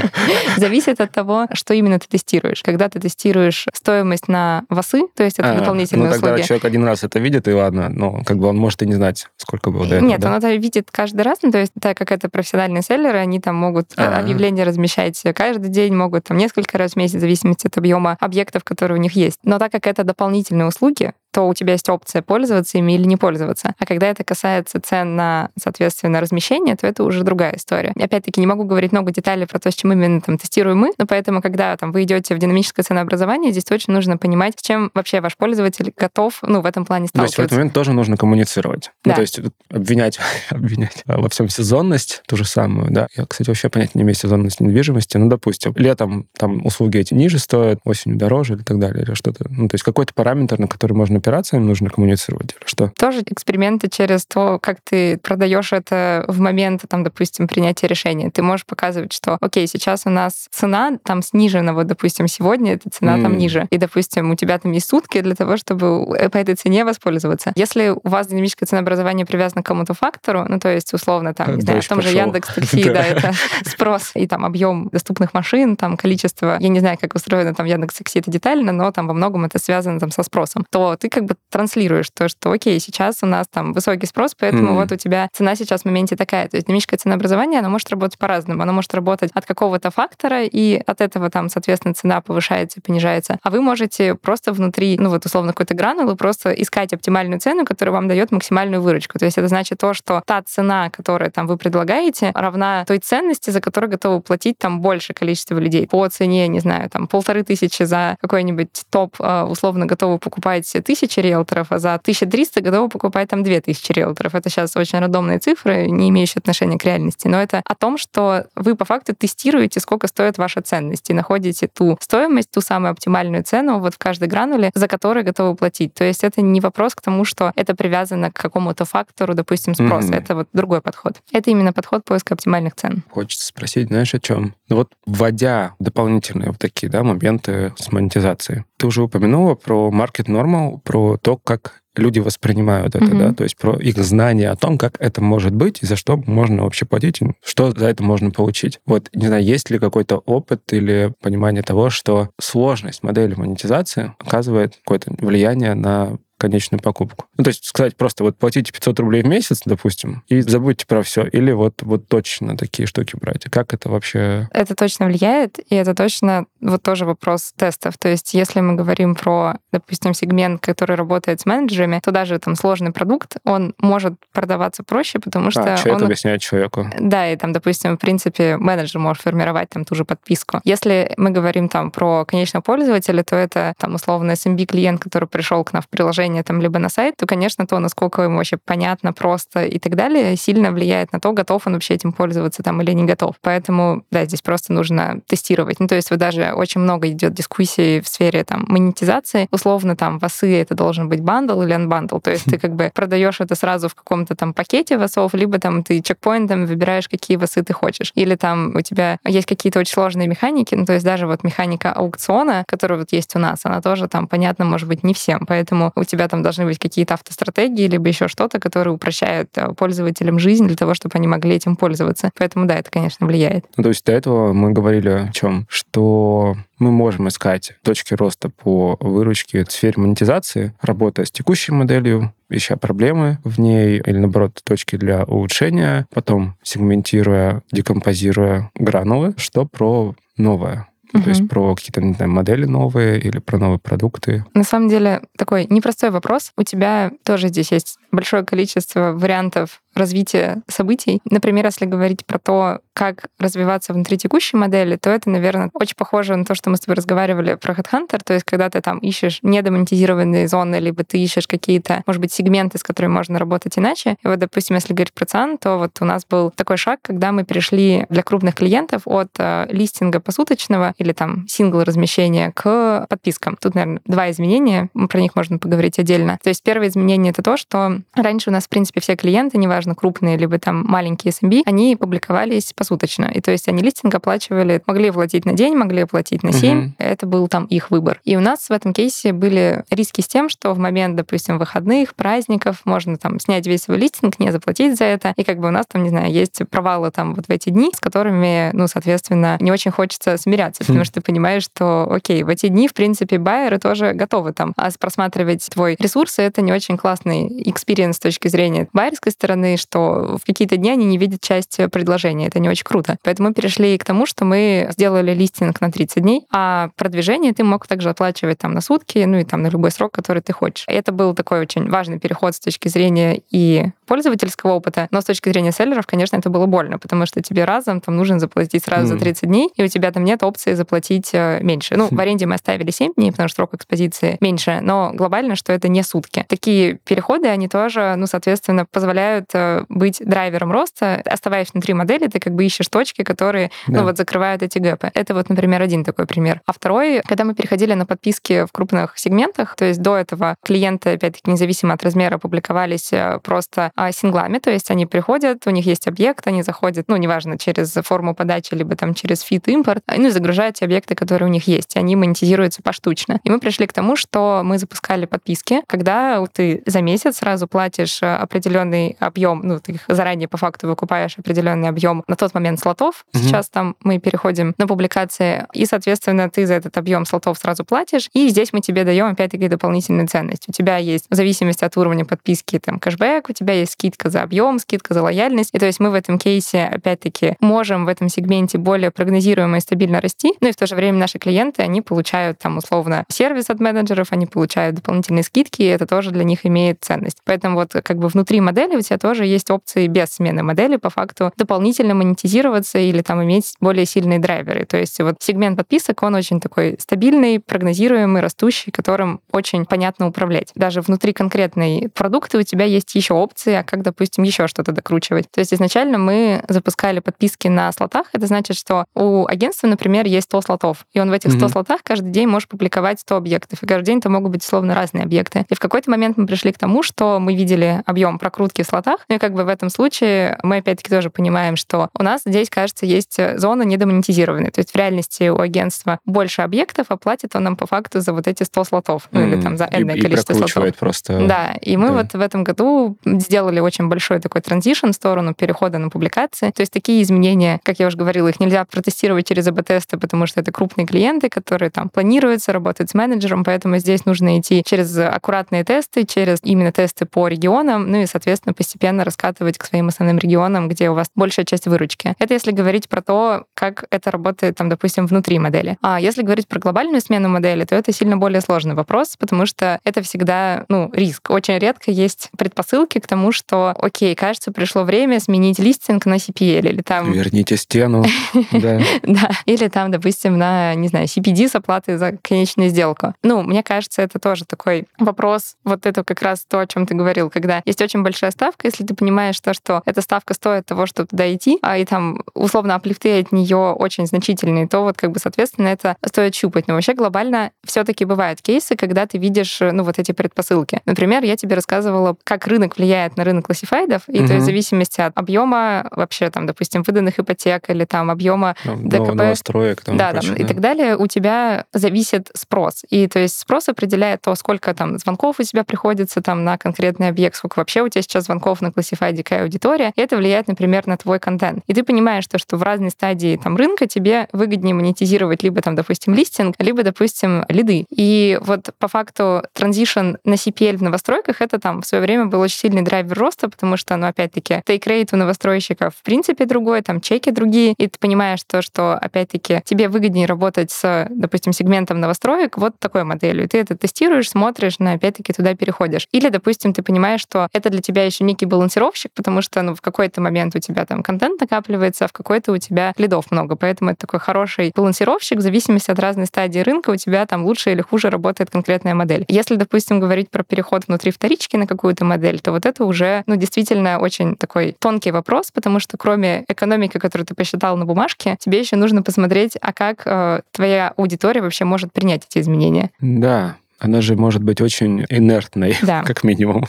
зависит 0.56 1.00
от 1.00 1.12
того, 1.12 1.46
что 1.52 1.74
именно 1.74 1.98
ты 1.98 2.08
тестируешь. 2.08 2.62
Когда 2.62 2.88
ты 2.88 3.00
тестируешь 3.00 3.66
стоимость 3.72 4.28
на 4.28 4.64
васы, 4.68 5.06
то 5.14 5.22
есть 5.22 5.38
это 5.38 5.52
а, 5.52 5.58
дополнительные 5.58 6.06
ну, 6.06 6.12
тогда 6.12 6.32
услуги. 6.32 6.46
человек 6.46 6.64
один 6.64 6.84
раз 6.84 7.04
это 7.04 7.18
видит, 7.18 7.46
и 7.48 7.52
ладно, 7.52 7.88
но 7.88 8.22
как 8.24 8.38
бы 8.38 8.48
он 8.48 8.56
может 8.56 8.82
и 8.82 8.86
не 8.86 8.94
знать, 8.94 9.28
сколько 9.36 9.70
было 9.70 9.86
до 9.86 9.96
этого. 9.96 10.08
Нет, 10.08 10.20
да? 10.20 10.30
он 10.30 10.34
это 10.34 10.54
видит 10.54 10.88
каждый 10.90 11.22
раз, 11.22 11.38
ну, 11.42 11.52
то 11.52 11.58
есть 11.58 11.72
так 11.80 11.96
как 11.96 12.12
это 12.12 12.28
профессиональные 12.28 12.82
селлеры, 12.82 13.18
они 13.18 13.40
там 13.40 13.54
могут 13.54 13.92
А-а-а. 13.96 14.20
объявления 14.20 14.64
размещать 14.64 15.22
каждый 15.34 15.68
день, 15.70 15.94
могут 15.94 16.24
там 16.24 16.36
несколько 16.36 16.76
раз 16.78 16.92
в 16.92 16.96
месяц, 16.96 17.16
в 17.16 17.20
зависимости 17.20 17.66
от 17.66 17.76
объема 17.78 18.16
объектов, 18.20 18.64
которые 18.64 18.98
у 18.98 19.00
них 19.00 19.12
есть. 19.12 19.38
Но 19.44 19.58
так 19.58 19.72
как 19.72 19.86
это 19.86 20.04
дополнительные 20.04 20.66
услуги, 20.66 21.12
то 21.32 21.46
у 21.46 21.54
тебя 21.54 21.72
есть 21.72 21.88
опция 21.88 22.22
пользоваться 22.22 22.78
ими 22.78 22.92
или 22.92 23.04
не 23.04 23.16
пользоваться. 23.16 23.74
А 23.78 23.86
когда 23.86 24.08
это 24.08 24.24
касается 24.24 24.80
цен 24.80 25.16
на, 25.16 25.50
соответственно, 25.58 26.20
размещение, 26.20 26.76
то 26.76 26.86
это 26.86 27.04
уже 27.04 27.22
другая 27.22 27.54
история. 27.56 27.92
Опять-таки, 27.96 28.40
не 28.40 28.46
могу 28.46 28.64
говорить 28.64 28.92
много 28.92 29.12
деталей 29.12 29.46
про 29.46 29.58
то, 29.58 29.70
с 29.70 29.74
чем 29.74 29.92
именно 29.92 30.20
там 30.20 30.38
тестируем 30.38 30.78
мы, 30.78 30.92
но 30.98 31.06
поэтому, 31.06 31.42
когда 31.42 31.76
там 31.76 31.92
вы 31.92 32.04
идете 32.04 32.34
в 32.34 32.38
динамическое 32.38 32.84
ценообразование, 32.84 33.52
здесь 33.52 33.70
очень 33.70 33.92
нужно 33.92 34.16
понимать, 34.16 34.58
с 34.58 34.62
чем 34.62 34.90
вообще 34.94 35.20
ваш 35.20 35.36
пользователь 35.36 35.92
готов, 35.96 36.38
ну, 36.42 36.60
в 36.60 36.66
этом 36.66 36.84
плане 36.84 37.08
сталкиваться. 37.08 37.36
То 37.36 37.42
есть 37.42 37.50
в 37.50 37.52
этот 37.52 37.58
момент 37.58 37.74
тоже 37.74 37.92
нужно 37.92 38.16
коммуницировать. 38.16 38.90
Да. 39.04 39.10
Ну, 39.10 39.14
то 39.14 39.20
есть 39.20 39.40
обвинять, 39.70 40.18
обвинять 40.50 41.02
во 41.06 41.28
всем 41.28 41.48
сезонность, 41.48 42.22
ту 42.26 42.36
же 42.36 42.44
самую, 42.44 42.90
да. 42.90 43.08
Я, 43.16 43.26
кстати, 43.26 43.48
вообще 43.48 43.68
понять 43.68 43.94
не 43.94 44.02
имею 44.02 44.14
сезонность 44.14 44.60
недвижимости. 44.60 45.16
Ну, 45.16 45.28
допустим, 45.28 45.72
летом 45.76 46.26
там 46.36 46.64
услуги 46.64 46.98
эти 46.98 47.14
ниже 47.14 47.38
стоят, 47.38 47.80
осенью 47.84 48.18
дороже 48.18 48.54
или 48.54 48.62
так 48.62 48.78
далее, 48.78 49.04
или 49.04 49.14
что-то. 49.14 49.46
Ну, 49.50 49.68
то 49.68 49.74
есть 49.74 49.84
какой-то 49.84 50.14
параметр, 50.14 50.58
на 50.58 50.66
который 50.68 50.94
можно 50.94 51.17
опираться, 51.18 51.56
им 51.56 51.66
нужно 51.66 51.90
коммуницировать 51.90 52.54
или 52.58 52.66
что? 52.66 52.92
Тоже 52.98 53.22
эксперименты 53.26 53.88
через 53.88 54.26
то, 54.26 54.58
как 54.60 54.78
ты 54.82 55.18
продаешь 55.18 55.72
это 55.72 56.24
в 56.28 56.40
момент, 56.40 56.82
там, 56.88 57.04
допустим, 57.04 57.48
принятия 57.48 57.86
решения. 57.86 58.30
Ты 58.30 58.42
можешь 58.42 58.66
показывать, 58.66 59.12
что, 59.12 59.36
окей, 59.40 59.66
сейчас 59.66 60.02
у 60.06 60.10
нас 60.10 60.48
цена 60.50 60.98
там 61.02 61.22
снижена, 61.22 61.72
вот, 61.72 61.86
допустим, 61.86 62.28
сегодня 62.28 62.74
эта 62.74 62.90
цена 62.90 63.18
mm. 63.18 63.22
там 63.22 63.38
ниже. 63.38 63.66
И, 63.70 63.78
допустим, 63.78 64.30
у 64.30 64.34
тебя 64.34 64.58
там 64.58 64.72
есть 64.72 64.88
сутки 64.88 65.20
для 65.20 65.34
того, 65.34 65.56
чтобы 65.56 66.06
по 66.30 66.36
этой 66.36 66.54
цене 66.54 66.84
воспользоваться. 66.84 67.52
Если 67.56 67.90
у 67.90 68.08
вас 68.08 68.26
динамическое 68.26 68.66
ценообразование 68.66 69.26
привязано 69.26 69.62
к 69.62 69.66
какому-то 69.66 69.94
фактору, 69.94 70.44
ну, 70.48 70.58
то 70.58 70.72
есть, 70.72 70.92
условно, 70.94 71.34
там, 71.34 71.56
не 71.56 71.62
знаю, 71.62 71.82
в 71.82 71.88
том 71.88 72.02
же 72.02 72.08
Яндекс 72.10 72.48
Такси, 72.54 72.84
да, 72.84 73.02
это 73.02 73.32
спрос 73.64 74.12
и 74.14 74.26
там 74.26 74.44
объем 74.44 74.88
доступных 74.92 75.34
машин, 75.34 75.76
там 75.76 75.96
количество, 75.96 76.56
я 76.60 76.68
не 76.68 76.80
знаю, 76.80 76.98
как 77.00 77.14
устроено 77.14 77.54
там 77.54 77.66
Яндекс 77.66 77.96
Такси 77.96 78.18
это 78.20 78.30
детально, 78.30 78.72
но 78.72 78.90
там 78.92 79.06
во 79.06 79.14
многом 79.14 79.44
это 79.44 79.58
связано 79.58 80.00
там 80.00 80.10
со 80.10 80.22
спросом, 80.22 80.64
то 80.70 80.96
ты 80.96 81.07
как 81.10 81.24
бы 81.24 81.36
транслируешь 81.50 82.10
то, 82.10 82.28
что 82.28 82.50
окей, 82.50 82.78
сейчас 82.80 83.18
у 83.22 83.26
нас 83.26 83.46
там 83.48 83.72
высокий 83.72 84.06
спрос, 84.06 84.34
поэтому 84.38 84.72
mm. 84.72 84.74
вот 84.74 84.92
у 84.92 84.96
тебя 84.96 85.28
цена 85.32 85.54
сейчас 85.54 85.82
в 85.82 85.84
моменте 85.84 86.16
такая. 86.16 86.48
То 86.48 86.56
есть 86.56 86.66
динамическое 86.66 86.98
ценообразование, 86.98 87.60
оно 87.60 87.70
может 87.70 87.90
работать 87.90 88.18
по-разному. 88.18 88.62
Оно 88.62 88.72
может 88.72 88.94
работать 88.94 89.30
от 89.34 89.46
какого-то 89.46 89.90
фактора, 89.90 90.44
и 90.44 90.80
от 90.86 91.00
этого 91.00 91.30
там, 91.30 91.48
соответственно, 91.48 91.94
цена 91.94 92.20
повышается, 92.20 92.80
понижается. 92.80 93.38
А 93.42 93.50
вы 93.50 93.60
можете 93.60 94.14
просто 94.14 94.52
внутри, 94.52 94.96
ну 94.98 95.10
вот 95.10 95.24
условно 95.26 95.52
какой-то 95.52 95.74
гранулы, 95.74 96.16
просто 96.16 96.50
искать 96.50 96.92
оптимальную 96.92 97.40
цену, 97.40 97.64
которая 97.64 97.92
вам 97.92 98.08
дает 98.08 98.32
максимальную 98.32 98.82
выручку. 98.82 99.18
То 99.18 99.24
есть 99.24 99.38
это 99.38 99.48
значит 99.48 99.78
то, 99.78 99.94
что 99.94 100.22
та 100.26 100.42
цена, 100.42 100.90
которую 100.90 101.30
там 101.30 101.46
вы 101.46 101.56
предлагаете, 101.56 102.32
равна 102.34 102.84
той 102.86 102.98
ценности, 102.98 103.50
за 103.50 103.60
которую 103.60 103.90
готовы 103.90 104.20
платить 104.20 104.58
там 104.58 104.80
больше 104.80 105.14
количество 105.14 105.58
людей. 105.58 105.86
По 105.86 106.08
цене, 106.08 106.48
не 106.48 106.60
знаю, 106.60 106.90
там 106.90 107.06
полторы 107.06 107.42
тысячи 107.42 107.82
за 107.82 108.16
какой-нибудь 108.20 108.84
топ, 108.90 109.16
а, 109.18 109.44
условно 109.44 109.86
готовы 109.86 110.18
покупать 110.18 110.66
тысячи 110.98 111.20
риэлторов, 111.20 111.68
а 111.70 111.78
за 111.78 111.94
1300 111.94 112.60
готовы 112.60 112.88
покупать 112.88 113.28
там 113.28 113.42
2000 113.42 113.92
риэлторов. 113.92 114.34
Это 114.34 114.50
сейчас 114.50 114.76
очень 114.76 114.98
рандомные 114.98 115.38
цифры, 115.38 115.86
не 115.88 116.08
имеющие 116.08 116.40
отношения 116.40 116.78
к 116.78 116.84
реальности. 116.84 117.28
Но 117.28 117.40
это 117.40 117.62
о 117.64 117.74
том, 117.74 117.98
что 117.98 118.46
вы 118.54 118.74
по 118.74 118.84
факту 118.84 119.14
тестируете, 119.14 119.80
сколько 119.80 120.08
стоит 120.08 120.38
ваша 120.38 120.60
ценность, 120.60 121.10
и 121.10 121.14
находите 121.14 121.68
ту 121.68 121.96
стоимость, 122.00 122.50
ту 122.50 122.60
самую 122.60 122.90
оптимальную 122.92 123.44
цену 123.44 123.78
вот 123.78 123.94
в 123.94 123.98
каждой 123.98 124.28
грануле, 124.28 124.70
за 124.74 124.88
которую 124.88 125.24
готовы 125.24 125.54
платить. 125.54 125.94
То 125.94 126.04
есть 126.04 126.24
это 126.24 126.40
не 126.40 126.60
вопрос 126.60 126.94
к 126.94 127.00
тому, 127.00 127.24
что 127.24 127.52
это 127.54 127.74
привязано 127.74 128.30
к 128.30 128.34
какому-то 128.34 128.84
фактору, 128.84 129.34
допустим, 129.34 129.74
спроса. 129.74 130.08
Mm-hmm. 130.08 130.18
Это 130.18 130.34
вот 130.34 130.48
другой 130.52 130.80
подход. 130.80 131.14
Это 131.32 131.50
именно 131.50 131.72
подход 131.72 132.04
поиска 132.04 132.34
оптимальных 132.34 132.74
цен. 132.74 133.02
Хочется 133.10 133.46
спросить, 133.46 133.88
знаешь, 133.88 134.14
о 134.14 134.20
чем? 134.20 134.54
Ну 134.68 134.76
вот 134.76 134.92
вводя 135.06 135.74
дополнительные 135.78 136.48
вот 136.48 136.58
такие 136.58 136.90
да, 136.90 137.02
моменты 137.02 137.72
с 137.78 137.90
монетизацией, 137.92 138.64
ты 138.78 138.86
уже 138.86 139.02
упомянула 139.02 139.54
про 139.54 139.90
market 139.90 140.26
normal, 140.26 140.80
про 140.82 141.18
то, 141.18 141.36
как 141.36 141.82
люди 141.96 142.20
воспринимают 142.20 142.94
это, 142.94 143.04
mm-hmm. 143.04 143.18
да, 143.18 143.34
то 143.34 143.42
есть 143.42 143.56
про 143.56 143.76
их 143.76 143.98
знание 143.98 144.50
о 144.50 144.56
том, 144.56 144.78
как 144.78 144.94
это 145.00 145.20
может 145.20 145.52
быть 145.52 145.82
и 145.82 145.86
за 145.86 145.96
что 145.96 146.16
можно 146.16 146.62
вообще 146.62 146.86
платить, 146.86 147.20
что 147.44 147.72
за 147.72 147.86
это 147.86 148.02
можно 148.04 148.30
получить. 148.30 148.78
Вот, 148.86 149.08
не 149.12 149.26
знаю, 149.26 149.42
есть 149.44 149.68
ли 149.70 149.78
какой-то 149.78 150.18
опыт 150.18 150.62
или 150.72 151.12
понимание 151.20 151.62
того, 151.62 151.90
что 151.90 152.30
сложность 152.40 153.02
модели 153.02 153.34
монетизации 153.34 154.14
оказывает 154.18 154.76
какое-то 154.84 155.12
влияние 155.18 155.74
на 155.74 156.18
конечную 156.38 156.80
покупку. 156.80 157.26
Ну, 157.36 157.44
то 157.44 157.48
есть 157.48 157.64
сказать 157.64 157.96
просто 157.96 158.24
вот 158.24 158.38
платите 158.38 158.72
500 158.72 159.00
рублей 159.00 159.22
в 159.22 159.26
месяц, 159.26 159.62
допустим, 159.64 160.22
и 160.28 160.40
забудьте 160.40 160.86
про 160.86 161.02
все. 161.02 161.24
Или 161.24 161.52
вот, 161.52 161.82
вот 161.82 162.08
точно 162.08 162.56
такие 162.56 162.86
штуки 162.86 163.16
брать. 163.16 163.44
Как 163.50 163.74
это 163.74 163.90
вообще? 163.90 164.48
Это 164.52 164.74
точно 164.74 165.06
влияет, 165.06 165.58
и 165.58 165.74
это 165.74 165.94
точно 165.94 166.46
вот 166.60 166.82
тоже 166.82 167.04
вопрос 167.04 167.52
тестов. 167.56 167.98
То 167.98 168.08
есть 168.08 168.34
если 168.34 168.60
мы 168.60 168.74
говорим 168.74 169.14
про, 169.14 169.56
допустим, 169.72 170.14
сегмент, 170.14 170.60
который 170.60 170.96
работает 170.96 171.40
с 171.40 171.46
менеджерами, 171.46 172.00
то 172.02 172.12
даже 172.12 172.38
там 172.38 172.54
сложный 172.54 172.92
продукт, 172.92 173.36
он 173.44 173.74
может 173.78 174.14
продаваться 174.32 174.82
проще, 174.82 175.18
потому 175.18 175.50
что... 175.50 175.74
А, 175.74 175.76
человек 175.76 176.00
он... 176.00 176.04
объясняет 176.04 176.40
человеку. 176.40 176.86
Да, 177.00 177.30
и 177.30 177.36
там, 177.36 177.52
допустим, 177.52 177.96
в 177.96 178.00
принципе, 178.00 178.56
менеджер 178.56 179.00
может 179.00 179.22
формировать 179.22 179.70
там 179.70 179.84
ту 179.84 179.94
же 179.94 180.04
подписку. 180.04 180.60
Если 180.64 181.12
мы 181.16 181.30
говорим 181.30 181.68
там 181.68 181.90
про 181.90 182.24
конечного 182.24 182.62
пользователя, 182.62 183.22
то 183.24 183.36
это 183.36 183.74
там 183.78 183.94
условно 183.94 184.32
SMB-клиент, 184.32 185.02
который 185.02 185.28
пришел 185.28 185.64
к 185.64 185.72
нам 185.72 185.82
в 185.82 185.88
приложение 185.88 186.27
приложение 186.28 186.42
там 186.42 186.60
либо 186.60 186.78
на 186.78 186.88
сайт, 186.88 187.14
то, 187.16 187.26
конечно, 187.26 187.66
то, 187.66 187.78
насколько 187.78 188.22
ему 188.22 188.36
вообще 188.36 188.58
понятно, 188.64 189.12
просто 189.12 189.64
и 189.64 189.78
так 189.78 189.94
далее, 189.94 190.36
сильно 190.36 190.70
влияет 190.72 191.12
на 191.12 191.20
то, 191.20 191.32
готов 191.32 191.66
он 191.66 191.72
вообще 191.74 191.94
этим 191.94 192.12
пользоваться 192.12 192.62
там 192.62 192.82
или 192.82 192.94
не 192.94 193.04
готов. 193.04 193.34
Поэтому, 193.40 194.02
да, 194.10 194.24
здесь 194.24 194.42
просто 194.42 194.72
нужно 194.72 195.20
тестировать. 195.26 195.80
Ну, 195.80 195.86
то 195.86 195.94
есть 195.94 196.10
вот 196.10 196.18
даже 196.18 196.52
очень 196.54 196.80
много 196.80 197.08
идет 197.08 197.34
дискуссий 197.34 198.00
в 198.00 198.08
сфере 198.08 198.44
там 198.44 198.64
монетизации. 198.68 199.48
Условно 199.50 199.96
там 199.96 200.18
VAS 200.18 200.50
ы 200.50 200.60
это 200.60 200.74
должен 200.74 201.08
быть 201.08 201.20
bundle 201.20 201.62
или 201.62 201.72
unbundle. 201.72 202.18
То 202.18 202.30
есть 202.30 202.44
ты 202.44 202.58
как 202.62 202.74
бы 202.74 202.90
продаешь 202.94 203.40
это 203.40 203.54
сразу 203.54 203.88
в 203.88 203.94
каком-то 203.94 204.34
там 204.34 204.52
пакете 204.52 204.98
васов, 204.98 205.34
либо 205.34 205.58
там 205.58 205.82
ты 205.82 206.00
чекпоинтом 206.02 206.66
выбираешь, 206.66 207.08
какие 207.08 207.36
васы 207.36 207.62
ты 207.62 207.72
хочешь. 207.72 208.12
Или 208.16 208.36
там 208.36 208.76
у 208.76 208.80
тебя 208.80 209.18
есть 209.26 209.46
какие-то 209.46 209.80
очень 209.80 209.94
сложные 209.94 210.28
механики, 210.28 210.74
ну, 210.74 210.84
то 210.84 210.92
есть 210.92 211.04
даже 211.04 211.26
вот 211.26 211.44
механика 211.44 211.92
аукциона, 211.92 212.64
которая 212.66 212.98
вот 212.98 213.12
есть 213.12 213.36
у 213.36 213.38
нас, 213.38 213.60
она 213.64 213.80
тоже 213.80 214.08
там 214.08 214.26
понятна, 214.26 214.64
может 214.64 214.88
быть, 214.88 215.04
не 215.04 215.14
всем. 215.14 215.46
Поэтому 215.46 215.92
у 215.94 216.04
тебя 216.04 216.17
там 216.26 216.42
должны 216.42 216.64
быть 216.64 216.78
какие-то 216.78 217.14
автостратегии, 217.14 217.86
либо 217.86 218.08
еще 218.08 218.26
что-то, 218.26 218.58
которые 218.58 218.94
упрощают 218.94 219.50
э, 219.56 219.72
пользователям 219.74 220.40
жизнь 220.40 220.66
для 220.66 220.76
того, 220.76 220.94
чтобы 220.94 221.12
они 221.16 221.28
могли 221.28 221.54
этим 221.54 221.76
пользоваться. 221.76 222.30
Поэтому 222.36 222.66
да, 222.66 222.76
это, 222.76 222.90
конечно, 222.90 223.26
влияет. 223.26 223.66
Ну, 223.76 223.82
то 223.84 223.90
есть 223.90 224.04
до 224.04 224.12
этого 224.12 224.52
мы 224.52 224.72
говорили 224.72 225.10
о 225.10 225.30
чем? 225.32 225.66
Что 225.68 226.56
мы 226.78 226.90
можем 226.90 227.28
искать 227.28 227.74
точки 227.82 228.14
роста 228.14 228.48
по 228.48 228.96
выручке 229.00 229.64
в 229.64 229.70
сфере 229.70 229.94
монетизации, 229.96 230.74
работая 230.80 231.26
с 231.26 231.30
текущей 231.30 231.72
моделью, 231.72 232.32
ища 232.48 232.76
проблемы 232.76 233.38
в 233.44 233.60
ней 233.60 234.00
или, 234.04 234.18
наоборот, 234.18 234.60
точки 234.64 234.96
для 234.96 235.24
улучшения, 235.24 236.06
потом 236.12 236.56
сегментируя, 236.62 237.62
декомпозируя 237.72 238.70
гранулы, 238.74 239.34
что 239.36 239.66
про 239.66 240.14
новое. 240.36 240.88
Угу. 241.12 241.22
То 241.22 241.28
есть 241.30 241.48
про 241.48 241.74
какие-то, 241.74 242.02
не 242.02 242.14
знаю, 242.14 242.30
модели 242.30 242.64
новые 242.64 243.20
или 243.20 243.38
про 243.38 243.58
новые 243.58 243.78
продукты. 243.78 244.44
На 244.54 244.64
самом 244.64 244.88
деле 244.88 245.22
такой 245.36 245.66
непростой 245.68 246.10
вопрос. 246.10 246.52
У 246.56 246.62
тебя 246.62 247.12
тоже 247.24 247.48
здесь 247.48 247.72
есть 247.72 247.98
большое 248.12 248.44
количество 248.44 249.12
вариантов 249.12 249.80
развития 249.98 250.62
событий. 250.68 251.20
Например, 251.24 251.66
если 251.66 251.86
говорить 251.86 252.24
про 252.24 252.38
то, 252.38 252.80
как 252.92 253.26
развиваться 253.38 253.92
внутри 253.92 254.18
текущей 254.18 254.56
модели, 254.56 254.96
то 254.96 255.10
это, 255.10 255.30
наверное, 255.30 255.70
очень 255.74 255.94
похоже 255.96 256.34
на 256.34 256.44
то, 256.44 256.54
что 256.54 256.68
мы 256.70 256.76
с 256.76 256.80
тобой 256.80 256.96
разговаривали 256.96 257.54
про 257.54 257.74
HeadHunter, 257.74 258.20
то 258.24 258.34
есть 258.34 258.44
когда 258.44 258.70
ты 258.70 258.80
там 258.80 258.98
ищешь 258.98 259.38
недомонетизированные 259.42 260.48
зоны, 260.48 260.76
либо 260.76 261.04
ты 261.04 261.18
ищешь 261.18 261.46
какие-то, 261.46 262.02
может 262.06 262.20
быть, 262.20 262.32
сегменты, 262.32 262.78
с 262.78 262.82
которыми 262.82 263.12
можно 263.12 263.38
работать 263.38 263.78
иначе. 263.78 264.16
И 264.24 264.28
вот, 264.28 264.38
допустим, 264.38 264.74
если 264.76 264.94
говорить 264.94 265.12
про 265.12 265.26
ЦАН, 265.26 265.58
то 265.58 265.78
вот 265.78 265.98
у 266.00 266.04
нас 266.04 266.26
был 266.26 266.50
такой 266.50 266.76
шаг, 266.76 266.98
когда 267.02 267.30
мы 267.30 267.44
перешли 267.44 268.06
для 268.08 268.22
крупных 268.22 268.56
клиентов 268.56 269.02
от 269.04 269.30
э, 269.38 269.66
листинга 269.70 270.18
посуточного 270.20 270.94
или 270.98 271.12
там 271.12 271.46
сингл 271.48 271.84
размещения 271.84 272.52
к 272.54 273.06
подпискам. 273.08 273.56
Тут, 273.60 273.74
наверное, 273.74 274.00
два 274.06 274.30
изменения, 274.30 274.90
про 275.08 275.20
них 275.20 275.36
можно 275.36 275.58
поговорить 275.58 275.98
отдельно. 275.98 276.38
То 276.42 276.48
есть 276.48 276.62
первое 276.62 276.88
изменение— 276.88 277.30
это 277.32 277.42
то, 277.42 277.56
что 277.56 278.00
раньше 278.14 278.50
у 278.50 278.52
нас, 278.52 278.64
в 278.64 278.68
принципе, 278.68 279.00
все 279.00 279.16
клиенты, 279.16 279.58
неважно, 279.58 279.87
крупные 279.94 280.36
либо 280.36 280.58
там 280.58 280.84
маленькие 280.86 281.32
SMB, 281.32 281.62
они 281.66 281.96
публиковались 281.96 282.72
посуточно. 282.74 283.26
И 283.26 283.40
то 283.40 283.50
есть 283.50 283.68
они 283.68 283.82
листинг 283.82 284.14
оплачивали, 284.14 284.82
могли 284.86 285.08
оплатить 285.08 285.44
на 285.44 285.52
день, 285.52 285.74
могли 285.74 286.02
оплатить 286.02 286.42
на 286.42 286.52
7. 286.52 286.78
Угу. 286.78 286.92
Это 286.98 287.26
был 287.26 287.48
там 287.48 287.64
их 287.66 287.90
выбор. 287.90 288.20
И 288.24 288.36
у 288.36 288.40
нас 288.40 288.68
в 288.68 288.72
этом 288.72 288.92
кейсе 288.92 289.32
были 289.32 289.84
риски 289.90 290.20
с 290.20 290.28
тем, 290.28 290.48
что 290.48 290.72
в 290.72 290.78
момент, 290.78 291.16
допустим, 291.16 291.58
выходных, 291.58 292.14
праздников 292.14 292.82
можно 292.84 293.16
там 293.16 293.40
снять 293.40 293.66
весь 293.66 293.82
свой 293.82 293.98
листинг, 293.98 294.38
не 294.38 294.50
заплатить 294.52 294.96
за 294.96 295.04
это. 295.04 295.32
И 295.36 295.44
как 295.44 295.58
бы 295.58 295.68
у 295.68 295.70
нас 295.70 295.86
там, 295.86 296.02
не 296.02 296.10
знаю, 296.10 296.30
есть 296.32 296.60
провалы 296.70 297.10
там 297.10 297.34
вот 297.34 297.46
в 297.46 297.50
эти 297.50 297.70
дни, 297.70 297.90
с 297.94 298.00
которыми, 298.00 298.70
ну, 298.72 298.88
соответственно, 298.88 299.56
не 299.60 299.72
очень 299.72 299.90
хочется 299.90 300.36
смиряться, 300.36 300.84
потому 300.84 301.04
что 301.04 301.14
ты 301.14 301.20
понимаешь, 301.20 301.64
что, 301.64 302.08
окей, 302.10 302.42
в 302.42 302.48
эти 302.48 302.68
дни, 302.68 302.88
в 302.88 302.94
принципе, 302.94 303.38
байеры 303.38 303.78
тоже 303.78 304.12
готовы 304.12 304.52
там 304.52 304.74
а 304.76 304.90
просматривать 304.98 305.66
твой 305.70 305.96
ресурс, 305.98 306.38
это 306.38 306.62
не 306.62 306.72
очень 306.72 306.96
классный 306.96 307.48
experience 307.70 308.16
с 308.16 308.20
точки 308.20 308.48
зрения 308.48 308.88
байерской 308.92 309.32
стороны, 309.32 309.67
что 309.76 310.38
в 310.40 310.46
какие-то 310.46 310.76
дни 310.76 310.90
они 310.90 311.04
не 311.04 311.18
видят 311.18 311.40
часть 311.40 311.78
предложения. 311.90 312.46
Это 312.46 312.58
не 312.58 312.68
очень 312.68 312.84
круто. 312.84 313.16
Поэтому 313.22 313.48
мы 313.48 313.54
перешли 313.54 313.96
к 313.98 314.04
тому, 314.04 314.26
что 314.26 314.44
мы 314.44 314.88
сделали 314.92 315.32
листинг 315.34 315.80
на 315.80 315.90
30 315.90 316.22
дней, 316.22 316.46
а 316.52 316.90
продвижение 316.96 317.52
ты 317.52 317.64
мог 317.64 317.86
также 317.86 318.10
оплачивать 318.10 318.58
там 318.58 318.72
на 318.72 318.80
сутки, 318.80 319.18
ну 319.18 319.38
и 319.38 319.44
там 319.44 319.62
на 319.62 319.68
любой 319.68 319.90
срок, 319.90 320.12
который 320.12 320.42
ты 320.42 320.52
хочешь. 320.52 320.84
Это 320.86 321.12
был 321.12 321.34
такой 321.34 321.60
очень 321.60 321.88
важный 321.88 322.18
переход 322.18 322.54
с 322.54 322.60
точки 322.60 322.88
зрения 322.88 323.40
и 323.50 323.86
пользовательского 324.06 324.72
опыта, 324.72 325.08
но 325.10 325.20
с 325.20 325.24
точки 325.24 325.50
зрения 325.50 325.72
селлеров, 325.72 326.06
конечно, 326.06 326.36
это 326.36 326.50
было 326.50 326.66
больно, 326.66 326.98
потому 326.98 327.26
что 327.26 327.42
тебе 327.42 327.64
разом 327.64 328.00
там 328.00 328.16
нужно 328.16 328.38
заплатить 328.38 328.84
сразу 328.84 329.04
м-м. 329.04 329.08
за 329.08 329.18
30 329.18 329.48
дней, 329.48 329.70
и 329.76 329.82
у 329.84 329.88
тебя 329.88 330.10
там 330.10 330.24
нет 330.24 330.42
опции 330.42 330.74
заплатить 330.74 331.30
э, 331.32 331.60
меньше. 331.62 331.96
Ну, 331.96 332.08
в 332.10 332.20
аренде 332.20 332.46
мы 332.46 332.54
оставили 332.54 332.90
7 332.90 333.12
дней, 333.14 333.30
потому 333.30 333.48
что 333.48 333.56
срок 333.56 333.74
экспозиции 333.74 334.36
меньше, 334.40 334.80
но 334.82 335.12
глобально, 335.12 335.56
что 335.56 335.72
это 335.72 335.88
не 335.88 336.02
сутки. 336.02 336.46
Такие 336.48 336.94
переходы, 336.94 337.48
они 337.48 337.68
тоже, 337.68 338.14
ну, 338.16 338.26
соответственно, 338.26 338.86
позволяют 338.86 339.50
быть 339.88 340.20
драйвером 340.24 340.72
роста, 340.72 341.22
оставаясь 341.24 341.72
внутри 341.72 341.94
модели, 341.94 342.26
ты 342.26 342.38
как 342.40 342.54
бы 342.54 342.64
ищешь 342.64 342.88
точки, 342.88 343.22
которые, 343.22 343.70
ну, 343.86 343.92
да. 343.92 344.00
ну, 344.00 344.06
вот 344.06 344.16
закрывают 344.16 344.62
эти 344.62 344.78
гэпы. 344.78 345.10
Это 345.14 345.34
вот, 345.34 345.48
например, 345.48 345.82
один 345.82 346.04
такой 346.04 346.26
пример. 346.26 346.60
А 346.66 346.72
второй, 346.72 347.20
когда 347.26 347.44
мы 347.44 347.54
переходили 347.54 347.94
на 347.94 348.06
подписки 348.06 348.64
в 348.66 348.72
крупных 348.72 349.18
сегментах, 349.18 349.76
то 349.76 349.84
есть 349.84 350.00
до 350.00 350.16
этого 350.16 350.56
клиенты, 350.64 351.10
опять-таки, 351.10 351.50
независимо 351.50 351.94
от 351.94 352.02
размера, 352.02 352.38
публиковались 352.38 353.12
э, 353.12 353.40
просто 353.42 353.90
а, 353.94 354.12
синглами, 354.12 354.58
то 354.58 354.70
есть 354.70 354.90
они 354.90 355.06
приходят, 355.06 355.66
у 355.66 355.70
них 355.70 355.86
есть 355.86 356.06
объект, 356.06 356.46
они 356.46 356.62
заходят, 356.62 357.06
ну, 357.08 357.16
неважно, 357.16 357.58
через 357.58 357.92
форму 357.92 358.34
подачи, 358.34 358.74
либо 358.74 358.96
там 358.96 359.14
через 359.14 359.40
feed 359.40 359.68
импорт, 359.68 360.02
ну, 360.16 360.26
и 360.26 360.30
загружают 360.30 360.76
те 360.76 360.84
объекты, 360.84 361.14
которые 361.14 361.48
у 361.48 361.52
них 361.52 361.66
есть, 361.66 361.96
и 361.96 361.98
они 361.98 362.16
монетизируются 362.16 362.82
поштучно. 362.82 363.40
И 363.44 363.50
мы 363.50 363.60
пришли 363.60 363.86
к 363.86 363.92
тому, 363.92 364.16
что 364.16 364.62
мы 364.64 364.78
запускали 364.78 365.26
подписки, 365.26 365.82
когда 365.86 366.44
ты 366.52 366.82
за 366.86 367.02
месяц 367.02 367.38
сразу 367.38 367.66
платишь 367.66 368.22
э, 368.22 368.34
определенный 368.34 369.16
объем 369.20 369.47
ну, 369.54 369.78
ты 369.80 369.92
их 369.92 370.00
заранее 370.08 370.48
по 370.48 370.56
факту 370.56 370.86
выкупаешь 370.88 371.38
определенный 371.38 371.88
объем 371.88 372.24
на 372.26 372.36
тот 372.36 372.54
момент 372.54 372.80
слотов. 372.80 373.24
Угу. 373.34 373.42
Сейчас 373.42 373.68
там 373.68 373.96
мы 374.02 374.18
переходим 374.18 374.74
на 374.78 374.86
публикации, 374.86 375.66
и, 375.72 375.86
соответственно, 375.86 376.50
ты 376.50 376.66
за 376.66 376.74
этот 376.74 376.96
объем 376.96 377.26
слотов 377.26 377.58
сразу 377.58 377.84
платишь, 377.84 378.28
и 378.32 378.48
здесь 378.48 378.72
мы 378.72 378.80
тебе 378.80 379.04
даем, 379.04 379.26
опять-таки, 379.26 379.68
дополнительную 379.68 380.28
ценность. 380.28 380.64
У 380.68 380.72
тебя 380.72 380.96
есть, 380.96 381.26
в 381.30 381.34
зависимости 381.34 381.84
от 381.84 381.96
уровня 381.96 382.24
подписки, 382.24 382.78
там, 382.78 382.98
кэшбэк, 382.98 383.50
у 383.50 383.52
тебя 383.52 383.74
есть 383.74 383.92
скидка 383.92 384.30
за 384.30 384.42
объем, 384.42 384.78
скидка 384.78 385.14
за 385.14 385.22
лояльность. 385.22 385.70
И 385.72 385.78
то 385.78 385.86
есть 385.86 386.00
мы 386.00 386.10
в 386.10 386.14
этом 386.14 386.38
кейсе, 386.38 386.84
опять-таки, 386.84 387.56
можем 387.60 388.04
в 388.04 388.08
этом 388.08 388.28
сегменте 388.28 388.78
более 388.78 389.10
прогнозируемо 389.10 389.78
и 389.78 389.80
стабильно 389.80 390.20
расти, 390.20 390.52
ну 390.60 390.68
и 390.68 390.72
в 390.72 390.76
то 390.76 390.86
же 390.86 390.94
время 390.94 391.18
наши 391.18 391.38
клиенты, 391.38 391.82
они 391.82 392.02
получают 392.02 392.58
там 392.58 392.78
условно 392.78 393.24
сервис 393.28 393.70
от 393.70 393.80
менеджеров, 393.80 394.28
они 394.30 394.46
получают 394.46 394.96
дополнительные 394.96 395.42
скидки, 395.42 395.82
и 395.82 395.86
это 395.86 396.06
тоже 396.06 396.30
для 396.30 396.44
них 396.44 396.64
имеет 396.66 396.98
ценность. 397.00 397.38
Поэтому 397.44 397.76
вот 397.76 397.92
как 397.92 398.18
бы 398.18 398.28
внутри 398.28 398.60
модели 398.60 398.96
у 398.96 399.00
тебя 399.00 399.18
тоже 399.18 399.37
есть 399.46 399.68
есть 399.68 399.70
опции 399.70 400.06
без 400.06 400.28
смены 400.30 400.62
модели 400.62 400.96
по 400.96 401.10
факту 401.10 401.52
дополнительно 401.56 402.14
монетизироваться 402.14 402.98
или 402.98 403.22
там 403.22 403.42
иметь 403.42 403.74
более 403.80 404.06
сильные 404.06 404.38
драйверы. 404.38 404.84
То 404.84 404.96
есть 404.96 405.20
вот 405.20 405.36
сегмент 405.40 405.76
подписок, 405.76 406.22
он 406.22 406.34
очень 406.34 406.60
такой 406.60 406.96
стабильный, 406.98 407.60
прогнозируемый, 407.60 408.40
растущий, 408.40 408.92
которым 408.92 409.40
очень 409.52 409.84
понятно 409.84 410.28
управлять. 410.28 410.70
Даже 410.74 411.00
внутри 411.00 411.32
конкретной 411.32 412.08
продукта 412.14 412.58
у 412.58 412.62
тебя 412.62 412.84
есть 412.84 413.14
еще 413.14 413.34
опции, 413.34 413.74
а 413.74 413.82
как, 413.82 414.02
допустим, 414.02 414.44
еще 414.44 414.68
что-то 414.68 414.92
докручивать. 414.92 415.50
То 415.50 415.60
есть 415.60 415.74
изначально 415.74 416.18
мы 416.18 416.62
запускали 416.68 417.20
подписки 417.20 417.68
на 417.68 417.90
слотах. 417.92 418.28
Это 418.32 418.46
значит, 418.46 418.76
что 418.76 419.04
у 419.14 419.46
агентства, 419.46 419.86
например, 419.86 420.26
есть 420.26 420.46
100 420.46 420.62
слотов, 420.62 421.06
и 421.12 421.20
он 421.20 421.30
в 421.30 421.32
этих 421.32 421.52
100 421.52 421.66
mm-hmm. 421.66 421.72
слотах 421.72 422.02
каждый 422.02 422.30
день 422.30 422.48
может 422.48 422.68
публиковать 422.68 423.20
100 423.20 423.36
объектов. 423.36 423.82
И 423.82 423.86
каждый 423.86 424.06
день 424.06 424.18
это 424.18 424.30
могут 424.30 424.52
быть 424.52 424.62
условно 424.62 424.94
разные 424.94 425.24
объекты. 425.24 425.66
И 425.68 425.74
в 425.74 425.80
какой-то 425.80 426.10
момент 426.10 426.36
мы 426.36 426.46
пришли 426.46 426.72
к 426.72 426.78
тому, 426.78 427.02
что 427.02 427.38
мы 427.40 427.54
видели 427.54 428.02
объем 428.06 428.38
прокрутки 428.38 428.82
в 428.82 428.86
слотах, 428.86 429.24
ну 429.28 429.36
и 429.36 429.38
как 429.38 429.52
бы 429.52 429.64
в 429.64 429.68
этом 429.68 429.90
случае 429.90 430.58
мы 430.62 430.78
опять-таки 430.78 431.10
тоже 431.10 431.30
понимаем, 431.30 431.76
что 431.76 432.08
у 432.18 432.22
нас 432.22 432.42
здесь, 432.44 432.70
кажется, 432.70 433.06
есть 433.06 433.38
зона 433.56 433.82
недомонетизированная. 433.82 434.70
То 434.70 434.80
есть 434.80 434.92
в 434.92 434.96
реальности 434.96 435.48
у 435.48 435.58
агентства 435.60 436.18
больше 436.24 436.62
объектов, 436.62 437.06
а 437.08 437.16
платит 437.16 437.54
он 437.56 437.64
нам 437.64 437.76
по 437.76 437.86
факту 437.86 438.20
за 438.20 438.32
вот 438.32 438.46
эти 438.46 438.62
100 438.62 438.84
слотов, 438.84 439.28
ну 439.30 439.46
или 439.46 439.60
там 439.60 439.76
за 439.76 439.84
энное 439.84 440.16
и, 440.16 440.20
количество 440.20 440.52
и 440.52 440.56
слотов. 440.56 440.96
просто. 440.96 441.46
Да, 441.46 441.74
и 441.80 441.96
мы 441.96 442.08
да. 442.08 442.14
вот 442.14 442.32
в 442.32 442.40
этом 442.40 442.64
году 442.64 443.16
сделали 443.24 443.80
очень 443.80 444.08
большой 444.08 444.40
такой 444.40 444.62
транзишн 444.62 445.10
в 445.10 445.12
сторону 445.12 445.54
перехода 445.54 445.98
на 445.98 446.08
публикации. 446.10 446.70
То 446.70 446.80
есть 446.80 446.92
такие 446.92 447.22
изменения, 447.22 447.80
как 447.82 447.98
я 447.98 448.06
уже 448.06 448.16
говорила, 448.16 448.48
их 448.48 448.60
нельзя 448.60 448.84
протестировать 448.84 449.46
через 449.46 449.66
АБ-тесты, 449.66 450.18
потому 450.18 450.46
что 450.46 450.60
это 450.60 450.72
крупные 450.72 451.06
клиенты, 451.06 451.48
которые 451.48 451.90
там 451.90 452.08
планируются, 452.08 452.72
работают 452.72 453.10
с 453.10 453.14
менеджером, 453.14 453.64
поэтому 453.64 453.98
здесь 453.98 454.24
нужно 454.24 454.58
идти 454.58 454.82
через 454.84 455.16
аккуратные 455.16 455.84
тесты, 455.84 456.24
через 456.24 456.58
именно 456.62 456.92
тесты 456.92 457.26
по 457.26 457.48
регионам, 457.48 458.10
ну 458.10 458.22
и, 458.22 458.26
соответственно, 458.26 458.74
постепенно 458.74 459.17
постепенно 459.18 459.24
раскатывать 459.24 459.78
к 459.78 459.84
своим 459.84 460.08
основным 460.08 460.38
регионам, 460.38 460.88
где 460.88 461.10
у 461.10 461.14
вас 461.14 461.28
большая 461.34 461.64
часть 461.64 461.86
выручки. 461.86 462.34
Это 462.38 462.54
если 462.54 462.72
говорить 462.72 463.08
про 463.08 463.22
то, 463.22 463.64
как 463.74 464.04
это 464.10 464.30
работает, 464.30 464.76
там, 464.76 464.88
допустим, 464.88 465.26
внутри 465.26 465.58
модели. 465.58 465.96
А 466.02 466.20
если 466.20 466.42
говорить 466.42 466.68
про 466.68 466.78
глобальную 466.78 467.20
смену 467.20 467.48
модели, 467.48 467.84
то 467.84 467.94
это 467.94 468.12
сильно 468.12 468.36
более 468.36 468.60
сложный 468.60 468.94
вопрос, 468.94 469.36
потому 469.38 469.66
что 469.66 469.98
это 470.04 470.22
всегда, 470.22 470.84
ну, 470.88 471.10
риск. 471.12 471.50
Очень 471.50 471.78
редко 471.78 472.10
есть 472.10 472.50
предпосылки 472.56 473.18
к 473.18 473.26
тому, 473.26 473.52
что, 473.52 473.94
окей, 473.98 474.34
кажется, 474.34 474.72
пришло 474.72 475.04
время 475.04 475.40
сменить 475.40 475.78
листинг 475.78 476.26
на 476.26 476.36
CPL 476.36 476.88
или 476.88 477.02
там... 477.02 477.32
Верните 477.32 477.76
стену. 477.76 478.24
Да. 478.72 479.00
Да. 479.22 479.50
Или 479.66 479.88
там, 479.88 480.10
допустим, 480.10 480.58
на, 480.58 480.94
не 480.94 481.08
знаю, 481.08 481.26
CPD 481.26 481.68
с 481.68 481.74
оплатой 481.74 482.16
за 482.16 482.36
конечную 482.42 482.90
сделку. 482.90 483.34
Ну, 483.42 483.62
мне 483.62 483.82
кажется, 483.82 484.22
это 484.22 484.38
тоже 484.38 484.64
такой 484.64 485.06
вопрос, 485.18 485.76
вот 485.84 486.06
это 486.06 486.22
как 486.22 486.42
раз 486.42 486.64
то, 486.68 486.80
о 486.80 486.86
чем 486.86 487.06
ты 487.06 487.14
говорил, 487.14 487.50
когда 487.50 487.82
есть 487.84 488.02
очень 488.02 488.22
большая 488.22 488.50
ставка, 488.50 488.86
если 488.86 489.04
ты 489.08 489.14
понимаешь 489.14 489.58
то, 489.60 489.74
что 489.74 490.02
эта 490.04 490.20
ставка 490.20 490.54
стоит 490.54 490.86
того, 490.86 491.06
чтобы 491.06 491.28
туда 491.28 491.52
идти, 491.52 491.78
а 491.82 491.98
и 491.98 492.04
там 492.04 492.42
условно 492.54 492.94
аплифты 492.94 493.40
от 493.40 493.52
нее 493.52 493.76
очень 493.76 494.26
значительные, 494.26 494.86
то 494.86 495.00
вот 495.00 495.16
как 495.16 495.32
бы, 495.32 495.40
соответственно, 495.40 495.88
это 495.88 496.16
стоит 496.24 496.54
щупать. 496.54 496.86
Но 496.88 496.94
вообще 496.94 497.14
глобально 497.14 497.72
все-таки 497.84 498.24
бывают 498.24 498.62
кейсы, 498.62 498.96
когда 498.96 499.26
ты 499.26 499.38
видишь, 499.38 499.78
ну, 499.80 500.02
вот 500.02 500.18
эти 500.18 500.32
предпосылки. 500.32 501.00
Например, 501.06 501.42
я 501.42 501.56
тебе 501.56 501.74
рассказывала, 501.74 502.36
как 502.44 502.66
рынок 502.66 502.96
влияет 502.96 503.36
на 503.36 503.44
рынок 503.44 503.66
классифайдов, 503.66 504.22
и 504.28 504.40
угу. 504.40 504.46
то 504.46 504.52
есть 504.54 504.62
в 504.62 504.66
зависимости 504.66 505.20
от 505.20 505.32
объема 505.36 506.06
вообще 506.10 506.50
там, 506.50 506.66
допустим, 506.66 507.02
выданных 507.02 507.38
ипотек 507.38 507.88
или 507.90 508.04
там 508.04 508.30
объема 508.30 508.76
ну, 508.84 508.96
ДКП. 508.96 509.34
Новостроек. 509.34 510.02
Там, 510.02 510.16
да, 510.16 510.30
прочее, 510.30 510.50
там, 510.50 510.58
да, 510.58 510.64
и 510.64 510.66
так 510.66 510.80
далее, 510.80 511.16
у 511.16 511.26
тебя 511.26 511.86
зависит 511.92 512.50
спрос. 512.54 513.02
И 513.10 513.26
то 513.26 513.38
есть 513.38 513.58
спрос 513.58 513.88
определяет 513.88 514.42
то, 514.42 514.54
сколько 514.54 514.92
там 514.94 515.18
звонков 515.18 515.60
у 515.60 515.62
тебя 515.62 515.84
приходится 515.84 516.42
там 516.42 516.64
на 516.64 516.76
конкретный 516.78 517.28
объект, 517.28 517.56
сколько 517.56 517.78
вообще 517.78 518.02
у 518.02 518.08
тебя 518.08 518.22
сейчас 518.22 518.44
звонков 518.44 518.80
на 518.80 518.92
классифайде, 518.98 519.44
какая 519.44 519.62
аудитория. 519.62 520.12
Это 520.16 520.36
влияет, 520.36 520.66
например, 520.66 521.06
на 521.06 521.16
твой 521.16 521.38
контент. 521.38 521.84
И 521.86 521.94
ты 521.94 522.02
понимаешь 522.02 522.44
то, 522.48 522.58
что 522.58 522.76
в 522.76 522.82
разной 522.82 523.10
стадии 523.10 523.56
там 523.62 523.76
рынка 523.76 524.08
тебе 524.08 524.48
выгоднее 524.52 524.92
монетизировать 524.92 525.62
либо 525.62 525.80
там, 525.80 525.94
допустим, 525.94 526.34
листинг, 526.34 526.74
либо, 526.80 527.04
допустим, 527.04 527.64
лиды. 527.68 528.06
И 528.10 528.58
вот 528.60 528.90
по 528.98 529.06
факту 529.06 529.62
транзишн 529.72 530.34
на 530.44 530.54
CPL 530.54 530.96
в 530.96 531.02
новостройках 531.02 531.60
это 531.60 531.78
там 531.78 532.02
в 532.02 532.06
свое 532.06 532.22
время 532.22 532.46
был 532.46 532.60
очень 532.60 532.78
сильный 532.78 533.02
драйвер 533.02 533.38
роста, 533.38 533.68
потому 533.68 533.96
что, 533.96 534.16
ну, 534.16 534.26
опять-таки, 534.26 534.82
тейк-рейт 534.84 535.28
у 535.32 535.36
новостройщиков 535.36 536.16
в 536.16 536.22
принципе 536.22 536.64
другой, 536.64 537.02
там 537.02 537.20
чеки 537.20 537.50
другие, 537.52 537.94
и 537.98 538.08
ты 538.08 538.18
понимаешь 538.18 538.60
то, 538.66 538.82
что, 538.82 539.14
опять-таки, 539.14 539.80
тебе 539.84 540.08
выгоднее 540.08 540.46
работать 540.46 540.90
с, 540.90 541.28
допустим, 541.30 541.72
сегментом 541.72 542.18
новостроек 542.18 542.78
вот 542.78 542.98
такой 542.98 543.22
моделью. 543.22 543.68
Ты 543.68 543.78
это 543.78 543.96
тестируешь, 543.96 544.50
смотришь, 544.50 544.98
на 544.98 545.12
опять-таки 545.12 545.52
туда 545.52 545.74
переходишь. 545.76 546.26
Или, 546.32 546.48
допустим, 546.48 546.92
ты 546.92 547.02
понимаешь, 547.02 547.42
что 547.42 547.68
это 547.72 547.90
для 547.90 548.00
тебя 548.00 548.24
еще 548.24 548.42
некий 548.42 548.66
балансировщик, 548.78 549.32
потому 549.34 549.60
что, 549.60 549.82
ну, 549.82 549.94
в 549.94 550.00
какой-то 550.00 550.40
момент 550.40 550.76
у 550.76 550.78
тебя 550.78 551.04
там 551.04 551.22
контент 551.22 551.60
накапливается, 551.60 552.24
а 552.24 552.28
в 552.28 552.32
какой-то 552.32 552.72
у 552.72 552.78
тебя 552.78 553.12
лидов 553.18 553.50
много. 553.50 553.74
Поэтому 553.74 554.10
это 554.10 554.20
такой 554.20 554.38
хороший 554.38 554.92
балансировщик. 554.94 555.58
В 555.58 555.60
зависимости 555.60 556.10
от 556.10 556.18
разной 556.20 556.46
стадии 556.46 556.78
рынка 556.78 557.10
у 557.10 557.16
тебя 557.16 557.44
там 557.46 557.64
лучше 557.64 557.90
или 557.90 558.00
хуже 558.00 558.30
работает 558.30 558.70
конкретная 558.70 559.14
модель. 559.14 559.44
Если, 559.48 559.74
допустим, 559.74 560.20
говорить 560.20 560.50
про 560.50 560.62
переход 560.62 561.08
внутри 561.08 561.32
вторички 561.32 561.76
на 561.76 561.86
какую-то 561.86 562.24
модель, 562.24 562.60
то 562.60 562.70
вот 562.70 562.86
это 562.86 563.04
уже, 563.04 563.42
ну, 563.46 563.56
действительно 563.56 564.18
очень 564.20 564.56
такой 564.56 564.94
тонкий 564.98 565.32
вопрос, 565.32 565.72
потому 565.72 565.98
что 565.98 566.16
кроме 566.16 566.64
экономики, 566.68 567.18
которую 567.18 567.46
ты 567.46 567.54
посчитал 567.54 567.96
на 567.96 568.06
бумажке, 568.06 568.56
тебе 568.60 568.78
еще 568.78 568.96
нужно 568.96 569.22
посмотреть, 569.22 569.76
а 569.80 569.92
как 569.92 570.22
э, 570.24 570.60
твоя 570.70 571.12
аудитория 571.16 571.62
вообще 571.62 571.84
может 571.84 572.12
принять 572.12 572.44
эти 572.48 572.60
изменения. 572.62 573.10
Да, 573.20 573.76
она 573.98 574.20
же 574.20 574.36
может 574.36 574.62
быть 574.62 574.80
очень 574.80 575.26
инертной, 575.28 575.96
да. 576.02 576.22
как 576.26 576.44
минимум. 576.44 576.84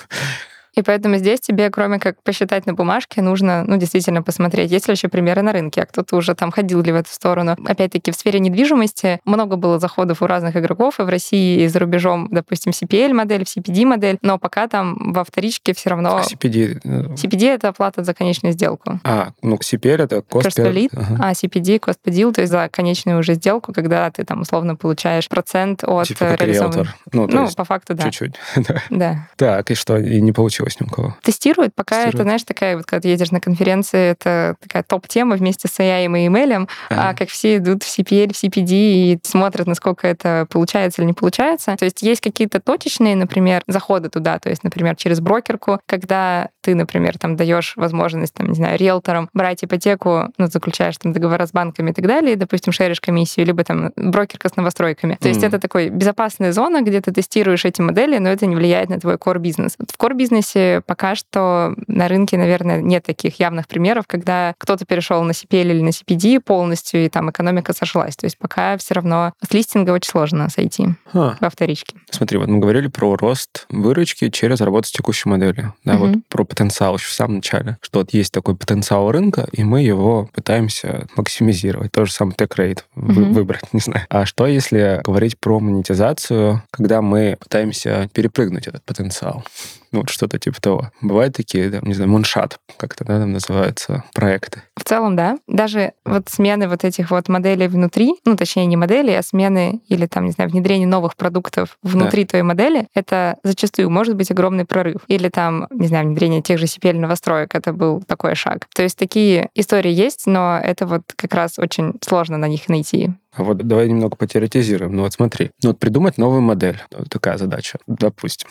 И 0.80 0.82
поэтому 0.82 1.18
здесь 1.18 1.42
тебе, 1.42 1.70
кроме 1.70 2.00
как 2.00 2.24
посчитать 2.24 2.66
на 2.66 2.74
бумажке, 2.74 3.22
нужно, 3.22 3.66
ну, 3.68 3.76
действительно 3.76 4.24
посмотреть, 4.24 4.72
есть 4.72 4.88
ли 4.88 4.94
еще 4.94 5.10
примеры 5.10 5.42
на 5.42 5.52
рынке, 5.52 5.82
а 5.82 5.86
кто-то 5.86 6.16
уже 6.16 6.36
там 6.36 6.52
ходил 6.52 6.82
ли 6.82 6.94
в 6.94 6.96
эту 6.96 7.12
сторону. 7.12 7.58
Опять-таки, 7.66 8.12
в 8.12 8.16
сфере 8.16 8.40
недвижимости 8.40 9.20
много 9.26 9.58
было 9.58 9.78
заходов 9.78 10.22
у 10.22 10.26
разных 10.26 10.56
игроков, 10.56 11.02
и 11.02 11.04
в 11.04 11.10
России, 11.10 11.64
и 11.64 11.68
за 11.68 11.80
рубежом, 11.80 12.30
допустим, 12.32 12.72
CPL-модель, 12.72 13.42
CPD-модель, 13.42 14.20
но 14.22 14.40
пока 14.40 14.70
там 14.70 15.12
во 15.12 15.26
вторичке 15.26 15.74
все 15.74 15.90
равно... 15.90 16.16
А 16.16 16.22
CPD? 16.22 16.82
CPD— 17.16 17.48
это 17.56 17.68
оплата 17.68 18.06
за 18.06 18.14
конечную 18.14 18.54
сделку. 18.54 19.02
А, 19.04 19.32
ну, 19.42 19.58
CPL— 19.58 20.04
это 20.04 20.20
cost 20.20 20.48
per... 20.56 20.72
lead, 20.72 20.92
ага. 20.96 21.18
а 21.20 21.32
CPD— 21.34 21.80
cost 21.82 21.98
per 22.06 22.14
deal, 22.14 22.32
то 22.32 22.40
есть 22.40 22.54
за 22.54 22.70
конечную 22.72 23.20
уже 23.20 23.34
сделку, 23.34 23.74
когда 23.74 24.10
ты 24.12 24.24
там 24.24 24.42
условно 24.42 24.78
получаешь 24.78 25.28
процент 25.28 25.84
от 25.84 26.08
типа 26.08 26.36
реализованного... 26.36 26.88
Ну, 27.12 27.28
ну 27.28 27.50
по 27.54 27.66
факту, 27.66 27.96
да. 27.96 28.06
Чуть-чуть, 28.06 28.36
да. 28.56 28.82
да. 28.90 29.28
Так, 29.36 29.72
и 29.72 29.76
что, 29.76 29.98
и 29.98 30.22
не 30.22 30.32
получилось? 30.32 30.69
Ни 30.80 30.86
у 30.86 30.90
кого? 30.90 31.16
Тестируют. 31.22 31.74
Пока 31.76 31.96
Тестируют. 31.96 32.16
это, 32.16 32.24
знаешь, 32.24 32.44
такая 32.44 32.78
вот, 32.78 32.86
когда 32.86 33.10
едешь 33.10 33.32
на 33.32 33.40
конференции, 33.40 34.12
это 34.12 34.56
такая 34.60 34.84
топ-тема 34.84 35.36
вместе 35.36 35.68
с 35.68 35.80
AI 35.80 36.06
и 36.06 36.28
email, 36.28 36.68
ага. 36.90 37.10
а 37.10 37.14
как 37.14 37.30
все 37.30 37.58
идут 37.58 37.84
в 37.84 38.00
CPL, 38.00 38.34
в 38.34 38.44
CPD 38.44 38.72
и 38.72 39.20
смотрят, 39.24 39.68
насколько 39.68 40.08
это 40.08 40.48
получается 40.50 41.02
или 41.02 41.08
не 41.08 41.14
получается. 41.14 41.76
То 41.78 41.86
есть 41.86 42.02
есть 42.02 42.22
какие-то 42.22 42.60
точечные, 42.60 43.16
например, 43.16 43.64
заходы 43.68 44.10
туда, 44.10 44.40
то 44.40 44.50
есть, 44.50 44.64
например, 44.64 44.96
через 44.96 45.20
брокерку, 45.20 45.80
когда 45.86 46.50
ты, 46.62 46.76
например, 46.76 47.18
там 47.18 47.36
даешь 47.36 47.74
возможность, 47.76 48.34
там, 48.34 48.48
не 48.48 48.56
знаю, 48.56 48.78
риэлторам 48.78 49.30
брать 49.34 49.64
ипотеку, 49.64 50.26
ну, 50.38 50.48
заключаешь 50.48 50.98
там 50.98 51.14
договора 51.14 51.46
с 51.46 51.52
банками 51.52 51.92
и 51.92 51.94
так 51.94 52.06
далее, 52.08 52.34
и, 52.34 52.36
допустим, 52.36 52.74
шеришь 52.74 53.02
комиссию, 53.02 53.46
либо 53.46 53.64
там 53.64 53.92
брокерка 53.96 54.50
с 54.50 54.56
новостройками. 54.56 55.18
То 55.20 55.28
есть 55.28 55.42
mm. 55.42 55.48
это 55.48 55.60
такой 55.60 55.90
безопасная 55.90 56.52
зона, 56.52 56.82
где 56.82 57.02
ты 57.02 57.12
тестируешь 57.12 57.66
эти 57.66 57.82
модели, 57.82 58.18
но 58.18 58.30
это 58.30 58.46
не 58.46 58.56
влияет 58.56 58.90
на 58.90 59.00
твой 59.00 59.16
core-бизнес. 59.16 59.76
В 59.78 60.02
core-бизнесе 60.02 60.59
пока 60.86 61.16
что 61.16 61.76
на 61.88 62.08
рынке, 62.08 62.38
наверное, 62.38 62.82
нет 62.82 63.04
таких 63.04 63.40
явных 63.40 63.68
примеров, 63.68 64.06
когда 64.08 64.54
кто-то 64.58 64.86
перешел 64.86 65.24
на 65.24 65.32
CPL 65.32 65.72
или 65.72 65.82
на 65.82 65.90
CPD 65.90 66.40
полностью, 66.40 67.06
и 67.06 67.10
там 67.10 67.30
экономика 67.30 67.74
сошлась. 67.74 68.16
То 68.16 68.26
есть 68.26 68.38
пока 68.38 68.78
все 68.78 68.96
равно 68.96 69.34
с 69.48 69.54
листинга 69.54 69.92
очень 69.92 70.10
сложно 70.10 70.50
сойти 70.50 70.88
а. 71.14 71.36
во 71.40 71.50
вторичке. 71.50 71.96
Смотри, 72.10 72.38
вот 72.38 72.48
мы 72.48 72.60
говорили 72.60 72.88
про 72.88 73.16
рост 73.16 73.66
выручки 73.70 74.30
через 74.30 74.62
работу 74.62 74.88
с 74.88 74.92
текущей 74.92 75.30
моделью. 75.30 75.74
Да, 75.84 75.94
mm 75.94 76.00
вот 76.00 76.10
про 76.30 76.46
потенциал 76.46 76.96
еще 76.96 77.08
в 77.08 77.14
самом 77.14 77.36
начале, 77.38 77.78
что 77.82 78.00
вот 78.00 78.14
есть 78.14 78.32
такой 78.32 78.56
потенциал 78.56 79.12
рынка, 79.12 79.48
и 79.52 79.64
мы 79.64 79.82
его 79.82 80.30
пытаемся 80.34 81.08
максимизировать. 81.16 81.92
То 81.92 82.06
же 82.06 82.12
самое 82.12 82.36
rate 82.38 82.84
mm-hmm. 82.96 83.32
выбрать, 83.34 83.64
не 83.74 83.80
знаю. 83.80 84.06
А 84.10 84.26
что, 84.26 84.48
если 84.48 85.02
говорить 85.04 85.40
про 85.40 85.60
монетизацию, 85.60 86.64
когда 86.72 87.02
мы 87.02 87.38
пытаемся 87.40 88.10
перепрыгнуть 88.14 88.68
этот 88.68 88.84
потенциал? 88.84 89.44
Ну, 89.92 90.00
вот 90.00 90.10
что-то 90.10 90.38
типа 90.38 90.62
того. 90.62 90.92
Бывают 91.02 91.36
такие, 91.36 91.70
там, 91.70 91.84
не 91.84 91.94
знаю, 91.94 92.10
муншат, 92.10 92.60
как-то, 92.78 93.06
да, 93.06 93.20
там 93.20 93.32
называются 93.32 94.04
проекты. 94.14 94.64
В 94.76 94.84
целом, 94.84 95.16
да. 95.16 95.38
Даже 95.48 95.94
вот 96.06 96.30
смены 96.30 96.68
вот 96.68 96.84
этих 96.84 97.12
вот 97.12 97.28
моделей 97.30 97.68
внутри, 97.68 98.16
ну, 98.26 98.36
точнее, 98.36 98.66
не 98.66 98.78
модели, 98.78 99.12
а 99.12 99.24
смены 99.24 99.82
или 99.88 100.06
там, 100.06 100.26
не 100.26 100.32
знаю, 100.32 100.50
внедрение 100.50 100.88
новых 100.88 101.16
продуктов 101.16 101.78
внутри 101.84 102.24
да. 102.24 102.30
твоей 102.30 102.44
модели, 102.44 102.88
это 102.94 103.38
зачастую 103.44 103.90
может 103.90 104.16
быть 104.16 104.32
огромный 104.32 104.66
прорыв. 104.66 105.02
Или 105.08 105.30
там, 105.30 105.68
не 105.72 105.88
знаю, 105.88 106.08
внедрение 106.08 106.42
тех 106.42 106.60
же 106.60 106.66
CPL 106.66 107.00
новостроек, 107.00 107.56
это 107.56 107.74
был 107.74 108.02
такой 108.02 108.36
шаг. 108.36 108.68
То 108.76 108.84
есть 108.84 108.98
такие 108.98 109.50
истории 109.56 109.92
есть, 109.92 110.28
но 110.28 110.60
это 110.62 110.86
вот 110.86 111.02
как 111.16 111.34
раз 111.34 111.60
очень 111.60 111.94
сложно 112.02 112.38
на 112.38 112.48
них 112.48 112.70
найти. 112.70 113.12
А 113.34 113.44
вот 113.44 113.58
давай 113.58 113.88
немного 113.88 114.16
потеоретизируем. 114.16 114.96
Ну 114.96 115.04
вот 115.04 115.14
смотри, 115.14 115.52
ну 115.64 115.70
вот 115.70 115.80
придумать 115.80 116.18
новую 116.18 116.42
модель. 116.42 116.82
Вот 116.92 117.10
такая 117.10 117.38
задача, 117.38 117.78
допустим. 117.88 118.50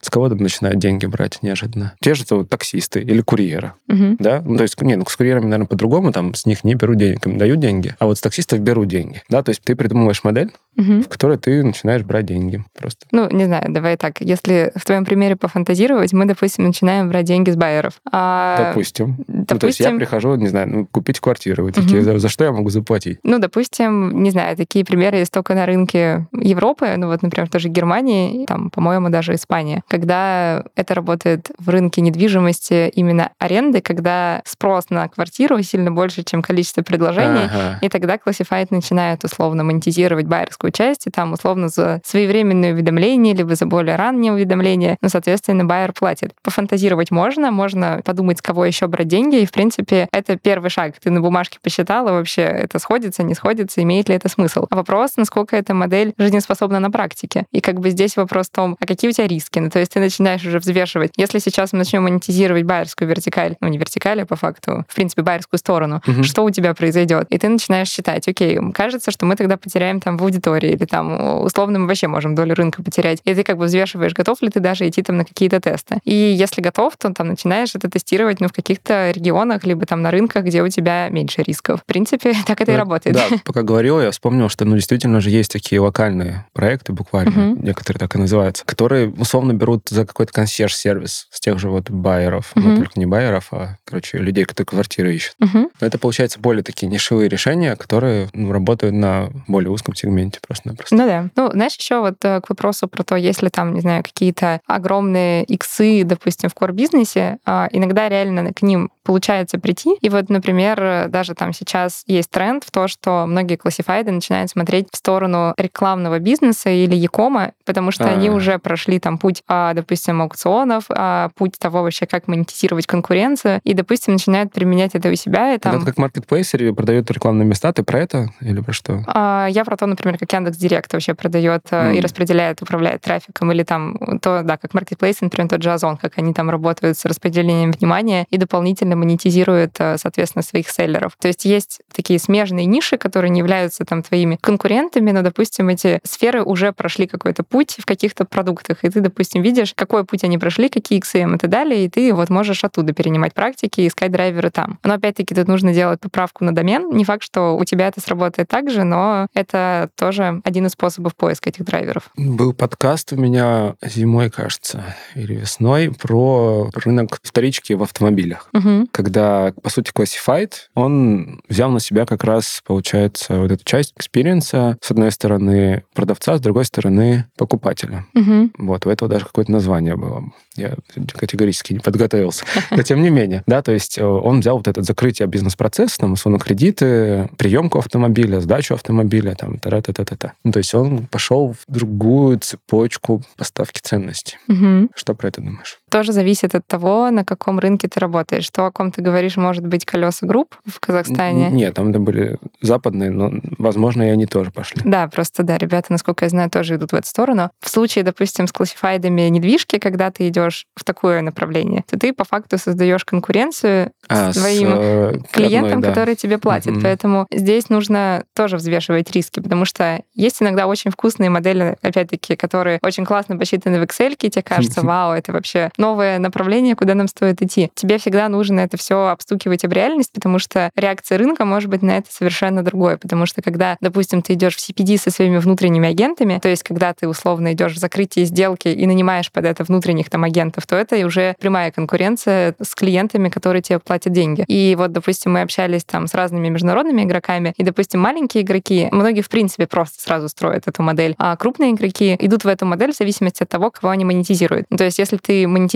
С 0.00 0.10
кого 0.10 0.28
там 0.28 0.38
начинают 0.38 0.78
деньги 0.78 1.06
брать 1.06 1.42
неожиданно? 1.42 1.94
Те 2.00 2.14
же 2.14 2.24
вот, 2.30 2.48
таксисты 2.48 3.00
или 3.00 3.20
курьеры. 3.20 3.72
Угу. 3.88 4.16
Да? 4.20 4.42
Ну, 4.44 4.56
то 4.56 4.62
есть, 4.62 4.80
не, 4.80 4.96
ну, 4.96 5.04
с 5.06 5.16
курьерами, 5.16 5.44
наверное, 5.44 5.66
по-другому, 5.66 6.12
там 6.12 6.34
с 6.34 6.46
них 6.46 6.62
не 6.64 6.74
берут 6.74 6.98
денег, 6.98 7.26
им 7.26 7.38
дают 7.38 7.58
деньги, 7.58 7.94
а 7.98 8.06
вот 8.06 8.18
с 8.18 8.20
таксистов 8.20 8.60
берут 8.60 8.88
деньги. 8.88 9.22
Да, 9.28 9.42
то 9.42 9.50
есть 9.50 9.62
ты 9.62 9.74
придумываешь 9.74 10.22
модель, 10.24 10.52
угу. 10.78 11.02
в 11.02 11.08
которой 11.08 11.36
ты 11.36 11.62
начинаешь 11.62 12.02
брать 12.02 12.26
деньги 12.26 12.64
просто. 12.74 13.06
Ну, 13.12 13.28
не 13.30 13.44
знаю, 13.44 13.64
давай 13.68 13.96
так. 13.96 14.20
Если 14.20 14.72
в 14.74 14.84
твоем 14.84 15.04
примере 15.04 15.36
пофантазировать, 15.36 16.12
мы, 16.12 16.24
допустим, 16.24 16.64
начинаем 16.64 17.08
брать 17.08 17.26
деньги 17.26 17.50
с 17.50 17.56
байеров. 17.56 17.94
А... 18.10 18.68
Допустим. 18.68 19.16
допустим. 19.26 19.46
Ну, 19.50 19.58
то 19.58 19.66
есть 19.66 19.80
я 19.80 19.90
прихожу, 19.90 20.34
не 20.36 20.48
знаю, 20.48 20.68
ну, 20.68 20.86
купить 20.86 21.20
квартиру. 21.20 21.64
Вы 21.64 21.72
такие, 21.72 21.98
угу. 21.98 22.04
за, 22.04 22.18
за 22.18 22.28
что 22.28 22.44
я 22.44 22.52
могу 22.52 22.70
заплатить? 22.70 23.18
Ну, 23.24 23.38
допустим, 23.38 24.22
не 24.22 24.30
знаю, 24.30 24.56
такие 24.56 24.84
примеры 24.84 25.18
есть 25.18 25.32
только 25.32 25.54
на 25.54 25.66
рынке 25.66 26.26
Европы, 26.32 26.94
ну 26.96 27.08
вот, 27.08 27.22
например, 27.22 27.48
тоже 27.48 27.68
Германии, 27.68 28.46
там, 28.46 28.70
по-моему, 28.70 29.10
даже 29.10 29.34
Испания, 29.34 29.82
когда 29.88 30.64
это 30.76 30.94
работает 30.94 31.50
в 31.58 31.68
рынке 31.68 32.00
недвижимости 32.00 32.88
именно 32.94 33.32
аренды, 33.38 33.80
когда 33.80 34.42
спрос 34.44 34.90
на 34.90 35.08
квартиру 35.08 35.60
сильно 35.62 35.90
больше, 35.90 36.22
чем 36.22 36.42
количество 36.42 36.82
предложений, 36.82 37.48
ага. 37.52 37.78
и 37.82 37.88
тогда 37.88 38.16
Classified 38.16 38.68
начинает 38.70 39.24
условно 39.24 39.64
монетизировать 39.64 40.26
байерскую 40.26 40.67
банковскую 40.68 40.72
часть, 40.72 41.06
и 41.06 41.10
там 41.10 41.32
условно 41.32 41.68
за 41.68 42.00
своевременные 42.04 42.72
уведомления, 42.72 43.34
либо 43.34 43.54
за 43.54 43.66
более 43.66 43.96
ранние 43.96 44.32
уведомления, 44.32 44.96
ну, 45.00 45.08
соответственно, 45.08 45.64
байер 45.64 45.92
платит. 45.92 46.32
Пофантазировать 46.42 47.10
можно, 47.10 47.50
можно 47.50 48.00
подумать, 48.04 48.38
с 48.38 48.42
кого 48.42 48.64
еще 48.64 48.86
брать 48.86 49.08
деньги, 49.08 49.40
и, 49.40 49.46
в 49.46 49.52
принципе, 49.52 50.08
это 50.12 50.36
первый 50.36 50.70
шаг. 50.70 50.94
Ты 51.02 51.10
на 51.10 51.20
бумажке 51.20 51.58
посчитала 51.62 52.12
вообще, 52.12 52.42
это 52.42 52.78
сходится, 52.78 53.22
не 53.22 53.34
сходится, 53.34 53.82
имеет 53.82 54.08
ли 54.08 54.14
это 54.14 54.28
смысл. 54.28 54.66
А 54.70 54.76
вопрос, 54.76 55.16
насколько 55.16 55.56
эта 55.56 55.74
модель 55.74 56.12
жизнеспособна 56.18 56.80
на 56.80 56.90
практике. 56.90 57.44
И 57.52 57.60
как 57.60 57.80
бы 57.80 57.90
здесь 57.90 58.16
вопрос 58.16 58.48
в 58.48 58.52
том, 58.52 58.76
а 58.80 58.86
какие 58.86 59.10
у 59.10 59.12
тебя 59.12 59.26
риски? 59.26 59.58
Ну, 59.58 59.70
то 59.70 59.78
есть 59.78 59.92
ты 59.92 60.00
начинаешь 60.00 60.44
уже 60.44 60.58
взвешивать. 60.58 61.12
Если 61.16 61.38
сейчас 61.38 61.72
мы 61.72 61.78
начнем 61.78 62.02
монетизировать 62.02 62.64
байерскую 62.64 63.08
вертикаль, 63.08 63.56
ну, 63.60 63.68
не 63.68 63.78
вертикаль, 63.78 64.22
а 64.22 64.26
по 64.26 64.36
факту, 64.36 64.84
в 64.88 64.94
принципе, 64.94 65.22
байерскую 65.22 65.58
сторону, 65.58 66.02
угу. 66.06 66.22
что 66.22 66.44
у 66.44 66.50
тебя 66.50 66.74
произойдет? 66.74 67.26
И 67.30 67.38
ты 67.38 67.48
начинаешь 67.48 67.88
считать, 67.88 68.28
окей, 68.28 68.58
кажется, 68.72 69.10
что 69.10 69.26
мы 69.26 69.36
тогда 69.36 69.56
потеряем 69.56 70.00
там 70.00 70.16
в 70.16 70.22
аудитории, 70.22 70.47
или 70.56 70.76
там 70.84 71.42
условно 71.42 71.78
мы 71.78 71.86
вообще 71.86 72.08
можем 72.08 72.34
долю 72.34 72.54
рынка 72.54 72.82
потерять. 72.82 73.20
И 73.24 73.34
ты 73.34 73.42
как 73.44 73.58
бы 73.58 73.66
взвешиваешь, 73.66 74.12
готов 74.14 74.42
ли 74.42 74.50
ты 74.50 74.60
даже 74.60 74.88
идти 74.88 75.02
там 75.02 75.16
на 75.18 75.24
какие-то 75.24 75.60
тесты. 75.60 75.98
И 76.04 76.14
если 76.14 76.60
готов, 76.60 76.96
то 76.96 77.12
там 77.12 77.28
начинаешь 77.28 77.74
это 77.74 77.90
тестировать, 77.90 78.40
ну, 78.40 78.48
в 78.48 78.52
каких-то 78.52 79.10
регионах, 79.10 79.64
либо 79.64 79.86
там 79.86 80.02
на 80.02 80.10
рынках, 80.10 80.44
где 80.44 80.62
у 80.62 80.68
тебя 80.68 81.08
меньше 81.08 81.42
рисков. 81.42 81.80
В 81.80 81.84
принципе, 81.84 82.34
так 82.46 82.60
это 82.60 82.72
да, 82.72 82.74
и 82.74 82.76
работает. 82.76 83.16
Да, 83.16 83.26
пока 83.44 83.62
говорил, 83.62 84.00
я 84.00 84.10
вспомнил, 84.10 84.48
что, 84.48 84.64
ну, 84.64 84.74
действительно 84.76 85.20
же 85.20 85.30
есть 85.30 85.52
такие 85.52 85.80
локальные 85.80 86.46
проекты, 86.52 86.92
буквально, 86.92 87.52
угу. 87.52 87.62
некоторые 87.62 88.00
так 88.00 88.14
и 88.14 88.18
называются, 88.18 88.64
которые 88.64 89.10
условно 89.10 89.52
берут 89.52 89.88
за 89.88 90.06
какой-то 90.06 90.32
консьерж-сервис 90.32 91.28
с 91.30 91.40
тех 91.40 91.58
же 91.58 91.68
вот 91.70 91.90
байеров, 91.90 92.52
угу. 92.54 92.68
ну, 92.68 92.76
только 92.76 92.98
не 92.98 93.06
байеров, 93.06 93.48
а, 93.52 93.76
короче, 93.84 94.18
людей, 94.18 94.44
которые 94.44 94.66
квартиры 94.66 95.14
ищут. 95.14 95.34
Угу. 95.40 95.70
Но 95.80 95.86
это, 95.86 95.98
получается, 95.98 96.40
более 96.40 96.62
такие 96.62 96.86
нишевые 96.86 97.28
решения, 97.28 97.76
которые 97.76 98.28
ну, 98.32 98.52
работают 98.52 98.94
на 98.94 99.30
более 99.46 99.70
узком 99.70 99.94
сегменте 99.94 100.37
просто-напросто. 100.46 100.96
Ну 100.96 101.06
да. 101.06 101.28
Ну, 101.36 101.50
знаешь, 101.52 101.76
еще 101.76 102.00
вот 102.00 102.16
э, 102.24 102.40
к 102.40 102.48
вопросу 102.48 102.88
про 102.88 103.02
то, 103.02 103.16
если 103.16 103.48
там, 103.48 103.74
не 103.74 103.80
знаю, 103.80 104.02
какие-то 104.02 104.60
огромные 104.66 105.44
иксы, 105.44 106.04
допустим, 106.04 106.48
в 106.48 106.54
core-бизнесе, 106.54 107.38
а, 107.44 107.68
иногда 107.72 108.08
реально 108.08 108.52
к 108.52 108.62
ним 108.62 108.90
получается 109.08 109.58
прийти. 109.58 109.96
И 110.02 110.10
вот, 110.10 110.28
например, 110.28 111.08
даже 111.08 111.34
там 111.34 111.54
сейчас 111.54 112.02
есть 112.06 112.30
тренд 112.30 112.62
в 112.62 112.70
то, 112.70 112.88
что 112.88 113.24
многие 113.26 113.56
классифайды 113.56 114.10
начинают 114.12 114.50
смотреть 114.50 114.88
в 114.92 114.98
сторону 114.98 115.54
рекламного 115.56 116.18
бизнеса 116.18 116.68
или 116.68 116.94
якома, 116.94 117.52
потому 117.64 117.90
что 117.90 118.04
А-а-а. 118.04 118.12
они 118.12 118.28
уже 118.28 118.58
прошли 118.58 119.00
там 119.00 119.16
путь, 119.16 119.42
а, 119.48 119.72
допустим, 119.72 120.20
аукционов, 120.20 120.84
а, 120.90 121.30
путь 121.36 121.58
того 121.58 121.84
вообще, 121.84 122.04
как 122.04 122.28
монетизировать 122.28 122.86
конкуренцию, 122.86 123.62
и, 123.64 123.72
допустим, 123.72 124.12
начинают 124.12 124.52
применять 124.52 124.94
это 124.94 125.08
у 125.08 125.14
себя. 125.14 125.54
И 125.54 125.58
там... 125.58 125.76
Это 125.76 125.86
как 125.86 125.96
маркетплейсеры 125.96 126.74
продают 126.74 127.10
рекламные 127.10 127.46
места, 127.46 127.72
ты 127.72 127.84
про 127.84 128.00
это 128.00 128.28
или 128.42 128.60
про 128.60 128.74
что? 128.74 129.04
Я 129.48 129.62
про 129.64 129.78
то, 129.78 129.86
например, 129.86 130.18
как 130.18 130.30
Яндекс 130.30 130.58
Директ 130.58 130.92
вообще 130.92 131.14
продает 131.14 131.62
mm. 131.70 131.96
и 131.96 132.00
распределяет, 132.02 132.60
управляет 132.60 133.00
трафиком, 133.00 133.50
или 133.52 133.62
там 133.62 134.18
то, 134.20 134.42
да, 134.42 134.58
как 134.58 134.74
маркетплейс, 134.74 135.22
например, 135.22 135.48
тот 135.48 135.62
же 135.62 135.72
Озон, 135.72 135.96
как 135.96 136.18
они 136.18 136.34
там 136.34 136.50
работают 136.50 136.98
с 136.98 137.06
распределением 137.06 137.72
внимания 137.72 138.26
и 138.30 138.36
дополнительно 138.36 138.97
монетизируют, 138.98 139.76
э, 139.78 139.96
соответственно, 139.98 140.42
своих 140.42 140.68
селлеров. 140.68 141.12
То 141.18 141.28
есть 141.28 141.44
есть 141.44 141.80
такие 141.92 142.18
смежные 142.18 142.66
ниши, 142.66 142.98
которые 142.98 143.30
не 143.30 143.40
являются 143.40 143.84
там 143.84 144.02
твоими 144.02 144.36
конкурентами, 144.40 145.10
но, 145.10 145.22
допустим, 145.22 145.68
эти 145.68 146.00
сферы 146.04 146.42
уже 146.42 146.72
прошли 146.72 147.06
какой-то 147.06 147.42
путь 147.42 147.76
в 147.78 147.86
каких-то 147.86 148.24
продуктах, 148.24 148.84
и 148.84 148.90
ты, 148.90 149.00
допустим, 149.00 149.42
видишь, 149.42 149.72
какой 149.74 150.04
путь 150.04 150.24
они 150.24 150.38
прошли, 150.38 150.68
какие 150.68 151.00
XM 151.00 151.36
и 151.36 151.38
так 151.38 151.50
далее, 151.50 151.84
и 151.84 151.88
ты 151.88 152.12
вот 152.12 152.30
можешь 152.30 152.64
оттуда 152.64 152.92
перенимать 152.92 153.34
практики 153.34 153.80
и 153.80 153.88
искать 153.88 154.12
драйверы 154.12 154.50
там. 154.50 154.78
Но 154.84 154.94
опять-таки 154.94 155.34
тут 155.34 155.48
нужно 155.48 155.72
делать 155.72 156.00
поправку 156.00 156.44
на 156.44 156.54
домен. 156.54 156.90
Не 156.90 157.04
факт, 157.04 157.22
что 157.22 157.56
у 157.56 157.64
тебя 157.64 157.88
это 157.88 158.00
сработает 158.00 158.48
так 158.48 158.70
же, 158.70 158.84
но 158.84 159.28
это 159.34 159.90
тоже 159.96 160.40
один 160.44 160.66
из 160.66 160.72
способов 160.72 161.14
поиска 161.14 161.50
этих 161.50 161.64
драйверов. 161.64 162.10
Был 162.16 162.52
подкаст 162.52 163.12
у 163.12 163.16
меня 163.16 163.74
зимой, 163.82 164.30
кажется, 164.30 164.96
или 165.14 165.34
весной 165.34 165.92
про 165.92 166.70
рынок 166.74 167.18
вторички 167.22 167.72
в 167.72 167.82
автомобилях. 167.82 168.48
Угу 168.52 168.87
когда, 168.92 169.52
по 169.62 169.70
сути, 169.70 169.92
Classified, 169.92 170.52
он 170.74 171.40
взял 171.48 171.70
на 171.70 171.80
себя 171.80 172.06
как 172.06 172.24
раз, 172.24 172.62
получается, 172.66 173.38
вот 173.38 173.52
эту 173.52 173.64
часть 173.64 173.92
experience 173.96 174.63
а, 174.63 174.76
с 174.80 174.90
одной 174.90 175.12
стороны, 175.12 175.84
продавца, 175.94 176.36
с 176.36 176.40
другой 176.40 176.64
стороны, 176.64 177.26
покупателя. 177.36 178.06
Угу. 178.14 178.50
Вот, 178.58 178.86
у 178.86 178.90
этого 178.90 179.10
даже 179.10 179.24
какое-то 179.24 179.52
название 179.52 179.96
было. 179.96 180.24
Я 180.56 180.74
категорически 181.14 181.74
не 181.74 181.78
подготовился. 181.78 182.44
Но 182.70 182.82
тем 182.82 183.02
не 183.02 183.10
менее, 183.10 183.42
да, 183.46 183.62
то 183.62 183.72
есть 183.72 183.98
э, 183.98 184.04
он 184.04 184.40
взял 184.40 184.56
вот 184.56 184.68
это 184.68 184.82
закрытие 184.82 185.28
бизнес-процесса, 185.28 185.98
там, 185.98 186.12
условно, 186.12 186.38
кредиты, 186.38 187.28
приемку 187.36 187.78
автомобиля, 187.78 188.40
сдачу 188.40 188.74
автомобиля, 188.74 189.34
там, 189.34 189.58
та 189.58 189.70
та 189.70 189.92
та 189.92 190.04
та 190.04 190.16
та 190.16 190.32
Ну, 190.44 190.52
то 190.52 190.58
есть 190.58 190.74
он 190.74 191.06
пошел 191.06 191.52
в 191.52 191.72
другую 191.72 192.38
цепочку 192.38 193.22
поставки 193.36 193.80
ценностей. 193.80 194.36
Угу. 194.48 194.90
Что 194.94 195.14
про 195.14 195.28
это 195.28 195.40
думаешь? 195.40 195.78
Тоже 195.88 196.12
зависит 196.12 196.54
от 196.54 196.66
того, 196.66 197.10
на 197.10 197.24
каком 197.24 197.58
рынке 197.58 197.88
ты 197.88 198.00
работаешь. 198.00 198.48
То, 198.50 198.66
о 198.66 198.70
ком 198.70 198.92
ты 198.92 199.02
говоришь, 199.02 199.36
может 199.36 199.66
быть, 199.66 199.84
колеса 199.84 200.26
групп 200.26 200.54
в 200.66 200.80
Казахстане. 200.80 201.50
Нет, 201.50 201.74
там 201.74 201.90
это 201.90 201.98
были 201.98 202.38
западные, 202.60 203.10
но, 203.10 203.32
возможно, 203.58 204.02
и 204.02 204.10
они 204.10 204.26
тоже 204.26 204.50
пошли. 204.50 204.82
Да, 204.84 205.08
просто, 205.08 205.42
да, 205.42 205.58
ребята, 205.58 205.86
насколько 205.90 206.24
я 206.24 206.28
знаю, 206.28 206.50
тоже 206.50 206.76
идут 206.76 206.92
в 206.92 206.94
эту 206.94 207.06
сторону. 207.06 207.50
В 207.60 207.68
случае, 207.68 208.04
допустим, 208.04 208.46
с 208.46 208.52
классифайдами 208.52 209.22
недвижки, 209.22 209.78
когда 209.78 210.10
ты 210.10 210.28
идешь 210.28 210.66
в 210.74 210.84
такое 210.84 211.22
направление, 211.22 211.84
то 211.88 211.98
ты 211.98 212.12
по 212.12 212.24
факту 212.24 212.58
создаешь 212.58 213.04
конкуренцию 213.04 213.92
а, 214.08 214.32
своим 214.32 214.68
с, 214.68 214.72
э, 214.74 215.18
клиентам, 215.32 215.78
одной, 215.78 215.82
да. 215.82 215.88
которые 215.88 216.16
тебе 216.16 216.38
платят. 216.38 216.72
Угу. 216.72 216.80
Поэтому 216.82 217.26
здесь 217.32 217.68
нужно 217.68 218.24
тоже 218.34 218.56
взвешивать 218.56 219.10
риски, 219.10 219.40
потому 219.40 219.64
что 219.64 220.02
есть 220.14 220.42
иногда 220.42 220.66
очень 220.66 220.90
вкусные 220.90 221.30
модели, 221.30 221.76
опять-таки, 221.82 222.36
которые 222.36 222.78
очень 222.82 223.04
классно 223.04 223.36
посчитаны 223.36 223.80
в 223.80 223.82
Excel, 223.84 224.14
и 224.20 224.30
тебе 224.30 224.42
кажется, 224.42 224.82
вау, 224.82 225.12
это 225.12 225.32
вообще 225.32 225.70
новое 225.78 226.18
направление, 226.18 226.76
куда 226.76 226.94
нам 226.94 227.08
стоит 227.08 227.42
идти. 227.42 227.70
Тебе 227.74 227.98
всегда 227.98 228.28
нужно 228.28 228.60
это 228.60 228.76
все 228.76 229.08
обстукивать 229.08 229.64
об 229.64 229.72
реальность, 229.72 230.12
потому 230.12 230.38
что 230.38 230.70
реакция 230.76 231.18
рынка 231.18 231.44
может 231.44 231.70
быть 231.70 231.82
на 231.82 231.98
это 231.98 232.12
совершенно 232.12 232.62
другой. 232.62 232.98
Потому 232.98 233.26
что 233.26 233.42
когда, 233.42 233.76
допустим, 233.80 234.22
ты 234.22 234.34
идешь 234.34 234.56
в 234.56 234.68
CPD 234.68 234.98
со 234.98 235.10
своими 235.10 235.38
внутренними 235.38 235.88
агентами, 235.88 236.38
то 236.42 236.48
есть 236.48 236.62
когда 236.62 236.92
ты 236.92 237.08
условно 237.08 237.52
идешь 237.52 237.74
в 237.74 237.78
закрытие 237.78 238.24
сделки 238.24 238.68
и 238.68 238.86
нанимаешь 238.86 239.30
под 239.30 239.44
это 239.44 239.64
внутренних 239.64 240.10
там 240.10 240.24
агентов, 240.24 240.66
то 240.66 240.76
это 240.76 240.96
уже 241.06 241.34
прямая 241.40 241.70
конкуренция 241.70 242.54
с 242.60 242.74
клиентами, 242.74 243.28
которые 243.28 243.62
тебе 243.62 243.78
платят 243.78 244.12
деньги. 244.12 244.44
И 244.48 244.74
вот, 244.76 244.92
допустим, 244.92 245.32
мы 245.32 245.42
общались 245.42 245.84
там 245.84 246.06
с 246.06 246.14
разными 246.14 246.48
международными 246.48 247.02
игроками, 247.02 247.54
и, 247.56 247.62
допустим, 247.62 248.00
маленькие 248.00 248.42
игроки, 248.42 248.88
многие, 248.90 249.22
в 249.22 249.28
принципе, 249.28 249.66
просто 249.66 250.02
сразу 250.02 250.28
строят 250.28 250.66
эту 250.66 250.82
модель, 250.82 251.14
а 251.18 251.36
крупные 251.36 251.72
игроки 251.72 252.16
идут 252.18 252.44
в 252.44 252.48
эту 252.48 252.66
модель 252.66 252.92
в 252.92 252.96
зависимости 252.96 253.42
от 253.42 253.48
того, 253.48 253.70
кого 253.70 253.90
они 253.90 254.04
монетизируют. 254.04 254.66
То 254.76 254.84
есть, 254.84 254.98
если 254.98 255.16
ты 255.16 255.46
монетизируешь 255.46 255.67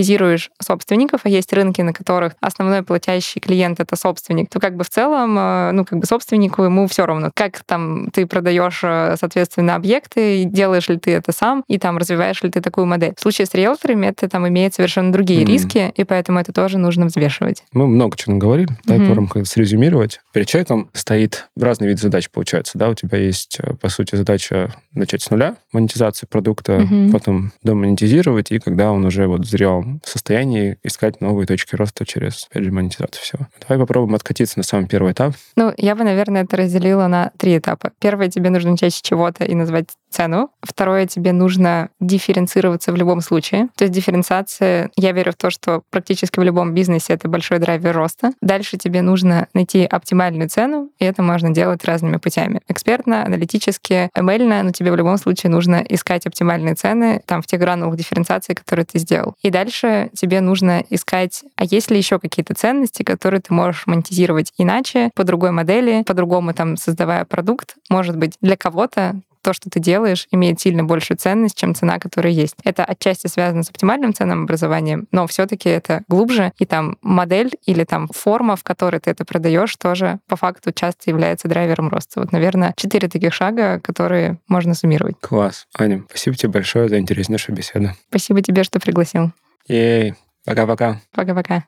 собственников, 0.60 1.22
а 1.24 1.28
есть 1.28 1.52
рынки, 1.52 1.82
на 1.82 1.92
которых 1.92 2.34
основной 2.40 2.82
платящий 2.82 3.40
клиент 3.40 3.80
это 3.80 3.96
собственник, 3.96 4.48
то 4.50 4.60
как 4.60 4.76
бы 4.76 4.84
в 4.84 4.90
целом, 4.90 5.36
э, 5.38 5.72
ну, 5.72 5.84
как 5.84 5.98
бы 5.98 6.06
собственнику 6.06 6.62
ему 6.62 6.86
все 6.86 7.06
равно, 7.06 7.30
как 7.34 7.62
там 7.64 8.10
ты 8.12 8.26
продаешь, 8.26 8.80
э, 8.82 9.16
соответственно, 9.18 9.74
объекты, 9.74 10.44
делаешь 10.44 10.88
ли 10.88 10.98
ты 10.98 11.12
это 11.12 11.32
сам, 11.32 11.64
и 11.68 11.78
там 11.78 11.98
развиваешь 11.98 12.42
ли 12.42 12.50
ты 12.50 12.60
такую 12.60 12.86
модель. 12.86 13.14
В 13.16 13.20
случае 13.20 13.46
с 13.46 13.54
риэлторами 13.54 14.06
это 14.06 14.28
там 14.28 14.46
имеет 14.48 14.74
совершенно 14.74 15.12
другие 15.12 15.42
mm-hmm. 15.42 15.46
риски, 15.46 15.92
и 15.96 16.04
поэтому 16.04 16.38
это 16.38 16.52
тоже 16.52 16.78
нужно 16.78 17.06
взвешивать. 17.06 17.64
Мы 17.72 17.86
много 17.86 18.16
чего 18.16 18.34
наговорили, 18.34 18.68
дай 18.84 18.98
mm-hmm. 18.98 19.08
попробуем 19.08 19.44
срезюмировать. 19.44 20.20
Перед 20.32 20.46
человеком 20.48 20.90
стоит 20.92 21.48
разный 21.56 21.88
вид 21.88 21.98
задач, 21.98 22.30
получается, 22.30 22.78
да, 22.78 22.88
у 22.88 22.94
тебя 22.94 23.18
есть, 23.18 23.58
э, 23.60 23.74
по 23.74 23.88
сути, 23.88 24.16
задача 24.16 24.74
начать 24.92 25.22
с 25.22 25.30
нуля, 25.30 25.56
монетизации 25.72 26.26
продукта, 26.26 26.74
mm-hmm. 26.74 27.12
потом 27.12 27.52
домонетизировать, 27.62 28.50
и 28.50 28.58
когда 28.58 28.92
он 28.92 29.04
уже 29.04 29.26
вот 29.26 29.42
в 29.42 29.48
зрелом 29.48 29.81
состоянии, 30.04 30.78
искать 30.82 31.20
новые 31.20 31.46
точки 31.46 31.74
роста 31.74 32.04
через, 32.06 32.46
опять 32.50 32.64
же, 32.64 32.72
монетизацию 32.72 33.22
всего. 33.22 33.46
Давай 33.60 33.78
попробуем 33.78 34.14
откатиться 34.14 34.58
на 34.58 34.62
самый 34.62 34.86
первый 34.86 35.12
этап. 35.12 35.34
Ну, 35.56 35.72
я 35.76 35.94
бы, 35.94 36.04
наверное, 36.04 36.44
это 36.44 36.56
разделила 36.56 37.06
на 37.06 37.32
три 37.36 37.58
этапа. 37.58 37.92
Первое, 38.00 38.28
тебе 38.28 38.50
нужно 38.50 38.72
с 38.72 39.02
чего-то 39.02 39.44
и 39.44 39.54
назвать 39.54 39.86
цену. 40.10 40.50
Второе, 40.62 41.06
тебе 41.06 41.32
нужно 41.32 41.88
дифференцироваться 42.00 42.92
в 42.92 42.96
любом 42.96 43.20
случае. 43.20 43.68
То 43.76 43.84
есть 43.84 43.94
дифференциация, 43.94 44.90
я 44.96 45.12
верю 45.12 45.32
в 45.32 45.36
то, 45.36 45.50
что 45.50 45.82
практически 45.90 46.38
в 46.38 46.42
любом 46.42 46.74
бизнесе 46.74 47.14
это 47.14 47.28
большой 47.28 47.58
драйвер 47.58 47.96
роста. 47.96 48.32
Дальше 48.40 48.76
тебе 48.76 49.02
нужно 49.02 49.48
найти 49.54 49.84
оптимальную 49.84 50.48
цену, 50.48 50.90
и 50.98 51.04
это 51.04 51.22
можно 51.22 51.50
делать 51.50 51.84
разными 51.84 52.18
путями. 52.18 52.60
Экспертно, 52.68 53.24
аналитически, 53.24 54.10
ML, 54.16 54.62
но 54.62 54.70
тебе 54.72 54.92
в 54.92 54.96
любом 54.96 55.16
случае 55.16 55.50
нужно 55.50 55.84
искать 55.88 56.26
оптимальные 56.26 56.74
цены 56.74 57.22
там 57.26 57.42
в 57.42 57.46
тех 57.46 57.60
гранулах 57.60 57.96
дифференциации, 57.96 58.54
которые 58.54 58.84
ты 58.84 58.98
сделал. 58.98 59.34
И 59.42 59.50
дальше 59.50 59.71
тебе 59.72 60.40
нужно 60.40 60.84
искать, 60.90 61.44
а 61.56 61.64
есть 61.64 61.90
ли 61.90 61.96
еще 61.96 62.18
какие-то 62.18 62.54
ценности, 62.54 63.02
которые 63.02 63.40
ты 63.40 63.52
можешь 63.52 63.86
монетизировать 63.86 64.52
иначе, 64.58 65.10
по 65.14 65.24
другой 65.24 65.50
модели, 65.50 66.02
по-другому 66.06 66.54
там 66.54 66.76
создавая 66.76 67.24
продукт. 67.24 67.76
Может 67.88 68.16
быть, 68.16 68.36
для 68.40 68.56
кого-то 68.56 69.20
то, 69.42 69.52
что 69.52 69.68
ты 69.68 69.80
делаешь, 69.80 70.28
имеет 70.30 70.60
сильно 70.60 70.84
большую 70.84 71.18
ценность, 71.18 71.56
чем 71.56 71.74
цена, 71.74 71.98
которая 71.98 72.32
есть. 72.32 72.54
Это 72.64 72.84
отчасти 72.84 73.26
связано 73.26 73.64
с 73.64 73.70
оптимальным 73.70 74.14
ценным 74.14 74.44
образованием, 74.44 75.06
но 75.10 75.26
все-таки 75.26 75.68
это 75.68 76.02
глубже, 76.08 76.52
и 76.58 76.64
там 76.64 76.96
модель 77.02 77.50
или 77.66 77.84
там 77.84 78.08
форма, 78.08 78.56
в 78.56 78.62
которой 78.62 79.00
ты 79.00 79.10
это 79.10 79.24
продаешь, 79.24 79.74
тоже 79.76 80.20
по 80.28 80.36
факту 80.36 80.72
часто 80.72 81.10
является 81.10 81.48
драйвером 81.48 81.88
роста. 81.88 82.20
Вот, 82.20 82.32
наверное, 82.32 82.72
четыре 82.76 83.08
таких 83.08 83.34
шага, 83.34 83.80
которые 83.80 84.38
можно 84.48 84.74
суммировать. 84.74 85.16
Класс. 85.20 85.66
Аня, 85.76 86.04
спасибо 86.08 86.36
тебе 86.36 86.50
большое 86.50 86.88
за 86.88 86.98
интереснейшую 86.98 87.56
беседу. 87.56 87.90
Спасибо 88.08 88.42
тебе, 88.42 88.62
что 88.62 88.78
пригласил. 88.78 89.32
Ей, 89.68 90.14
пока-пока. 90.44 91.00
Пока-пока. 91.14 91.64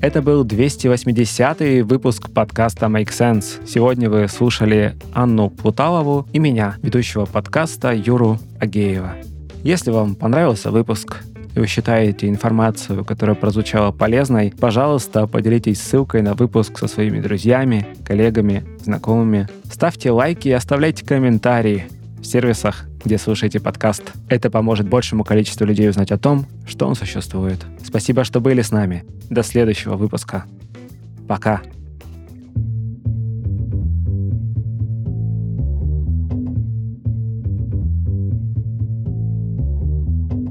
Это 0.00 0.22
был 0.22 0.46
280-й 0.46 1.82
выпуск 1.82 2.30
подкаста 2.30 2.86
Make 2.86 3.10
Sense. 3.10 3.66
Сегодня 3.66 4.08
вы 4.08 4.28
слушали 4.28 4.96
Анну 5.12 5.50
Плуталову 5.50 6.26
и 6.32 6.38
меня, 6.38 6.76
ведущего 6.82 7.26
подкаста 7.26 7.92
Юру 7.92 8.38
Агеева. 8.58 9.16
Если 9.62 9.90
вам 9.90 10.14
понравился 10.14 10.70
выпуск, 10.70 11.22
и 11.54 11.58
вы 11.58 11.66
считаете 11.66 12.28
информацию, 12.28 13.04
которая 13.04 13.36
прозвучала 13.36 13.92
полезной, 13.92 14.54
пожалуйста, 14.58 15.26
поделитесь 15.26 15.82
ссылкой 15.82 16.22
на 16.22 16.32
выпуск 16.32 16.78
со 16.78 16.88
своими 16.88 17.20
друзьями, 17.20 17.86
коллегами, 18.06 18.64
знакомыми. 18.82 19.48
Ставьте 19.70 20.12
лайки 20.12 20.48
и 20.48 20.52
оставляйте 20.52 21.04
комментарии 21.04 21.88
в 22.20 22.24
сервисах, 22.24 22.86
где 23.04 23.18
слушаете 23.18 23.60
подкаст. 23.60 24.12
Это 24.28 24.50
поможет 24.50 24.88
большему 24.88 25.24
количеству 25.24 25.64
людей 25.64 25.88
узнать 25.88 26.10
о 26.10 26.18
том, 26.18 26.46
что 26.66 26.86
он 26.86 26.94
существует. 26.94 27.64
Спасибо, 27.82 28.24
что 28.24 28.40
были 28.40 28.62
с 28.62 28.70
нами. 28.70 29.04
До 29.28 29.42
следующего 29.42 29.96
выпуска. 29.96 30.44
Пока. 31.26 31.62